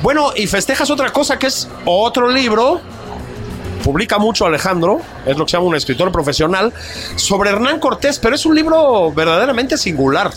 Bueno, 0.03 0.33
y 0.37 0.47
festejas 0.47 0.91
otra 0.91 1.11
cosa 1.11 1.39
que 1.39 1.47
es 1.47 1.69
otro 1.85 2.29
libro. 2.29 2.81
Publica 3.83 4.19
mucho 4.19 4.47
Alejandro, 4.47 5.01
es 5.27 5.37
lo 5.37 5.45
que 5.45 5.51
se 5.51 5.57
llama 5.57 5.67
un 5.69 5.75
escritor 5.75 6.13
profesional, 6.13 6.73
sobre 7.17 7.51
Hernán 7.51 7.81
Cortés, 7.81 8.19
pero 8.21 8.37
es 8.37 8.47
un 8.47 8.55
libro 8.55 9.13
verdaderamente 9.13 9.77
singular. 9.77 10.31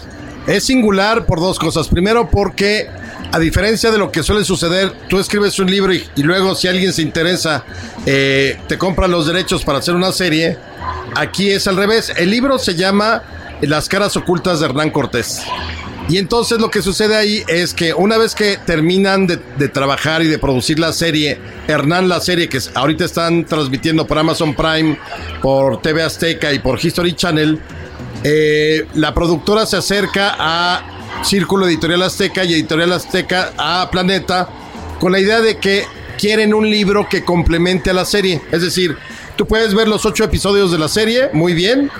Es 0.48 0.66
singular 0.66 1.26
por 1.26 1.40
dos 1.40 1.58
cosas. 1.58 1.88
Primero, 1.88 2.30
porque 2.30 2.88
a 3.32 3.40
diferencia 3.40 3.92
de 3.92 3.98
lo 3.98 4.12
que 4.12 4.24
suele 4.24 4.46
suceder, 4.46 4.94
tú 5.10 5.20
escribes 5.20 5.58
un 5.60 5.70
libro 5.70 5.94
y, 5.94 6.06
luego, 6.18 6.56
si 6.56 6.68
alguien 6.68 6.94
se 6.94 7.02
interesa, 7.02 7.66
eh, 8.06 8.58
te 8.68 8.78
compra 8.78 9.08
los 9.08 9.28
derechos 9.28 9.64
para 9.64 9.80
hacer 9.80 9.96
una 9.96 10.12
serie. 10.12 10.58
Aquí 11.16 11.50
es 11.50 11.68
al 11.68 11.78
revés. 11.78 12.14
El 12.16 12.30
libro 12.30 12.60
se 12.60 12.76
llama 12.76 13.24
Las 13.62 13.90
caras 13.90 14.16
ocultas 14.16 14.60
de 14.60 14.68
Hernán 14.68 14.92
Cortés. 14.92 15.42
Y 16.08 16.20
entonces 16.20 16.60
lo 16.60 16.70
que 16.70 16.84
sucede 16.84 17.16
ahí 17.16 17.44
es 17.48 17.74
que 17.74 17.94
una 17.94 18.18
vez 18.18 18.36
que 18.36 18.58
terminan 18.64 19.26
de, 19.26 19.40
de 19.58 19.70
trabajar 19.70 20.22
y 20.22 20.28
de 20.28 20.38
producir 20.38 20.78
la 20.78 20.94
serie, 20.94 21.40
Hernán 21.68 22.08
la 22.08 22.22
serie 22.22 22.48
que 22.48 22.60
ahorita 22.76 23.06
están 23.06 23.44
transmitiendo 23.46 24.06
por 24.06 24.20
Amazon 24.20 24.54
Prime, 24.54 25.00
por 25.42 25.82
TV 25.82 26.04
Azteca 26.04 26.54
y 26.54 26.60
por 26.60 26.80
History 26.84 27.14
Channel, 27.14 27.60
eh, 28.28 28.88
la 28.96 29.14
productora 29.14 29.68
se 29.68 29.78
acerca 29.78 30.36
a 30.40 31.22
Círculo 31.24 31.68
Editorial 31.68 32.02
Azteca 32.02 32.44
y 32.44 32.54
Editorial 32.54 32.92
Azteca 32.94 33.54
a 33.56 33.88
Planeta 33.92 34.50
con 35.00 35.12
la 35.12 35.20
idea 35.20 35.42
de 35.42 35.58
que 35.58 35.86
quieren 36.18 36.56
un 36.56 36.68
libro 36.68 37.08
que 37.08 37.24
complemente 37.24 37.92
a 37.92 37.94
la 37.94 38.04
serie. 38.04 38.42
Es 38.52 38.64
decir, 38.64 38.98
tú 39.36 39.46
puedes 39.46 39.76
ver 39.76 39.88
los 39.88 40.08
ocho 40.08 40.24
episodios 40.24 40.72
de 40.72 40.80
la 40.80 40.88
serie, 40.88 41.30
muy 41.34 41.54
bien. 41.54 41.92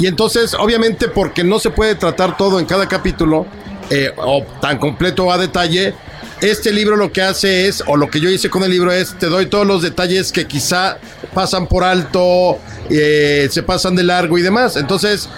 Y 0.00 0.08
entonces, 0.08 0.52
obviamente, 0.54 1.06
porque 1.06 1.44
no 1.44 1.60
se 1.60 1.70
puede 1.70 1.94
tratar 1.94 2.36
todo 2.36 2.58
en 2.58 2.66
cada 2.66 2.88
capítulo, 2.88 3.46
eh, 3.90 4.10
o 4.16 4.44
tan 4.60 4.78
completo 4.78 5.30
a 5.30 5.38
detalle, 5.38 5.94
este 6.40 6.72
libro 6.72 6.96
lo 6.96 7.12
que 7.12 7.22
hace 7.22 7.66
es, 7.68 7.82
o 7.86 7.96
lo 7.96 8.08
que 8.08 8.20
yo 8.20 8.30
hice 8.30 8.48
con 8.50 8.62
el 8.62 8.70
libro 8.70 8.92
es, 8.92 9.18
te 9.18 9.26
doy 9.26 9.46
todos 9.46 9.66
los 9.66 9.82
detalles 9.82 10.30
que 10.30 10.46
quizá 10.46 10.98
pasan 11.34 11.66
por 11.66 11.84
alto, 11.84 12.58
eh, 12.90 13.48
se 13.50 13.62
pasan 13.62 13.96
de 13.96 14.04
largo 14.04 14.38
y 14.38 14.42
demás. 14.42 14.76
Entonces, 14.76 15.28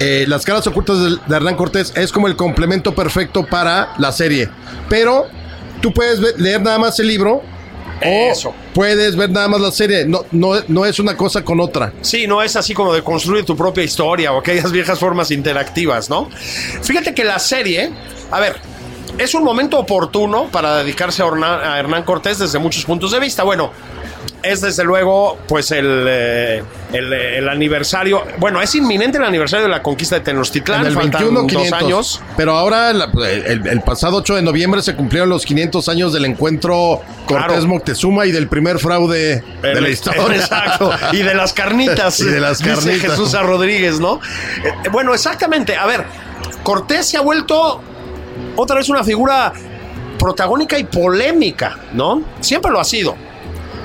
eh, 0.00 0.24
Las 0.26 0.44
caras 0.44 0.66
ocultas 0.66 0.98
de, 1.28 1.34
Hernán 1.36 1.56
Cortés 1.56 1.92
es 1.94 2.10
como 2.10 2.26
el 2.26 2.34
complemento 2.34 2.94
perfecto 2.94 3.46
para 3.46 3.94
la 3.98 4.12
serie. 4.12 4.48
Pero 4.88 5.26
tú 5.80 5.92
puedes 5.92 6.18
leer 6.38 6.60
nada 6.60 6.78
más 6.78 6.98
el 6.98 7.06
libro. 7.06 7.42
Eso. 8.00 8.48
O 8.48 8.54
puedes 8.72 9.14
ver 9.14 9.30
nada 9.30 9.46
más 9.46 9.60
la 9.60 9.70
serie. 9.70 10.06
No, 10.06 10.24
no, 10.32 10.54
no 10.68 10.86
es 10.86 10.98
una 10.98 11.16
cosa 11.16 11.44
con 11.44 11.60
otra. 11.60 11.92
Sí, 12.00 12.26
no 12.26 12.42
es 12.42 12.56
así 12.56 12.72
como 12.74 12.94
de 12.94 13.02
construir 13.02 13.44
tu 13.44 13.56
propia 13.56 13.84
historia 13.84 14.32
o 14.32 14.40
aquellas 14.40 14.72
viejas 14.72 14.98
formas 14.98 15.30
interactivas, 15.30 16.08
¿no? 16.08 16.28
Fíjate 16.82 17.14
que 17.14 17.24
la 17.24 17.38
serie, 17.38 17.92
a 18.30 18.40
ver, 18.40 18.56
es 19.18 19.34
un 19.34 19.44
momento 19.44 19.78
oportuno 19.78 20.48
para 20.50 20.78
dedicarse 20.78 21.22
a 21.22 21.78
Hernán 21.78 22.04
Cortés 22.04 22.38
desde 22.38 22.58
muchos 22.58 22.84
puntos 22.86 23.12
de 23.12 23.20
vista. 23.20 23.42
Bueno, 23.42 23.70
es 24.42 24.62
desde 24.62 24.84
luego, 24.84 25.38
pues 25.46 25.70
el, 25.70 26.06
eh, 26.08 26.62
el, 26.92 27.12
el 27.12 27.48
aniversario, 27.48 28.24
bueno, 28.38 28.60
es 28.60 28.74
inminente 28.74 29.18
el 29.18 29.24
aniversario 29.24 29.64
de 29.66 29.70
la 29.70 29.82
conquista 29.82 30.16
de 30.16 30.22
Tenochtitlán, 30.22 30.80
En 30.80 30.86
el 30.88 30.94
faltan 30.94 31.22
21, 31.22 31.40
dos 31.42 31.46
500. 31.52 31.82
años. 31.82 32.22
Pero 32.36 32.56
ahora, 32.56 32.90
el, 32.90 33.66
el 33.66 33.80
pasado 33.82 34.16
8 34.18 34.36
de 34.36 34.42
noviembre, 34.42 34.82
se 34.82 34.94
cumplieron 34.96 35.28
los 35.28 35.44
500 35.46 35.88
años 35.88 36.12
del 36.12 36.24
encuentro 36.24 37.00
Claro. 37.26 37.54
Cortés-Moctezuma 37.54 38.26
y 38.26 38.32
del 38.32 38.48
primer 38.48 38.78
fraude 38.80 39.42
de 39.62 39.74
la 39.80 39.86
El- 39.86 39.88
historia. 39.92 40.22
Exacto. 40.34 40.90
Y 41.12 41.18
de 41.18 41.34
las 41.34 41.52
carnitas. 41.52 42.18
Y 42.20 42.24
de 42.24 42.40
las 42.40 42.58
dice 42.58 42.74
carnitas. 42.74 43.10
Jesús 43.12 43.34
A. 43.34 43.42
Rodríguez, 43.42 44.00
¿no? 44.00 44.20
Eh, 44.64 44.88
bueno, 44.90 45.14
exactamente. 45.14 45.76
A 45.76 45.86
ver, 45.86 46.04
Cortés 46.64 47.06
se 47.06 47.16
ha 47.16 47.20
vuelto 47.20 47.80
otra 48.56 48.76
vez 48.76 48.88
una 48.88 49.04
figura 49.04 49.52
protagónica 50.18 50.78
y 50.78 50.84
polémica, 50.84 51.78
¿no? 51.92 52.22
Siempre 52.40 52.70
lo 52.70 52.80
ha 52.80 52.84
sido. 52.84 53.16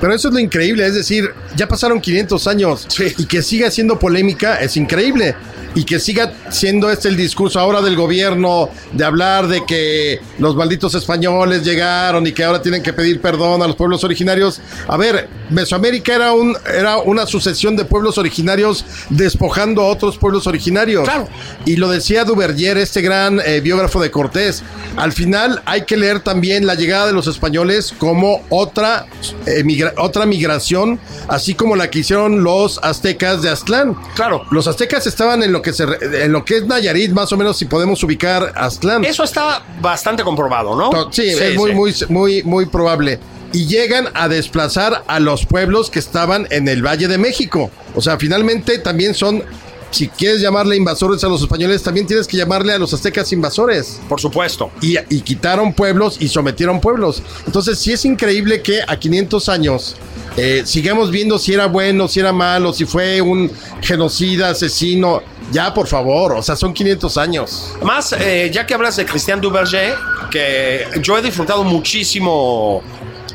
Pero 0.05 0.13
eso 0.15 0.27
es 0.27 0.35
lo 0.35 0.39
increíble, 0.39 0.85
es 0.85 0.93
decir, 0.93 1.31
ya 1.55 1.67
pasaron 1.67 1.99
500 1.99 2.45
años 2.45 2.87
y 3.17 3.25
que 3.25 3.41
siga 3.41 3.71
siendo 3.71 3.97
polémica 3.97 4.57
es 4.57 4.77
increíble. 4.77 5.33
Y 5.77 5.83
que 5.83 5.99
siga 5.99 6.31
siendo 6.51 6.89
este 6.89 7.09
el 7.09 7.17
discurso 7.17 7.59
ahora 7.59 7.81
del 7.81 7.97
gobierno 7.97 8.69
de 8.93 9.03
hablar 9.03 9.49
de 9.49 9.65
que 9.65 10.21
los 10.39 10.55
malditos 10.55 10.95
españoles 10.95 11.63
llegaron 11.65 12.25
y 12.25 12.31
que 12.31 12.45
ahora 12.45 12.61
tienen 12.61 12.81
que 12.81 12.93
pedir 12.93 13.19
perdón 13.19 13.61
a 13.61 13.67
los 13.67 13.75
pueblos 13.75 14.01
originarios. 14.05 14.61
A 14.87 14.95
ver, 14.95 15.27
Mesoamérica 15.49 16.15
era, 16.15 16.31
un, 16.31 16.55
era 16.73 16.99
una 16.99 17.25
sucesión 17.25 17.75
de 17.75 17.83
pueblos 17.83 18.17
originarios 18.17 18.85
despojando 19.09 19.81
a 19.81 19.87
otros 19.87 20.17
pueblos 20.17 20.47
originarios. 20.47 21.03
Claro. 21.03 21.27
Y 21.65 21.75
lo 21.75 21.89
decía 21.89 22.23
Duverger, 22.23 22.77
este 22.77 23.01
gran 23.01 23.41
eh, 23.45 23.59
biógrafo 23.59 24.01
de 24.01 24.11
Cortés. 24.11 24.63
Al 24.95 25.11
final 25.11 25.61
hay 25.65 25.81
que 25.83 25.97
leer 25.97 26.21
también 26.21 26.65
la 26.65 26.75
llegada 26.75 27.07
de 27.07 27.11
los 27.11 27.27
españoles 27.27 27.93
como 27.97 28.43
otra, 28.49 29.07
eh, 29.45 29.61
migra- 29.65 29.93
otra 29.97 30.25
migración, 30.25 30.99
así 31.27 31.53
como 31.53 31.75
la 31.75 31.89
que 31.89 31.99
hicieron 31.99 32.43
los 32.43 32.79
aztecas 32.83 33.41
de 33.41 33.49
Aztlán. 33.49 33.95
Claro. 34.15 34.43
Los 34.51 34.67
aztecas 34.67 35.07
estaban 35.07 35.43
en 35.43 35.51
lo 35.51 35.61
que 35.61 35.73
se 35.73 35.83
en 35.83 36.31
lo 36.31 36.43
que 36.45 36.57
es 36.57 36.65
Nayarit, 36.65 37.11
más 37.11 37.31
o 37.31 37.37
menos 37.37 37.57
si 37.57 37.65
podemos 37.65 38.03
ubicar 38.03 38.53
Aztlán. 38.55 39.03
Eso 39.05 39.23
está 39.23 39.63
bastante 39.81 40.23
comprobado, 40.23 40.75
¿no? 40.75 41.11
Sí, 41.11 41.27
es 41.27 41.55
muy, 41.55 41.93
sí. 41.93 42.05
muy, 42.09 42.15
muy, 42.15 42.43
muy 42.43 42.65
probable. 42.65 43.19
Y 43.53 43.67
llegan 43.67 44.09
a 44.13 44.27
desplazar 44.27 45.03
a 45.07 45.19
los 45.19 45.45
pueblos 45.45 45.89
que 45.89 45.99
estaban 45.99 46.47
en 46.49 46.67
el 46.67 46.85
Valle 46.85 47.07
de 47.07 47.17
México. 47.17 47.71
O 47.95 48.01
sea, 48.01 48.17
finalmente 48.17 48.79
también 48.79 49.13
son, 49.13 49.43
si 49.91 50.07
quieres 50.09 50.41
llamarle 50.41 50.75
invasores 50.75 51.23
a 51.23 51.27
los 51.27 51.41
españoles, 51.41 51.81
también 51.83 52.05
tienes 52.05 52.27
que 52.27 52.37
llamarle 52.37 52.73
a 52.73 52.77
los 52.77 52.93
aztecas 52.93 53.31
invasores. 53.31 53.99
Por 54.09 54.19
supuesto. 54.19 54.71
Y, 54.81 54.97
y 55.09 55.21
quitaron 55.21 55.73
pueblos 55.73 56.17
y 56.19 56.27
sometieron 56.27 56.81
pueblos. 56.81 57.21
Entonces, 57.45 57.79
sí 57.79 57.93
es 57.93 58.03
increíble 58.05 58.61
que 58.61 58.81
a 58.85 58.97
500 58.99 59.47
años 59.49 59.95
eh, 60.37 60.63
sigamos 60.65 61.11
viendo 61.11 61.39
si 61.39 61.53
era 61.53 61.67
bueno, 61.67 62.07
si 62.07 62.19
era 62.19 62.33
malo, 62.33 62.73
si 62.73 62.85
fue 62.85 63.21
un 63.21 63.49
genocida, 63.81 64.49
asesino. 64.49 65.21
Ya, 65.51 65.73
por 65.73 65.85
favor, 65.87 66.33
o 66.33 66.41
sea, 66.41 66.55
son 66.55 66.73
500 66.73 67.17
años. 67.17 67.73
Más, 67.83 68.13
eh, 68.13 68.49
ya 68.51 68.65
que 68.65 68.73
hablas 68.73 68.95
de 68.95 69.05
Christian 69.05 69.39
Duverger, 69.39 69.93
que 70.31 70.85
yo 71.01 71.17
he 71.17 71.21
disfrutado 71.21 71.63
muchísimo 71.63 72.81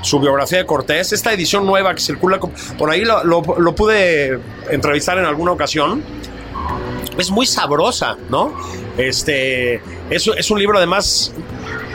su 0.02 0.18
biografía 0.18 0.58
de 0.58 0.66
Cortés, 0.66 1.12
esta 1.12 1.32
edición 1.32 1.64
nueva 1.66 1.94
que 1.94 2.00
circula 2.00 2.40
por 2.78 2.90
ahí, 2.90 3.04
lo, 3.04 3.22
lo- 3.22 3.42
lo 3.58 3.74
pude 3.74 4.40
entrevistar 4.70 5.18
en 5.18 5.24
alguna 5.24 5.52
ocasión. 5.52 6.02
Es 7.18 7.30
muy 7.30 7.46
sabrosa, 7.46 8.16
¿no? 8.28 8.52
Este, 8.96 9.76
es, 10.10 10.26
es 10.36 10.50
un 10.50 10.58
libro 10.58 10.78
además 10.78 11.32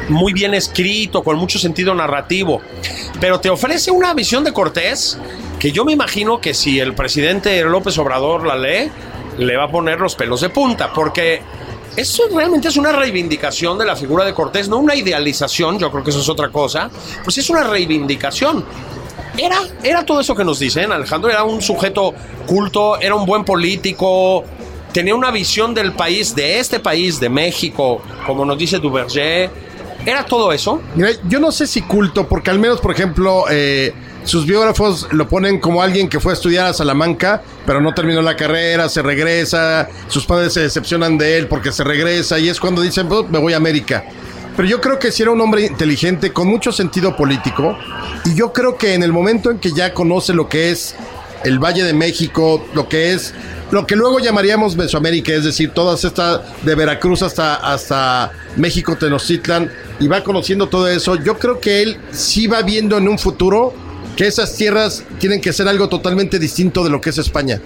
muy 0.10 0.34
bien 0.34 0.54
escrito, 0.54 1.24
con 1.24 1.38
mucho 1.38 1.58
sentido 1.58 1.94
narrativo, 1.94 2.62
pero 3.20 3.40
te 3.40 3.50
ofrece 3.50 3.92
una 3.92 4.14
visión 4.14 4.44
de 4.44 4.54
Cortés 4.54 5.18
que 5.60 5.72
yo 5.72 5.86
me 5.86 5.94
imagino 5.94 6.40
que 6.40 6.54
si 6.54 6.80
el 6.80 6.94
presidente 6.94 7.64
López 7.64 7.98
Obrador 7.98 8.46
la 8.46 8.56
lee, 8.56 8.92
le 9.38 9.58
va 9.58 9.66
a 9.66 9.72
poner 9.72 10.00
los 10.00 10.16
pelos 10.16 10.42
de 10.42 10.50
punta, 10.50 10.94
porque 10.94 11.42
eso 11.96 12.24
realmente 12.34 12.68
es 12.68 12.78
una 12.78 12.92
reivindicación 12.92 13.78
de 13.78 13.86
la 13.86 13.96
figura 13.96 14.26
de 14.26 14.34
Cortés, 14.34 14.70
no 14.70 14.78
una 14.78 14.96
idealización, 14.96 15.80
yo 15.80 15.92
creo 15.92 16.04
que 16.04 16.10
eso 16.12 16.20
es 16.20 16.30
otra 16.30 16.50
cosa, 16.50 16.90
pues 17.24 17.38
es 17.38 17.50
una 17.50 17.64
reivindicación. 17.64 18.66
Era, 19.38 19.60
era 19.84 20.06
todo 20.06 20.22
eso 20.22 20.34
que 20.36 20.46
nos 20.46 20.60
dicen, 20.60 20.92
Alejandro, 20.92 21.30
era 21.30 21.44
un 21.44 21.62
sujeto 21.62 22.14
culto, 22.46 23.00
era 23.02 23.16
un 23.16 23.26
buen 23.26 23.44
político, 23.44 24.46
tenía 24.96 25.14
una 25.14 25.30
visión 25.30 25.74
del 25.74 25.92
país, 25.92 26.34
de 26.34 26.58
este 26.58 26.80
país, 26.80 27.20
de 27.20 27.28
México, 27.28 28.02
como 28.26 28.46
nos 28.46 28.58
dice 28.58 28.80
Duverger, 28.80 29.50
era 30.06 30.26
todo 30.26 30.54
eso. 30.54 30.82
Mira, 30.96 31.10
yo 31.28 31.38
no 31.42 31.52
sé 31.52 31.68
si 31.68 31.82
culto, 31.82 32.30
porque 32.30 32.50
al 32.50 32.60
menos, 32.60 32.80
por 32.80 32.94
ejemplo, 32.94 33.44
eh, 33.52 33.94
sus 34.24 34.46
biógrafos 34.46 35.10
lo 35.12 35.28
ponen 35.28 35.60
como 35.60 35.82
alguien 35.82 36.08
que 36.08 36.22
fue 36.22 36.32
a 36.32 36.36
estudiar 36.36 36.68
a 36.68 36.74
Salamanca, 36.74 37.42
pero 37.66 37.82
no 37.82 37.94
terminó 37.94 38.22
la 38.22 38.38
carrera, 38.38 38.88
se 38.88 39.02
regresa, 39.02 39.90
sus 40.08 40.26
padres 40.26 40.54
se 40.54 40.62
decepcionan 40.62 41.18
de 41.18 41.40
él 41.40 41.48
porque 41.50 41.74
se 41.74 41.84
regresa, 41.84 42.40
y 42.40 42.48
es 42.48 42.58
cuando 42.58 42.82
dicen, 42.82 43.10
"Pues, 43.10 43.30
me 43.30 43.38
voy 43.38 43.52
a 43.52 43.58
América. 43.58 44.06
Pero 44.56 44.66
yo 44.66 44.80
creo 44.80 44.98
que 44.98 45.12
si 45.12 45.24
era 45.24 45.32
un 45.32 45.42
hombre 45.42 45.66
inteligente, 45.66 46.32
con 46.32 46.48
mucho 46.48 46.72
sentido 46.72 47.18
político, 47.18 47.78
y 48.24 48.34
yo 48.34 48.54
creo 48.54 48.78
que 48.78 48.94
en 48.94 49.04
el 49.04 49.12
momento 49.12 49.52
en 49.52 49.60
que 49.60 49.74
ya 49.74 49.94
conoce 49.94 50.34
lo 50.34 50.48
que 50.48 50.72
es 50.72 50.96
el 51.46 51.60
Valle 51.60 51.84
de 51.84 51.94
México, 51.94 52.68
lo 52.74 52.90
que 52.90 53.14
es 53.14 53.34
lo 53.72 53.88
que 53.88 53.96
luego 53.96 54.20
llamaríamos 54.20 54.76
Mesoamérica, 54.76 55.34
es 55.34 55.44
decir, 55.44 55.72
todas 55.72 56.04
estas 56.04 56.42
de 56.64 56.76
Veracruz 56.76 57.24
hasta, 57.24 57.56
hasta 57.56 58.32
México, 58.58 58.96
Tenochtitlan, 58.96 59.72
y 60.00 60.08
va 60.08 60.24
conociendo 60.24 60.68
todo 60.68 60.88
eso, 60.88 61.16
yo 61.16 61.38
creo 61.40 61.60
que 61.60 61.82
él 61.82 61.98
sí 62.12 62.46
va 62.48 62.62
viendo 62.62 62.98
en 62.98 63.08
un 63.08 63.18
futuro 63.18 63.74
que 64.16 64.28
esas 64.28 64.56
tierras 64.56 65.04
tienen 65.20 65.42
que 65.42 65.52
ser 65.52 65.68
algo 65.68 65.90
totalmente 65.90 66.38
distinto 66.38 66.84
de 66.84 66.90
lo 66.90 67.02
que 67.02 67.10
es 67.10 67.18
España. 67.18 67.60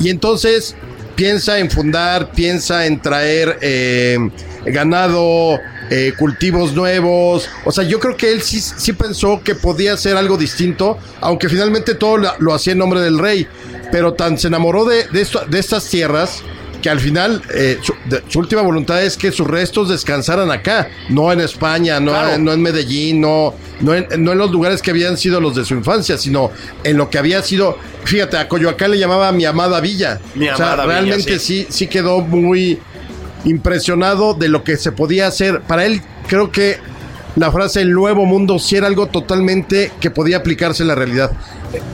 Y 0.00 0.08
entonces 0.08 0.76
piensa 1.14 1.58
en 1.58 1.70
fundar, 1.70 2.32
piensa 2.32 2.86
en 2.86 3.00
traer 3.00 3.58
eh, 3.60 4.18
ganado, 4.66 5.58
eh, 5.90 6.12
cultivos 6.18 6.72
nuevos. 6.74 7.48
O 7.64 7.72
sea, 7.72 7.84
yo 7.84 7.98
creo 8.00 8.16
que 8.16 8.32
él 8.32 8.42
sí, 8.42 8.60
sí 8.60 8.92
pensó 8.92 9.40
que 9.42 9.54
podía 9.54 9.94
hacer 9.94 10.16
algo 10.16 10.36
distinto, 10.36 10.98
aunque 11.20 11.48
finalmente 11.48 11.94
todo 11.94 12.16
lo, 12.18 12.30
lo 12.38 12.54
hacía 12.54 12.72
en 12.72 12.78
nombre 12.78 13.00
del 13.00 13.18
rey. 13.18 13.46
Pero 13.92 14.14
tan 14.14 14.38
se 14.38 14.48
enamoró 14.48 14.84
de, 14.84 15.06
de, 15.08 15.20
esto- 15.20 15.44
de 15.48 15.58
estas 15.58 15.86
tierras 15.88 16.42
que 16.82 16.90
al 16.90 17.00
final 17.00 17.40
eh, 17.54 17.78
su, 17.82 17.94
de- 18.10 18.22
su 18.28 18.38
última 18.40 18.60
voluntad 18.60 19.02
es 19.02 19.16
que 19.16 19.32
sus 19.32 19.46
restos 19.46 19.88
descansaran 19.88 20.50
acá, 20.50 20.88
no 21.08 21.32
en 21.32 21.40
España, 21.40 21.98
no, 21.98 22.10
Claro. 22.10 22.34
en, 22.34 22.44
no 22.44 22.52
en 22.52 22.60
Medellín, 22.60 23.22
no, 23.22 23.54
no, 23.80 23.94
en, 23.94 24.06
no 24.22 24.32
en 24.32 24.38
los 24.38 24.50
lugares 24.50 24.82
que 24.82 24.90
habían 24.90 25.16
sido 25.16 25.40
los 25.40 25.54
de 25.54 25.64
su 25.64 25.72
infancia, 25.74 26.18
sino 26.18 26.50
en 26.82 26.98
lo 26.98 27.08
que 27.08 27.16
había 27.16 27.40
sido, 27.40 27.78
fíjate, 28.04 28.36
a 28.36 28.48
Coyoacán 28.48 28.90
le 28.90 28.98
llamaba 28.98 29.32
mi 29.32 29.46
amada 29.46 29.80
villa. 29.80 30.20
Mi 30.34 30.46
o 30.48 30.56
sea, 30.58 30.72
amada 30.74 30.84
villa, 30.84 31.00
realmente 31.00 31.38
sí. 31.38 31.62
sí, 31.62 31.66
sí 31.70 31.86
quedó 31.86 32.20
muy 32.20 32.78
impresionado 33.44 34.34
de 34.34 34.48
lo 34.48 34.64
que 34.64 34.76
se 34.76 34.92
podía 34.92 35.26
hacer. 35.26 35.60
Para 35.62 35.84
él, 35.86 36.02
creo 36.28 36.50
que 36.50 36.78
la 37.36 37.50
frase 37.50 37.80
el 37.80 37.92
nuevo 37.92 38.24
mundo 38.26 38.58
sí 38.58 38.76
era 38.76 38.86
algo 38.86 39.06
totalmente 39.06 39.90
que 40.00 40.10
podía 40.10 40.38
aplicarse 40.38 40.82
en 40.82 40.88
la 40.88 40.94
realidad. 40.94 41.32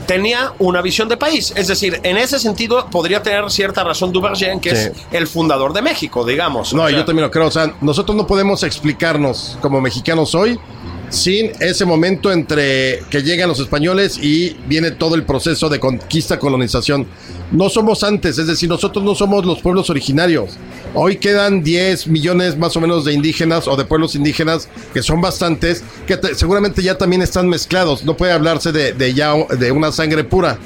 Tenía 0.05 0.53
una 0.59 0.81
visión 0.83 1.09
de 1.09 1.17
país, 1.17 1.51
es 1.55 1.67
decir, 1.67 1.99
en 2.03 2.17
ese 2.17 2.37
sentido 2.37 2.85
podría 2.91 3.23
tener 3.23 3.49
cierta 3.49 3.83
razón 3.83 4.11
Duverger, 4.11 4.49
en 4.49 4.59
que 4.59 4.75
Sí. 4.75 4.81
es 4.89 4.91
el 5.11 5.25
fundador 5.27 5.73
de 5.73 5.81
México, 5.81 6.23
digamos. 6.23 6.73
No, 6.73 6.83
O 6.83 6.87
sea, 6.87 6.97
yo 6.97 7.05
también 7.05 7.23
lo 7.25 7.31
creo. 7.31 7.47
O 7.47 7.51
sea, 7.51 7.73
nosotros 7.81 8.15
no 8.15 8.27
podemos 8.27 8.61
explicarnos 8.63 9.57
como 9.61 9.81
mexicanos 9.81 10.35
hoy 10.35 10.59
sin 11.11 11.51
ese 11.59 11.85
momento 11.85 12.31
entre 12.31 13.03
que 13.09 13.21
llegan 13.21 13.49
los 13.49 13.59
españoles 13.59 14.17
y 14.17 14.55
viene 14.67 14.91
todo 14.91 15.13
el 15.15 15.23
proceso 15.23 15.69
de 15.69 15.79
conquista, 15.79 16.39
colonización. 16.39 17.05
No 17.51 17.69
somos 17.69 18.03
antes, 18.03 18.37
es 18.37 18.47
decir, 18.47 18.69
nosotros 18.69 19.03
no 19.03 19.13
somos 19.13 19.45
los 19.45 19.61
pueblos 19.61 19.89
originarios. 19.89 20.57
Hoy 20.93 21.17
quedan 21.17 21.63
10 21.63 22.07
millones 22.07 22.57
más 22.57 22.75
o 22.77 22.81
menos 22.81 23.03
de 23.05 23.13
indígenas 23.13 23.67
o 23.67 23.75
de 23.75 23.83
pueblos 23.85 24.15
indígenas, 24.15 24.69
que 24.93 25.03
son 25.03 25.19
bastantes, 25.21 25.83
que 26.07 26.15
te- 26.17 26.33
seguramente 26.33 26.81
ya 26.81 26.97
también 26.97 27.21
están 27.21 27.47
mezclados. 27.49 28.03
No 28.05 28.15
puede 28.15 28.31
hablarse 28.31 28.71
de 28.71 29.13
ya 29.13 29.33
de 29.59 29.71
una 29.71 29.91
sangre 29.91 30.23
pura. 30.23 30.57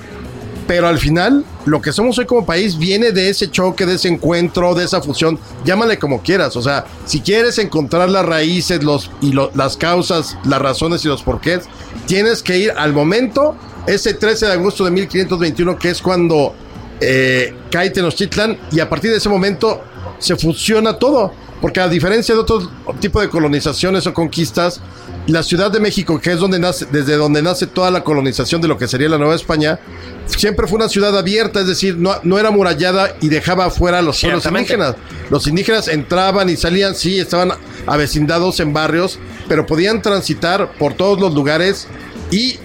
Pero 0.68 0.88
al 0.88 0.98
final, 0.98 1.46
lo 1.66 1.82
que 1.82 1.92
somos 1.92 2.18
hoy 2.18 2.26
como 2.26 2.46
país 2.46 2.78
viene 2.78 3.12
de 3.12 3.30
ese 3.30 3.52
choque, 3.52 3.86
de 3.86 3.96
ese 3.96 4.08
encuentro, 4.08 4.74
de 4.74 4.86
esa 4.86 5.02
fusión. 5.02 5.40
Llámale 5.64 6.00
como 6.00 6.22
quieras. 6.22 6.56
O 6.56 6.62
sea, 6.62 6.86
si 7.06 7.22
quieres 7.22 7.60
encontrar 7.60 8.10
las 8.10 8.26
raíces 8.26 8.84
los, 8.84 9.12
y 9.22 9.34
las 9.54 9.78
causas, 9.78 10.38
las 10.44 10.62
razones 10.62 11.06
y 11.06 11.08
los 11.08 11.22
porqués, 11.22 11.66
tienes 12.08 12.42
que 12.42 12.58
ir 12.58 12.72
al 12.72 12.94
momento, 12.94 13.56
ese 13.86 14.16
13 14.16 14.48
de 14.48 14.52
agosto 14.54 14.86
de 14.86 14.92
1521, 14.92 15.78
que 15.78 15.90
es 15.90 16.02
cuando 16.02 16.56
eh, 17.00 17.54
cae 17.70 17.92
Tenochtitlan, 17.92 18.58
y 18.72 18.80
a 18.80 18.90
partir 18.90 19.12
de 19.12 19.18
ese 19.18 19.30
momento 19.30 19.82
se 20.18 20.36
fusiona 20.36 20.98
todo. 20.98 21.32
Porque 21.62 21.80
a 21.80 21.88
diferencia 21.88 22.36
de 22.36 22.42
otro 22.42 22.70
tipo 23.00 23.22
de 23.22 23.30
colonizaciones 23.30 24.06
o 24.08 24.14
conquistas, 24.14 24.82
la 25.28 25.42
Ciudad 25.42 25.72
de 25.72 25.80
México, 25.80 26.20
que 26.20 26.34
es 26.34 26.40
donde 26.40 26.60
nace, 26.60 26.86
desde 26.92 27.16
donde 27.16 27.42
nace 27.42 27.66
toda 27.66 27.90
la 27.90 28.04
colonización 28.04 28.62
de 28.62 28.68
lo 28.68 28.78
que 28.78 28.88
sería 28.88 29.10
la 29.10 29.18
Nueva 29.18 29.36
España, 29.36 29.80
siempre 30.28 30.68
fue 30.68 30.78
una 30.78 30.90
ciudad 30.90 31.18
abierta, 31.18 31.62
es 31.62 31.68
decir, 31.68 31.98
no, 31.98 32.16
no 32.24 32.38
era 32.38 32.52
murallada 32.52 33.16
y 33.22 33.30
dejaba 33.30 33.66
afuera 33.66 34.00
a 34.00 34.02
los 34.02 34.20
pueblos 34.20 34.44
Ciertamente. 34.44 34.74
indígenas. 34.74 34.96
Los 35.32 35.48
indígenas 35.48 35.88
entraban 35.88 36.50
y 36.50 36.58
salían, 36.58 36.94
sí, 36.94 37.20
estaban 37.20 37.54
avecindados 37.88 38.60
en 38.60 38.74
barrios, 38.74 39.18
pero 39.48 39.66
podían 39.66 40.02
transitar 40.02 40.74
por 40.78 40.94
todos 40.94 41.20
los 41.20 41.34
lugares 41.34 41.88
y 42.32 42.58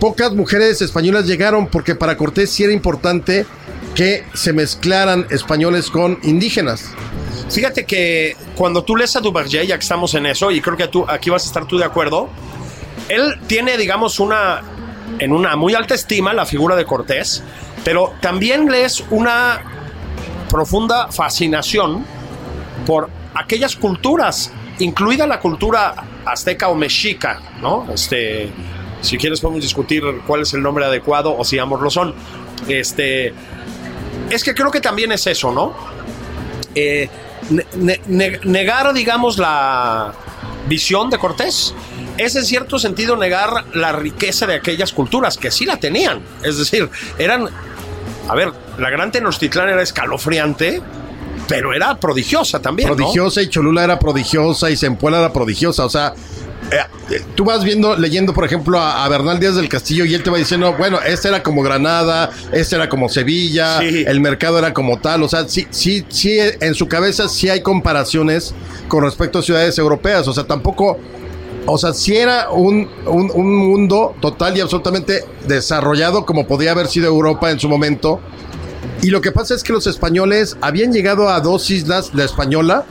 pocas 0.00 0.32
mujeres 0.32 0.82
españolas 0.82 1.26
llegaron 1.26 1.68
porque 1.68 1.94
para 1.94 2.16
Cortés 2.16 2.50
sí 2.50 2.64
era 2.64 2.72
importante 2.72 3.46
que 3.94 4.24
se 4.34 4.52
mezclaran 4.52 5.26
españoles 5.30 5.90
con 5.90 6.18
indígenas. 6.22 6.90
Fíjate 7.52 7.84
que 7.84 8.36
cuando 8.56 8.82
tú 8.82 8.96
lees 8.96 9.14
a 9.16 9.20
Duverger, 9.20 9.66
ya 9.66 9.76
que 9.76 9.82
estamos 9.82 10.14
en 10.14 10.26
eso, 10.26 10.50
y 10.50 10.60
creo 10.60 10.76
que 10.76 10.88
aquí 11.08 11.30
vas 11.30 11.44
a 11.44 11.46
estar 11.46 11.66
tú 11.66 11.78
de 11.78 11.84
acuerdo, 11.84 12.28
él 13.08 13.38
tiene, 13.46 13.76
digamos, 13.76 14.20
una, 14.20 14.62
en 15.18 15.32
una 15.32 15.54
muy 15.56 15.74
alta 15.74 15.94
estima 15.94 16.32
la 16.32 16.46
figura 16.46 16.76
de 16.76 16.84
Cortés, 16.84 17.42
pero 17.84 18.14
también 18.20 18.70
lees 18.70 19.04
una 19.10 19.62
profunda 20.48 21.12
fascinación 21.12 22.04
por 22.86 23.10
aquellas 23.34 23.76
culturas 23.76 24.52
incluida 24.78 25.26
la 25.26 25.40
cultura 25.40 25.94
azteca 26.24 26.68
o 26.68 26.74
mexica, 26.74 27.40
¿no? 27.60 27.86
Este, 27.92 28.50
si 29.00 29.16
quieres 29.16 29.40
podemos 29.40 29.62
discutir 29.62 30.02
cuál 30.26 30.42
es 30.42 30.54
el 30.54 30.62
nombre 30.62 30.84
adecuado 30.84 31.36
o 31.36 31.44
si 31.44 31.58
ambos 31.58 31.80
lo 31.80 31.90
son. 31.90 32.14
Este, 32.68 33.32
es 34.30 34.44
que 34.44 34.54
creo 34.54 34.70
que 34.70 34.80
también 34.80 35.12
es 35.12 35.26
eso, 35.26 35.52
¿no? 35.52 35.74
Eh, 36.74 37.08
ne- 37.50 38.00
ne- 38.06 38.40
negar, 38.44 38.92
digamos, 38.94 39.38
la 39.38 40.12
visión 40.68 41.10
de 41.10 41.18
Cortés 41.18 41.74
es 42.18 42.36
en 42.36 42.44
cierto 42.44 42.78
sentido 42.78 43.16
negar 43.16 43.64
la 43.74 43.92
riqueza 43.92 44.46
de 44.46 44.54
aquellas 44.54 44.92
culturas 44.92 45.36
que 45.36 45.50
sí 45.50 45.64
la 45.64 45.78
tenían. 45.78 46.20
Es 46.42 46.58
decir, 46.58 46.88
eran, 47.18 47.48
a 48.28 48.34
ver, 48.34 48.52
la 48.78 48.90
gran 48.90 49.10
Tenochtitlán 49.10 49.70
era 49.70 49.82
escalofriante, 49.82 50.80
pero 51.48 51.72
era 51.74 51.96
prodigiosa 51.98 52.60
también. 52.60 52.88
prodigiosa 52.88 53.42
y 53.42 53.48
Cholula 53.48 53.84
era 53.84 53.98
prodigiosa 53.98 54.70
y 54.70 54.76
Zempuela 54.76 55.18
era 55.18 55.32
prodigiosa. 55.32 55.84
O 55.84 55.90
sea, 55.90 56.14
eh, 57.10 57.22
tú 57.34 57.44
vas 57.44 57.62
viendo, 57.64 57.96
leyendo, 57.96 58.32
por 58.32 58.44
ejemplo, 58.44 58.78
a, 58.80 59.04
a 59.04 59.08
Bernal 59.08 59.38
Díaz 59.38 59.56
del 59.56 59.68
Castillo 59.68 60.04
y 60.04 60.14
él 60.14 60.22
te 60.22 60.30
va 60.30 60.38
diciendo, 60.38 60.74
bueno, 60.78 60.98
este 61.04 61.28
era 61.28 61.42
como 61.42 61.62
Granada, 61.62 62.30
este 62.52 62.76
era 62.76 62.88
como 62.88 63.08
Sevilla, 63.08 63.80
Sí. 63.80 64.04
el 64.06 64.20
mercado 64.20 64.58
era 64.58 64.72
como 64.72 64.98
tal. 64.98 65.22
O 65.22 65.28
sea, 65.28 65.48
sí, 65.48 65.66
sí, 65.70 66.04
sí, 66.08 66.38
en 66.60 66.74
su 66.74 66.88
cabeza 66.88 67.28
sí 67.28 67.48
hay 67.48 67.60
comparaciones 67.62 68.54
con 68.88 69.02
respecto 69.04 69.38
a 69.40 69.42
ciudades 69.42 69.76
europeas. 69.78 70.26
O 70.28 70.32
sea, 70.32 70.44
tampoco. 70.44 70.98
O 71.66 71.78
sea, 71.78 71.92
sí 71.92 72.16
era 72.16 72.50
un, 72.50 72.88
un, 73.06 73.30
un 73.32 73.54
mundo 73.56 74.16
total 74.20 74.56
y 74.56 74.60
absolutamente 74.60 75.24
desarrollado 75.46 76.26
como 76.26 76.46
podía 76.46 76.72
haber 76.72 76.88
sido 76.88 77.06
Europa 77.06 77.50
en 77.52 77.60
su 77.60 77.68
momento. 77.68 78.18
Y 79.00 79.10
lo 79.10 79.20
que 79.20 79.30
pasa 79.30 79.54
es 79.54 79.62
que 79.62 79.72
los 79.72 79.86
españoles 79.86 80.56
habían 80.60 80.92
llegado 80.92 81.28
a 81.28 81.40
dos 81.40 81.70
islas, 81.70 82.10
la 82.14 82.24
española, 82.24 82.84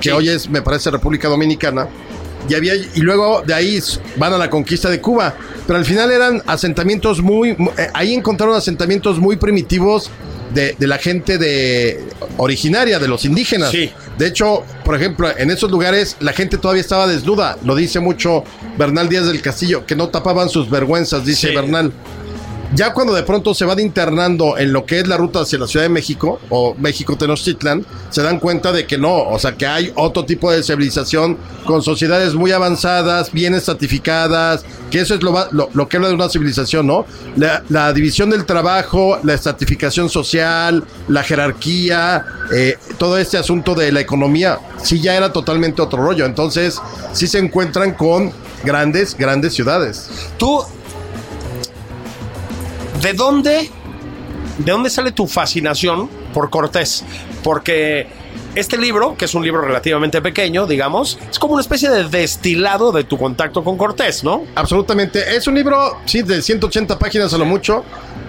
que 0.00 0.12
hoy 0.12 0.28
es, 0.28 0.48
me 0.48 0.62
parece, 0.62 0.90
República 0.92 1.28
Dominicana, 1.28 1.88
y, 2.48 2.54
había, 2.54 2.74
y 2.74 3.00
luego 3.00 3.42
de 3.46 3.54
ahí 3.54 3.80
van 4.16 4.32
a 4.32 4.38
la 4.38 4.50
conquista 4.50 4.90
de 4.90 5.00
Cuba. 5.00 5.34
Pero 5.66 5.78
al 5.78 5.84
final 5.84 6.10
eran 6.10 6.42
asentamientos 6.46 7.22
muy... 7.22 7.54
mu- 7.56 7.70
eh, 7.78 7.88
ahí 7.94 8.14
encontraron 8.14 8.54
asentamientos 8.54 9.18
muy 9.18 9.36
primitivos 9.36 10.10
de, 10.52 10.76
de 10.78 10.86
la 10.86 10.98
gente 10.98 11.38
de 11.38 12.04
originaria, 12.36 12.98
de 12.98 13.08
los 13.08 13.24
indígenas. 13.24 13.70
Sí. 13.70 13.90
De 14.18 14.26
hecho, 14.28 14.62
por 14.84 14.94
ejemplo, 14.94 15.28
en 15.36 15.50
esos 15.50 15.70
lugares 15.70 16.16
la 16.20 16.32
gente 16.32 16.58
todavía 16.58 16.80
estaba 16.82 17.06
desnuda. 17.06 17.56
Lo 17.64 17.74
dice 17.74 17.98
mucho 17.98 18.44
Bernal 18.78 19.08
Díaz 19.08 19.26
del 19.26 19.40
Castillo, 19.42 19.84
que 19.86 19.96
no 19.96 20.08
tapaban 20.10 20.48
sus 20.48 20.70
vergüenzas, 20.70 21.24
dice 21.24 21.48
Sí. 21.48 21.54
Bernal. 21.54 21.92
Ya 22.72 22.92
cuando 22.92 23.14
de 23.14 23.22
pronto 23.22 23.54
se 23.54 23.64
van 23.64 23.78
internando 23.78 24.58
en 24.58 24.72
lo 24.72 24.84
que 24.84 25.00
es 25.00 25.06
la 25.06 25.16
ruta 25.16 25.40
hacia 25.40 25.58
la 25.58 25.66
Ciudad 25.66 25.84
de 25.84 25.90
México 25.90 26.40
o 26.50 26.74
México 26.74 27.16
Tenochtitlan, 27.16 27.84
se 28.10 28.22
dan 28.22 28.40
cuenta 28.40 28.72
de 28.72 28.86
que 28.86 28.98
no, 28.98 29.14
o 29.28 29.38
sea, 29.38 29.56
que 29.56 29.66
hay 29.66 29.92
otro 29.94 30.24
tipo 30.24 30.50
de 30.50 30.62
civilización 30.62 31.36
con 31.66 31.82
sociedades 31.82 32.34
muy 32.34 32.52
avanzadas, 32.52 33.32
bien 33.32 33.54
estratificadas, 33.54 34.64
que 34.90 35.00
eso 35.00 35.14
es 35.14 35.22
lo, 35.22 35.48
lo, 35.50 35.88
que 35.88 35.96
habla 35.96 36.08
de 36.08 36.14
una 36.14 36.28
civilización, 36.28 36.86
¿no? 36.86 37.06
La, 37.36 37.62
la 37.68 37.92
división 37.92 38.30
del 38.30 38.44
trabajo, 38.44 39.18
la 39.22 39.34
estratificación 39.34 40.08
social, 40.08 40.84
la 41.08 41.22
jerarquía, 41.22 42.24
eh, 42.52 42.76
todo 42.98 43.18
este 43.18 43.38
asunto 43.38 43.74
de 43.74 43.92
la 43.92 44.00
economía, 44.00 44.58
sí 44.82 45.00
ya 45.00 45.14
era 45.14 45.32
totalmente 45.32 45.82
otro 45.82 46.02
rollo. 46.02 46.26
Entonces, 46.26 46.80
sí 47.12 47.26
se 47.26 47.38
encuentran 47.38 47.94
con 47.94 48.32
grandes, 48.64 49.16
grandes 49.16 49.54
ciudades. 49.54 50.08
Tú, 50.38 50.60
¿de 53.04 53.12
dónde, 53.12 53.70
de 54.56 54.72
dónde 54.72 54.88
sale 54.88 55.12
tu 55.12 55.26
fascinación 55.26 56.08
por 56.32 56.48
Cortés? 56.48 57.04
Porque 57.42 58.06
este 58.54 58.78
libro, 58.78 59.14
que 59.14 59.26
es 59.26 59.34
un 59.34 59.44
libro 59.44 59.60
relativamente 59.60 60.22
pequeño, 60.22 60.66
digamos, 60.66 61.18
es 61.30 61.38
como 61.38 61.52
una 61.52 61.60
especie 61.60 61.90
de 61.90 62.04
destilado 62.04 62.92
de 62.92 63.04
tu 63.04 63.18
contacto 63.18 63.62
con 63.62 63.76
Cortés, 63.76 64.24
¿no? 64.24 64.44
Absolutamente. 64.54 65.36
Es 65.36 65.46
un 65.46 65.54
libro, 65.54 65.98
sí, 66.06 66.22
de 66.22 66.40
180 66.40 66.98
páginas 66.98 67.34
a 67.34 67.38
lo 67.38 67.44
mucho. 67.44 67.84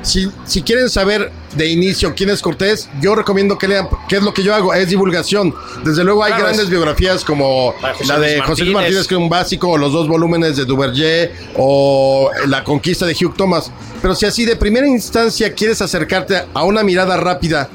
Si, 0.05 0.29
si 0.45 0.61
quieren 0.61 0.89
saber 0.89 1.31
de 1.55 1.67
inicio 1.67 2.13
quién 2.15 2.29
es 2.29 2.41
Cortés, 2.41 2.87
yo 3.01 3.15
recomiendo 3.15 3.57
que 3.57 3.67
lean, 3.67 3.87
qué 4.07 4.17
es 4.17 4.23
lo 4.23 4.33
que 4.33 4.43
yo 4.43 4.53
hago, 4.53 4.73
es 4.73 4.87
divulgación. 4.89 5.53
Desde 5.83 6.03
luego 6.03 6.23
hay 6.23 6.29
Claro, 6.31 6.43
grandes 6.45 6.65
es- 6.65 6.69
biografías 6.69 7.25
como 7.25 7.73
La 8.07 8.19
de 8.19 8.27
José 8.29 8.35
Luis 8.37 8.43
José 8.47 8.63
Luis 8.65 8.73
Martínez. 8.75 9.07
Que 9.07 9.15
es 9.15 9.19
un 9.21 9.29
básico, 9.29 9.69
o 9.69 9.77
los 9.77 9.91
dos 9.91 10.07
volúmenes 10.07 10.57
de 10.57 10.65
Duverger, 10.65 11.33
o 11.57 12.29
La 12.47 12.63
conquista 12.63 13.05
de 13.05 13.13
Hugh 13.19 13.35
Thomas. 13.35 13.71
Pero 14.01 14.13
si 14.15 14.25
así 14.27 14.45
de 14.45 14.55
primera 14.55 14.87
instancia 14.87 15.53
quieres 15.53 15.81
acercarte 15.81 16.43
a 16.53 16.63
una 16.63 16.83
mirada 16.83 17.17
rápida 17.17 17.69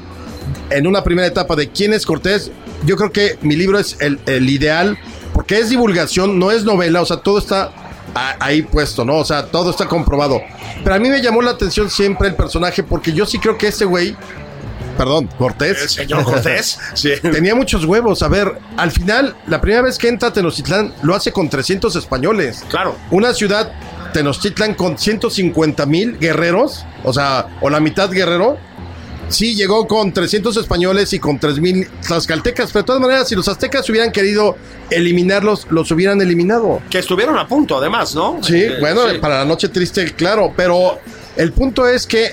en 0.69 0.87
una 0.87 1.03
primera 1.03 1.27
etapa 1.27 1.55
de 1.57 1.69
quién 1.69 1.91
es 1.93 2.05
Cortés, 2.05 2.49
yo 2.85 2.95
creo 2.95 3.11
que 3.11 3.37
mi 3.41 3.55
libro 3.57 3.77
es 3.77 3.97
el, 3.99 4.19
el 4.25 4.49
ideal, 4.49 4.97
porque 5.33 5.59
es 5.59 5.69
divulgación, 5.69 6.39
no 6.39 6.49
es 6.51 6.63
novela, 6.63 7.01
o 7.01 7.05
sea, 7.05 7.17
todo 7.17 7.37
está 7.39 7.73
ahí 8.13 8.61
puesto, 8.61 9.05
¿no? 9.05 9.17
O 9.17 9.25
sea, 9.25 9.47
todo 9.47 9.71
está 9.71 9.85
comprobado. 9.87 10.41
Pero 10.83 10.95
a 10.95 10.99
mí 10.99 11.09
me 11.09 11.21
llamó 11.21 11.41
la 11.41 11.51
atención 11.51 11.89
siempre 11.89 12.27
el 12.27 12.35
personaje, 12.35 12.83
porque 12.83 13.13
yo 13.13 13.25
sí 13.25 13.39
creo 13.39 13.57
que 13.57 13.67
ese 13.67 13.85
güey, 13.85 14.15
perdón, 14.97 15.29
Cortés. 15.37 15.81
El 15.81 15.89
señor 15.89 16.23
Cortés. 16.23 16.79
sí. 16.93 17.11
Tenía 17.21 17.55
muchos 17.55 17.85
huevos. 17.85 18.21
A 18.23 18.27
ver, 18.27 18.57
al 18.77 18.91
final, 18.91 19.35
la 19.47 19.61
primera 19.61 19.83
vez 19.83 19.97
que 19.97 20.07
entra 20.07 20.29
a 20.29 20.33
Tenochtitlán 20.33 20.93
lo 21.03 21.15
hace 21.15 21.31
con 21.31 21.49
300 21.49 21.95
españoles. 21.95 22.63
Claro. 22.69 22.95
Una 23.11 23.33
ciudad, 23.33 23.71
Tenochtitlan, 24.13 24.73
con 24.73 24.97
150 24.97 25.85
mil 25.85 26.17
guerreros, 26.19 26.85
o 27.03 27.13
sea, 27.13 27.47
o 27.61 27.69
la 27.69 27.79
mitad 27.79 28.09
guerrero. 28.09 28.57
Sí, 29.31 29.55
llegó 29.55 29.87
con 29.87 30.11
300 30.13 30.55
españoles 30.57 31.11
y 31.13 31.19
con 31.19 31.39
3000 31.39 31.87
tlaxcaltecas, 32.07 32.71
pero 32.71 32.83
de 32.83 32.87
todas 32.87 33.01
maneras, 33.01 33.27
si 33.29 33.35
los 33.35 33.47
aztecas 33.47 33.89
hubieran 33.89 34.11
querido 34.11 34.55
eliminarlos, 34.89 35.67
los 35.69 35.89
hubieran 35.91 36.21
eliminado. 36.21 36.81
Que 36.89 36.99
estuvieron 36.99 37.37
a 37.37 37.47
punto, 37.47 37.77
además, 37.77 38.13
¿no? 38.15 38.39
Sí, 38.43 38.55
Eh, 38.63 38.77
bueno, 38.79 39.09
sí. 39.09 39.17
para 39.19 39.39
la 39.39 39.45
noche 39.45 39.69
triste, 39.69 40.13
claro, 40.15 40.53
pero 40.55 40.99
el 41.37 41.51
punto 41.53 41.87
es 41.87 42.05
que 42.05 42.31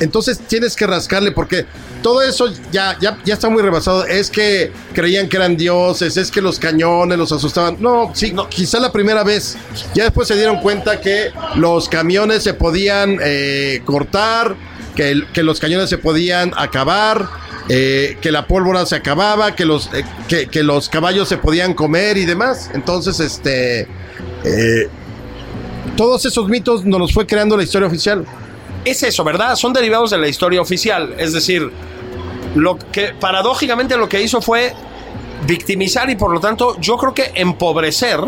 entonces 0.00 0.38
tienes 0.48 0.74
que 0.74 0.86
rascarle 0.88 1.30
porque 1.30 1.66
todo 2.02 2.20
eso 2.22 2.52
ya, 2.72 2.96
ya, 3.00 3.16
ya 3.24 3.34
está 3.34 3.48
muy 3.48 3.62
rebasado. 3.62 4.04
Es 4.06 4.28
que 4.28 4.72
creían 4.92 5.28
que 5.28 5.36
eran 5.36 5.56
dioses, 5.56 6.16
es 6.16 6.30
que 6.30 6.40
los 6.42 6.58
cañones 6.58 7.16
los 7.16 7.30
asustaban. 7.32 7.76
No, 7.80 8.10
sí, 8.14 8.32
No. 8.32 8.48
quizá 8.48 8.80
la 8.80 8.90
primera 8.92 9.22
vez. 9.22 9.56
Ya 9.94 10.04
después 10.04 10.26
se 10.28 10.34
dieron 10.34 10.60
cuenta 10.60 11.00
que 11.00 11.30
los 11.56 11.88
camiones 11.88 12.42
se 12.42 12.54
podían 12.54 13.18
eh, 13.22 13.82
cortar, 13.84 14.56
que, 14.94 15.10
el- 15.10 15.26
que 15.32 15.42
los 15.42 15.60
cañones 15.60 15.88
se 15.90 15.98
podían 15.98 16.52
acabar. 16.56 17.28
eh, 17.70 18.18
que 18.20 18.30
la 18.30 18.46
pólvora 18.46 18.84
se 18.84 18.94
acababa, 18.94 19.54
que 19.56 19.64
los, 19.64 19.86
eh, 19.94 20.04
que, 20.28 20.48
que 20.48 20.62
los 20.62 20.90
caballos 20.90 21.28
se 21.30 21.38
podían 21.38 21.72
comer 21.72 22.18
y 22.18 22.26
demás. 22.26 22.70
Entonces, 22.74 23.18
este, 23.20 23.88
eh, 24.44 24.88
todos 25.96 26.26
esos 26.26 26.46
mitos 26.50 26.84
nos 26.84 27.00
los 27.00 27.12
fue 27.14 27.26
creando 27.26 27.56
la 27.56 27.62
historia 27.62 27.88
oficial. 27.88 28.26
Es 28.84 29.02
eso, 29.02 29.24
¿verdad? 29.24 29.56
Son 29.56 29.72
derivados 29.72 30.10
de 30.10 30.18
la 30.18 30.28
historia 30.28 30.60
oficial. 30.60 31.14
Es 31.16 31.32
decir, 31.32 31.70
lo 32.54 32.76
que 32.78 33.14
paradójicamente 33.18 33.96
lo 33.96 34.10
que 34.10 34.20
hizo 34.22 34.42
fue 34.42 34.74
victimizar 35.46 36.10
y 36.10 36.16
por 36.16 36.32
lo 36.32 36.40
tanto 36.40 36.78
yo 36.80 36.98
creo 36.98 37.14
que 37.14 37.32
empobrecer 37.34 38.18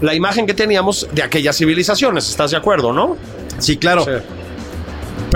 la 0.00 0.14
imagen 0.14 0.46
que 0.46 0.54
teníamos 0.54 1.08
de 1.10 1.24
aquellas 1.24 1.56
civilizaciones. 1.56 2.28
¿Estás 2.28 2.52
de 2.52 2.56
acuerdo, 2.56 2.92
no? 2.92 3.16
Sí, 3.58 3.76
claro. 3.78 4.04
Sí. 4.04 4.10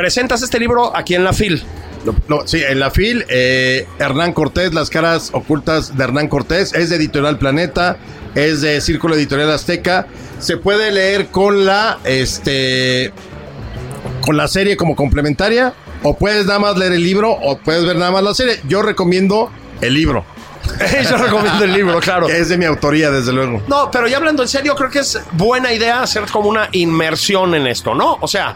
Presentas 0.02 0.42
este 0.42 0.60
libro 0.60 0.96
aquí 0.96 1.16
en 1.16 1.24
la 1.24 1.32
FIL. 1.32 1.60
Lo- 2.04 2.14
lo- 2.28 2.46
sí, 2.46 2.62
en 2.64 2.78
la 2.78 2.92
FIL, 2.92 3.24
eh, 3.28 3.84
Hernán 3.98 4.32
Cortés, 4.32 4.72
Las 4.72 4.90
caras 4.90 5.30
ocultas 5.32 5.96
de 5.96 6.04
Hernán 6.04 6.28
Cortés, 6.28 6.72
es 6.72 6.90
de 6.90 6.94
Editorial 6.96 7.36
Planeta, 7.36 7.96
es 8.36 8.60
de 8.60 8.80
Círculo 8.80 9.16
Editorial 9.16 9.50
Azteca. 9.50 10.06
Se 10.38 10.56
puede 10.56 10.92
leer 10.92 11.26
con 11.32 11.66
la, 11.66 11.98
este, 12.04 13.12
con 14.20 14.36
la 14.36 14.46
serie 14.46 14.76
como 14.76 14.94
complementaria, 14.94 15.74
o 16.04 16.16
puedes 16.16 16.46
nada 16.46 16.60
más 16.60 16.76
leer 16.78 16.92
el 16.92 17.02
libro, 17.02 17.32
o 17.32 17.58
puedes 17.58 17.84
ver 17.84 17.96
nada 17.96 18.12
más 18.12 18.22
la 18.22 18.34
serie. 18.34 18.60
Yo 18.68 18.82
recomiendo 18.82 19.50
el 19.80 19.94
libro, 19.94 20.24
yo 21.10 21.16
recomiendo 21.16 21.64
el 21.64 21.72
libro, 21.72 21.98
claro. 21.98 22.26
que 22.28 22.38
es 22.38 22.48
de 22.48 22.56
mi 22.56 22.66
autoría, 22.66 23.10
desde 23.10 23.32
luego. 23.32 23.64
No, 23.66 23.90
pero 23.90 24.06
ya 24.06 24.18
hablando 24.18 24.44
en 24.44 24.48
serio, 24.48 24.76
creo 24.76 24.90
que 24.90 25.00
es 25.00 25.18
buena 25.32 25.72
idea 25.72 26.02
hacer 26.02 26.22
como 26.30 26.48
una 26.50 26.68
inmersión 26.70 27.52
en 27.56 27.66
esto, 27.66 27.96
¿no? 27.96 28.16
O 28.20 28.28
sea, 28.28 28.54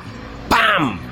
¡pam! 0.49 1.11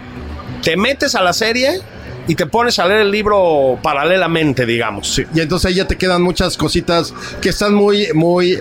Te 0.63 0.77
metes 0.77 1.15
a 1.15 1.23
la 1.23 1.33
serie 1.33 1.81
y 2.27 2.35
te 2.35 2.47
pones 2.47 2.79
a 2.79 2.87
leer 2.87 3.01
el 3.01 3.11
libro 3.11 3.79
paralelamente, 3.83 4.67
digamos. 4.67 5.09
Sí, 5.09 5.25
y 5.35 5.41
entonces 5.41 5.67
ahí 5.71 5.75
ya 5.77 5.87
te 5.87 5.97
quedan 5.97 6.23
muchas 6.23 6.57
cositas 6.57 7.13
que 7.41 7.49
están 7.49 7.75
muy, 7.75 8.09
muy. 8.15 8.61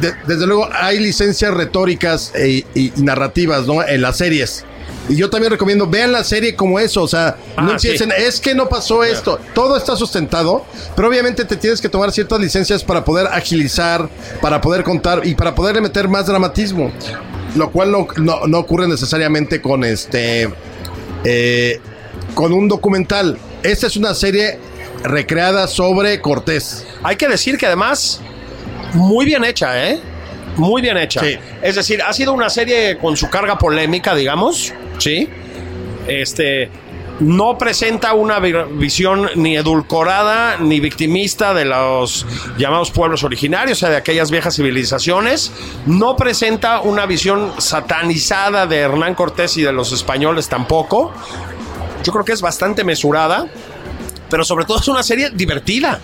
de- 0.00 0.14
desde 0.26 0.46
luego, 0.46 0.68
hay 0.72 0.98
licencias 0.98 1.52
retóricas 1.52 2.32
e- 2.34 2.64
y, 2.74 2.86
y 2.86 2.92
narrativas, 3.02 3.66
¿no? 3.66 3.82
En 3.86 4.00
las 4.02 4.16
series. 4.18 4.64
Y 5.08 5.16
yo 5.16 5.28
también 5.28 5.50
recomiendo, 5.50 5.86
vean 5.88 6.12
la 6.12 6.22
serie 6.24 6.54
como 6.54 6.78
eso, 6.78 7.02
o 7.02 7.08
sea, 7.08 7.36
no 7.56 7.72
Ah, 7.72 7.78
sí. 7.78 7.88
empiecen, 7.88 8.12
es 8.16 8.38
que 8.38 8.54
no 8.54 8.68
pasó 8.68 9.02
esto, 9.02 9.40
todo 9.54 9.76
está 9.76 9.96
sustentado, 9.96 10.64
pero 10.94 11.08
obviamente 11.08 11.44
te 11.44 11.56
tienes 11.56 11.80
que 11.80 11.88
tomar 11.88 12.12
ciertas 12.12 12.38
licencias 12.38 12.84
para 12.84 13.04
poder 13.04 13.26
agilizar, 13.26 14.08
para 14.40 14.60
poder 14.60 14.84
contar 14.84 15.22
y 15.26 15.34
para 15.34 15.54
poderle 15.54 15.80
meter 15.80 16.06
más 16.06 16.26
dramatismo, 16.26 16.92
lo 17.56 17.70
cual 17.72 17.90
no, 17.90 18.06
no- 18.18 18.46
no 18.46 18.58
ocurre 18.58 18.86
necesariamente 18.88 19.60
con 19.60 19.82
este, 19.84 20.48
eh, 21.24 21.80
con 22.34 22.52
un 22.52 22.68
documental. 22.68 23.38
Esta 23.62 23.86
es 23.86 23.96
una 23.96 24.14
serie 24.14 24.58
recreada 25.02 25.66
sobre 25.66 26.20
Cortés. 26.20 26.86
Hay 27.02 27.16
que 27.16 27.28
decir 27.28 27.56
que 27.58 27.66
además 27.66 28.20
muy 28.94 29.24
bien 29.24 29.44
hecha, 29.44 29.90
¿eh? 29.90 30.00
Muy 30.56 30.82
bien 30.82 30.96
hecha. 30.96 31.20
Sí. 31.20 31.38
Es 31.62 31.76
decir, 31.76 32.02
ha 32.02 32.12
sido 32.12 32.32
una 32.32 32.50
serie 32.50 32.98
con 32.98 33.16
su 33.16 33.30
carga 33.30 33.56
polémica, 33.58 34.14
digamos, 34.14 34.72
¿sí? 34.98 35.28
Este 36.06 36.68
no 37.20 37.56
presenta 37.58 38.12
una 38.14 38.38
vi- 38.38 38.52
visión 38.72 39.28
ni 39.36 39.56
edulcorada 39.56 40.56
ni 40.58 40.80
victimista 40.80 41.54
de 41.54 41.64
los 41.66 42.26
llamados 42.58 42.90
pueblos 42.90 43.22
originarios, 43.24 43.78
o 43.78 43.80
sea, 43.80 43.90
de 43.90 43.96
aquellas 43.96 44.30
viejas 44.30 44.56
civilizaciones. 44.56 45.52
No 45.86 46.16
presenta 46.16 46.80
una 46.80 47.06
visión 47.06 47.52
satanizada 47.58 48.66
de 48.66 48.78
Hernán 48.78 49.14
Cortés 49.14 49.56
y 49.56 49.62
de 49.62 49.72
los 49.72 49.92
españoles 49.92 50.48
tampoco. 50.48 51.12
Yo 52.02 52.12
creo 52.12 52.24
que 52.24 52.32
es 52.32 52.40
bastante 52.40 52.84
mesurada, 52.84 53.46
pero 54.30 54.44
sobre 54.44 54.64
todo 54.64 54.78
es 54.78 54.88
una 54.88 55.02
serie 55.02 55.30
divertida. 55.30 56.00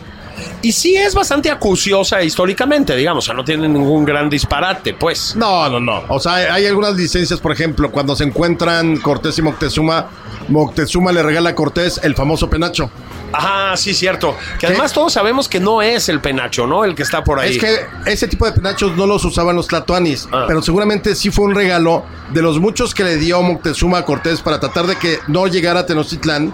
Y 0.62 0.72
sí 0.72 0.96
es 0.96 1.14
bastante 1.14 1.50
acuciosa 1.50 2.22
históricamente, 2.22 2.94
digamos, 2.96 3.24
o 3.24 3.26
sea, 3.26 3.34
no 3.34 3.44
tiene 3.44 3.68
ningún 3.68 4.04
gran 4.04 4.28
disparate, 4.28 4.94
pues. 4.94 5.34
No, 5.36 5.68
no, 5.68 5.80
no. 5.80 6.02
O 6.08 6.18
sea, 6.20 6.34
hay- 6.52 6.66
algunas 6.66 6.94
licencias, 6.96 7.40
por 7.40 7.52
ejemplo, 7.52 7.90
cuando 7.90 8.14
se 8.16 8.24
encuentran 8.24 8.96
Cortés 8.98 9.38
y 9.38 9.42
Moctezuma, 9.42 10.08
Moctezuma 10.48 11.12
le 11.12 11.22
regala 11.22 11.50
a 11.50 11.54
Cortés 11.54 12.00
el 12.02 12.14
famoso 12.14 12.50
penacho. 12.50 12.90
Ajá, 13.32 13.76
sí, 13.76 13.92
cierto. 13.94 14.36
Que 14.58 14.66
además 14.66 14.92
todos 14.92 15.12
sabemos 15.12 15.48
que 15.48 15.58
no 15.60 15.82
es 15.82 16.08
el 16.08 16.20
penacho, 16.20 16.66
¿no? 16.66 16.84
El 16.84 16.94
que 16.94 17.02
está 17.02 17.22
por 17.24 17.40
ahí. 17.40 17.56
Es 17.56 17.58
que 17.58 17.76
ese 18.10 18.28
tipo 18.28 18.46
de 18.46 18.52
penachos 18.52 18.96
no 18.96 19.06
los 19.06 19.24
usaban 19.24 19.56
los 19.56 19.66
tlatoanis, 19.66 20.28
Ah. 20.32 20.44
pero 20.46 20.62
seguramente 20.62 21.14
sí 21.14 21.30
fue 21.30 21.44
un 21.46 21.54
regalo 21.54 22.04
de 22.32 22.42
los 22.42 22.60
muchos 22.60 22.94
que 22.94 23.04
le 23.04 23.16
dio 23.16 23.42
Moctezuma 23.42 23.98
a 23.98 24.04
Cortés 24.04 24.40
para 24.42 24.60
tratar 24.60 24.86
de 24.86 24.96
que 24.96 25.18
no 25.28 25.46
llegara 25.48 25.80
a 25.80 25.86
Tenochtitlán. 25.86 26.52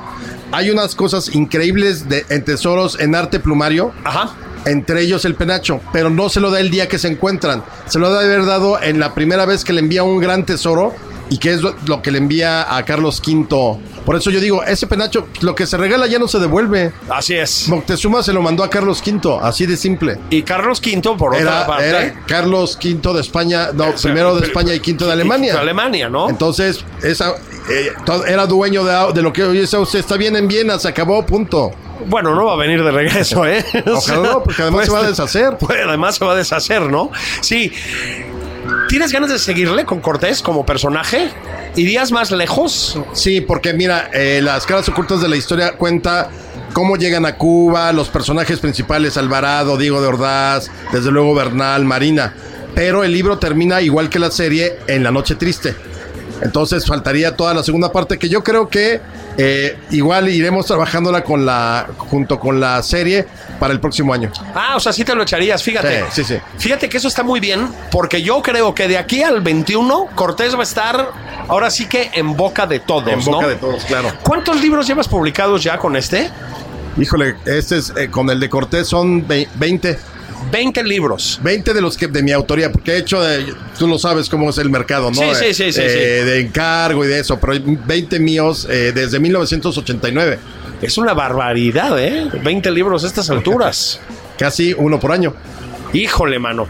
Hay 0.53 0.70
unas 0.70 0.94
cosas 0.94 1.34
increíbles 1.34 2.09
de, 2.09 2.24
en 2.28 2.44
tesoros 2.44 2.98
en 3.00 3.14
arte 3.14 3.40
plumario, 3.40 3.92
Ajá. 4.05 4.34
entre 4.66 5.03
ellos 5.03 5.24
el 5.24 5.34
penacho, 5.34 5.80
pero 5.92 6.11
no 6.11 6.28
se 6.28 6.40
lo 6.40 6.50
da 6.50 6.61
el 6.61 6.70
día 6.70 6.88
que 6.88 6.98
se 6.98 7.09
encuentran. 7.09 7.64
Se 7.86 7.98
lo 7.98 8.12
debe 8.12 8.32
haber 8.32 8.46
dado 8.46 8.80
en 8.80 9.00
la 9.00 9.14
primera 9.14 9.46
vez 9.46 9.64
que 9.64 9.72
le 9.72 9.80
envía 9.80 10.03
un 10.03 10.18
gran 10.20 10.44
tesoro 10.44 10.94
y 11.32 11.38
que 11.38 11.55
es 11.55 11.62
lo, 11.62 12.03
que 12.03 12.11
le 12.11 12.18
envía 12.18 12.76
a 12.76 12.84
Carlos 12.84 13.22
V. 13.26 13.78
Por 14.05 14.16
eso 14.16 14.30
yo 14.30 14.38
digo, 14.38 14.62
ese 14.64 14.86
penacho, 14.86 15.28
lo 15.40 15.55
que 15.55 15.66
se 15.66 15.78
regala 15.78 16.07
ya 16.07 16.18
no 16.18 16.28
se 16.28 16.38
devuelve. 16.38 16.92
Así 17.09 17.34
es. 17.34 17.68
Moctezuma 17.68 18.22
se 18.22 18.34
lo 18.34 18.42
mandó 18.42 18.62
a 18.62 18.68
Carlos 18.68 19.03
V, 19.07 19.38
así 19.40 19.64
de 19.64 19.78
simple. 19.78 20.18
Y 20.28 20.42
Carlos 20.42 20.82
V, 20.84 21.16
por 21.16 21.34
otra 21.34 21.66
parte. 21.66 21.88
era 21.88 22.24
Carlos 22.26 22.78
V 22.82 23.14
de 23.14 23.20
España, 23.20 23.70
no, 23.72 23.94
primero 23.94 24.34
de 24.34 24.46
España 24.46 24.74
y 24.74 24.80
quinto 24.80 25.05
de 25.07 25.12
de 25.12 25.14
Alemania. 25.14 25.59
Alemania, 25.59 26.11
¿no? 26.11 26.28
Entonces, 26.28 26.84
esa, 27.03 27.34
eh, 27.68 27.92
era 28.26 28.46
dueño 28.46 28.84
de, 28.84 29.12
de 29.14 29.22
lo 29.22 29.32
que 29.32 29.44
hoy 29.44 29.58
es 29.58 29.72
usted 29.72 29.98
está 29.98 30.16
bien 30.16 30.36
en 30.36 30.48
Viena, 30.48 30.78
se 30.78 30.88
acabó, 30.88 31.24
punto. 31.24 31.72
Bueno, 32.06 32.34
no 32.34 32.46
va 32.46 32.54
a 32.54 32.56
venir 32.56 32.82
de 32.82 32.90
regreso, 32.90 33.46
¿eh? 33.46 33.64
O 33.86 33.98
Ojalá 33.98 34.32
no, 34.32 34.42
porque 34.42 34.62
además 34.62 34.86
se 34.86 34.92
va 34.92 35.00
a 35.00 35.08
deshacer. 35.08 35.56
Pues 35.58 35.78
además 35.86 36.16
se 36.16 36.24
va 36.24 36.32
a 36.32 36.36
deshacer, 36.36 36.82
¿no? 36.82 37.10
Sí. 37.40 37.72
¿Tienes 38.88 39.12
ganas 39.12 39.30
de 39.30 39.38
seguirle 39.38 39.84
con 39.84 40.00
Cortés 40.00 40.42
como 40.42 40.66
personaje? 40.66 41.30
¿Irías 41.76 42.12
más 42.12 42.30
lejos? 42.30 42.98
Sí, 43.12 43.40
porque 43.40 43.72
mira, 43.72 44.10
eh, 44.12 44.40
las 44.42 44.66
caras 44.66 44.88
ocultas 44.88 45.20
de 45.20 45.28
la 45.28 45.36
historia 45.36 45.72
cuenta 45.72 46.30
cómo 46.72 46.96
llegan 46.96 47.26
a 47.26 47.36
Cuba, 47.36 47.92
los 47.92 48.08
personajes 48.08 48.60
principales, 48.60 49.16
Alvarado, 49.16 49.76
Diego 49.76 50.00
de 50.00 50.08
Ordaz, 50.08 50.70
desde 50.92 51.10
luego 51.10 51.34
Bernal, 51.34 51.84
Marina. 51.84 52.34
Pero 52.74 53.04
el 53.04 53.12
libro 53.12 53.38
termina 53.38 53.80
igual 53.80 54.08
que 54.08 54.18
la 54.18 54.30
serie 54.30 54.78
en 54.86 55.02
la 55.02 55.10
noche 55.10 55.34
triste. 55.34 55.74
Entonces 56.43 56.84
faltaría 56.86 57.36
toda 57.36 57.55
la 57.55 57.62
segunda 57.62 57.93
parte 57.93 58.18
que 58.18 58.28
yo 58.28 58.43
creo 58.43 58.68
que 58.68 59.01
eh, 59.38 59.78
igual 59.90 60.28
iremos 60.28 60.66
trabajándola 60.66 61.22
con 61.22 61.47
la 61.47 61.86
junto 61.97 62.38
con 62.40 62.59
la 62.61 62.82
serie 62.82 63.26
para 63.61 63.72
el 63.72 63.80
próximo 63.80 64.12
año. 64.12 64.30
Ah, 64.55 64.74
o 64.76 64.80
sea, 64.80 64.93
sí 64.93 65.05
te 65.05 65.14
lo 65.14 65.22
echarías, 65.22 65.62
fíjate. 65.62 66.05
Sí, 66.11 66.24
sí, 66.24 66.34
sí. 66.34 66.40
Fíjate 66.59 66.88
que 66.88 66.97
eso 66.97 67.09
está 67.09 67.22
muy 67.22 67.38
bien, 67.40 67.68
porque 67.90 68.22
yo 68.22 68.43
creo 68.43 68.74
que 68.74 68.88
de 68.88 68.99
aquí 68.99 69.22
al 69.22 69.40
21, 69.40 70.09
Cortés 70.14 70.55
va 70.57 70.61
a 70.61 70.64
estar 70.64 71.11
ahora 71.49 71.70
sí 71.70 71.86
que 71.86 72.11
en 72.14 72.36
boca 72.36 72.66
de 72.66 72.80
todos, 72.80 73.09
En 73.12 73.24
boca 73.24 73.43
¿no? 73.43 73.49
de 73.49 73.57
todos, 73.57 73.84
claro. 73.84 74.09
¿Cuántos 74.22 74.61
libros 74.61 74.86
llevas 74.86 75.07
publicados 75.09 75.62
ya 75.62 75.78
con 75.78 75.95
este? 75.97 76.28
Híjole, 76.99 77.36
este 77.47 77.78
es 77.78 77.93
eh, 77.97 78.11
con 78.11 78.28
el 78.28 78.38
de 78.40 78.51
Cortés 78.51 78.86
son 78.88 79.26
ve- 79.26 79.49
20. 79.55 79.99
20 80.51 80.82
libros. 80.84 81.40
20 81.43 81.74
de 81.74 81.80
los 81.80 81.97
que 81.97 82.07
de 82.09 82.22
mi 82.22 82.32
autoría, 82.32 82.70
porque 82.72 82.93
he 82.93 82.99
hecho, 82.99 83.22
de, 83.22 83.55
tú 83.78 83.86
lo 83.86 83.99
sabes 83.99 84.28
cómo 84.28 84.51
es 84.51 84.59
el 84.59 84.70
mercado, 84.70 85.11
¿no? 85.11 85.16
Sí, 85.16 85.28
sí, 85.34 85.55
sí, 85.55 85.72
sí, 85.72 85.80
Eh, 85.82 86.18
sí. 86.20 86.26
De 86.30 86.40
encargo 86.40 87.05
y 87.05 87.09
de 87.09 87.20
eso, 87.20 87.38
pero 87.38 87.55
20 87.86 88.18
míos 88.18 88.66
eh, 88.70 88.93
desde 88.95 89.20
1989, 89.20 90.38
Es 90.80 90.99
una 90.99 91.14
barbaridad, 91.14 91.99
¿eh? 91.99 92.28
20 92.43 92.70
libros 92.72 93.05
a 93.05 93.07
estas 93.07 93.30
alturas. 93.30 94.01
casi 94.38 94.74
uno 94.76 94.99
por 94.99 95.12
año. 95.12 95.34
Híjole, 95.93 96.38
mano. 96.38 96.66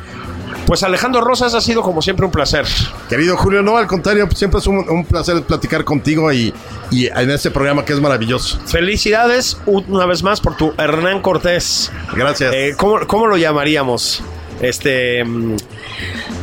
Pues 0.67 0.83
Alejandro 0.83 1.21
Rosas 1.21 1.55
ha 1.55 1.61
sido 1.61 1.83
como 1.83 2.03
siempre 2.03 2.25
un 2.25 2.33
placer. 2.33 2.65
Querido 3.09 3.37
Julio, 3.37 3.63
no, 3.63 3.77
al 3.77 3.87
contrario, 3.87 4.29
siempre 4.35 4.61
es 4.61 4.67
un, 4.67 4.89
un 4.89 5.05
placer 5.05 5.43
platicar 5.43 5.85
contigo 5.85 6.33
y, 6.33 6.55
y 6.91 7.07
en 7.07 7.31
este 7.31 7.51
programa 7.51 7.85
que 7.85 7.93
es 7.93 8.01
maravilloso. 8.01 8.59
Felicidades 8.67 9.59
una 9.67 10.07
vez 10.07 10.23
más 10.23 10.41
por 10.41 10.57
tu 10.57 10.73
Hernán 10.79 11.21
Cortés. 11.21 11.91
Gracias. 12.15 12.55
Eh, 12.55 12.75
¿cómo, 12.77 13.07
cómo 13.07 13.27
lo 13.27 13.37
llamaríamos? 13.37 14.23
Este 14.61 15.25
mm, 15.25 15.57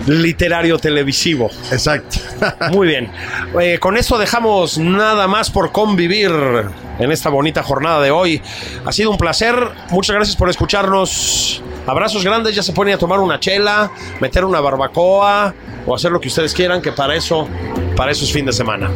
literario 0.08 0.78
televisivo. 0.78 1.50
Exacto. 1.72 2.18
Muy 2.72 2.88
bien. 2.88 3.12
Eh, 3.62 3.80
con 3.80 3.96
esto 3.98 4.18
dejamos 4.18 4.78
nada 4.78 5.28
más 5.28 5.50
por 5.50 5.72
convivir 5.72 6.32
en 7.00 7.12
esta 7.12 7.30
bonita 7.30 7.64
jornada 7.64 8.02
de 8.02 8.12
hoy. 8.12 8.42
Ha 8.86 8.92
sido 8.92 9.12
un 9.12 9.18
placer. 9.18 9.56
Muchas 9.92 10.16
gracias 10.16 10.36
por 10.36 10.50
escucharnos. 10.50 11.62
Abrazos 11.90 12.24
grandes. 12.24 12.56
Ya 12.56 12.62
se 12.62 12.72
ir 12.72 12.94
a 12.94 12.98
tomar 13.00 13.20
una 13.20 13.40
chela, 13.40 13.92
meter 14.22 14.46
una 14.46 14.62
barbacoa 14.62 15.56
o 15.88 15.96
hacer 15.96 16.12
lo 16.12 16.22
que 16.22 16.28
ustedes 16.28 16.54
quieran, 16.54 16.84
que 16.84 16.92
para 16.92 17.16
eso, 17.16 17.48
para 17.96 18.12
eso 18.12 18.26
es 18.26 18.32
fin 18.32 18.46
de 18.46 18.54
semana. 18.54 18.92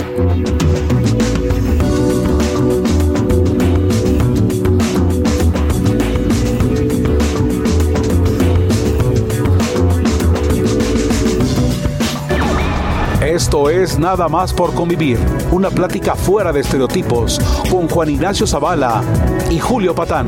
Esto 13.26 13.72
es 13.72 13.98
Nada 13.98 14.28
más 14.28 14.54
por 14.54 14.76
convivir, 14.76 15.18
una 15.52 15.72
plática 15.72 16.14
fuera 16.16 16.54
de 16.54 16.60
estereotipos 16.60 17.39
con 17.72 17.89
Juan 17.89 18.12
Ignacio 18.12 18.46
Zavala 18.46 19.02
y 19.50 19.58
Julio 19.58 19.96
Patán. 19.96 20.28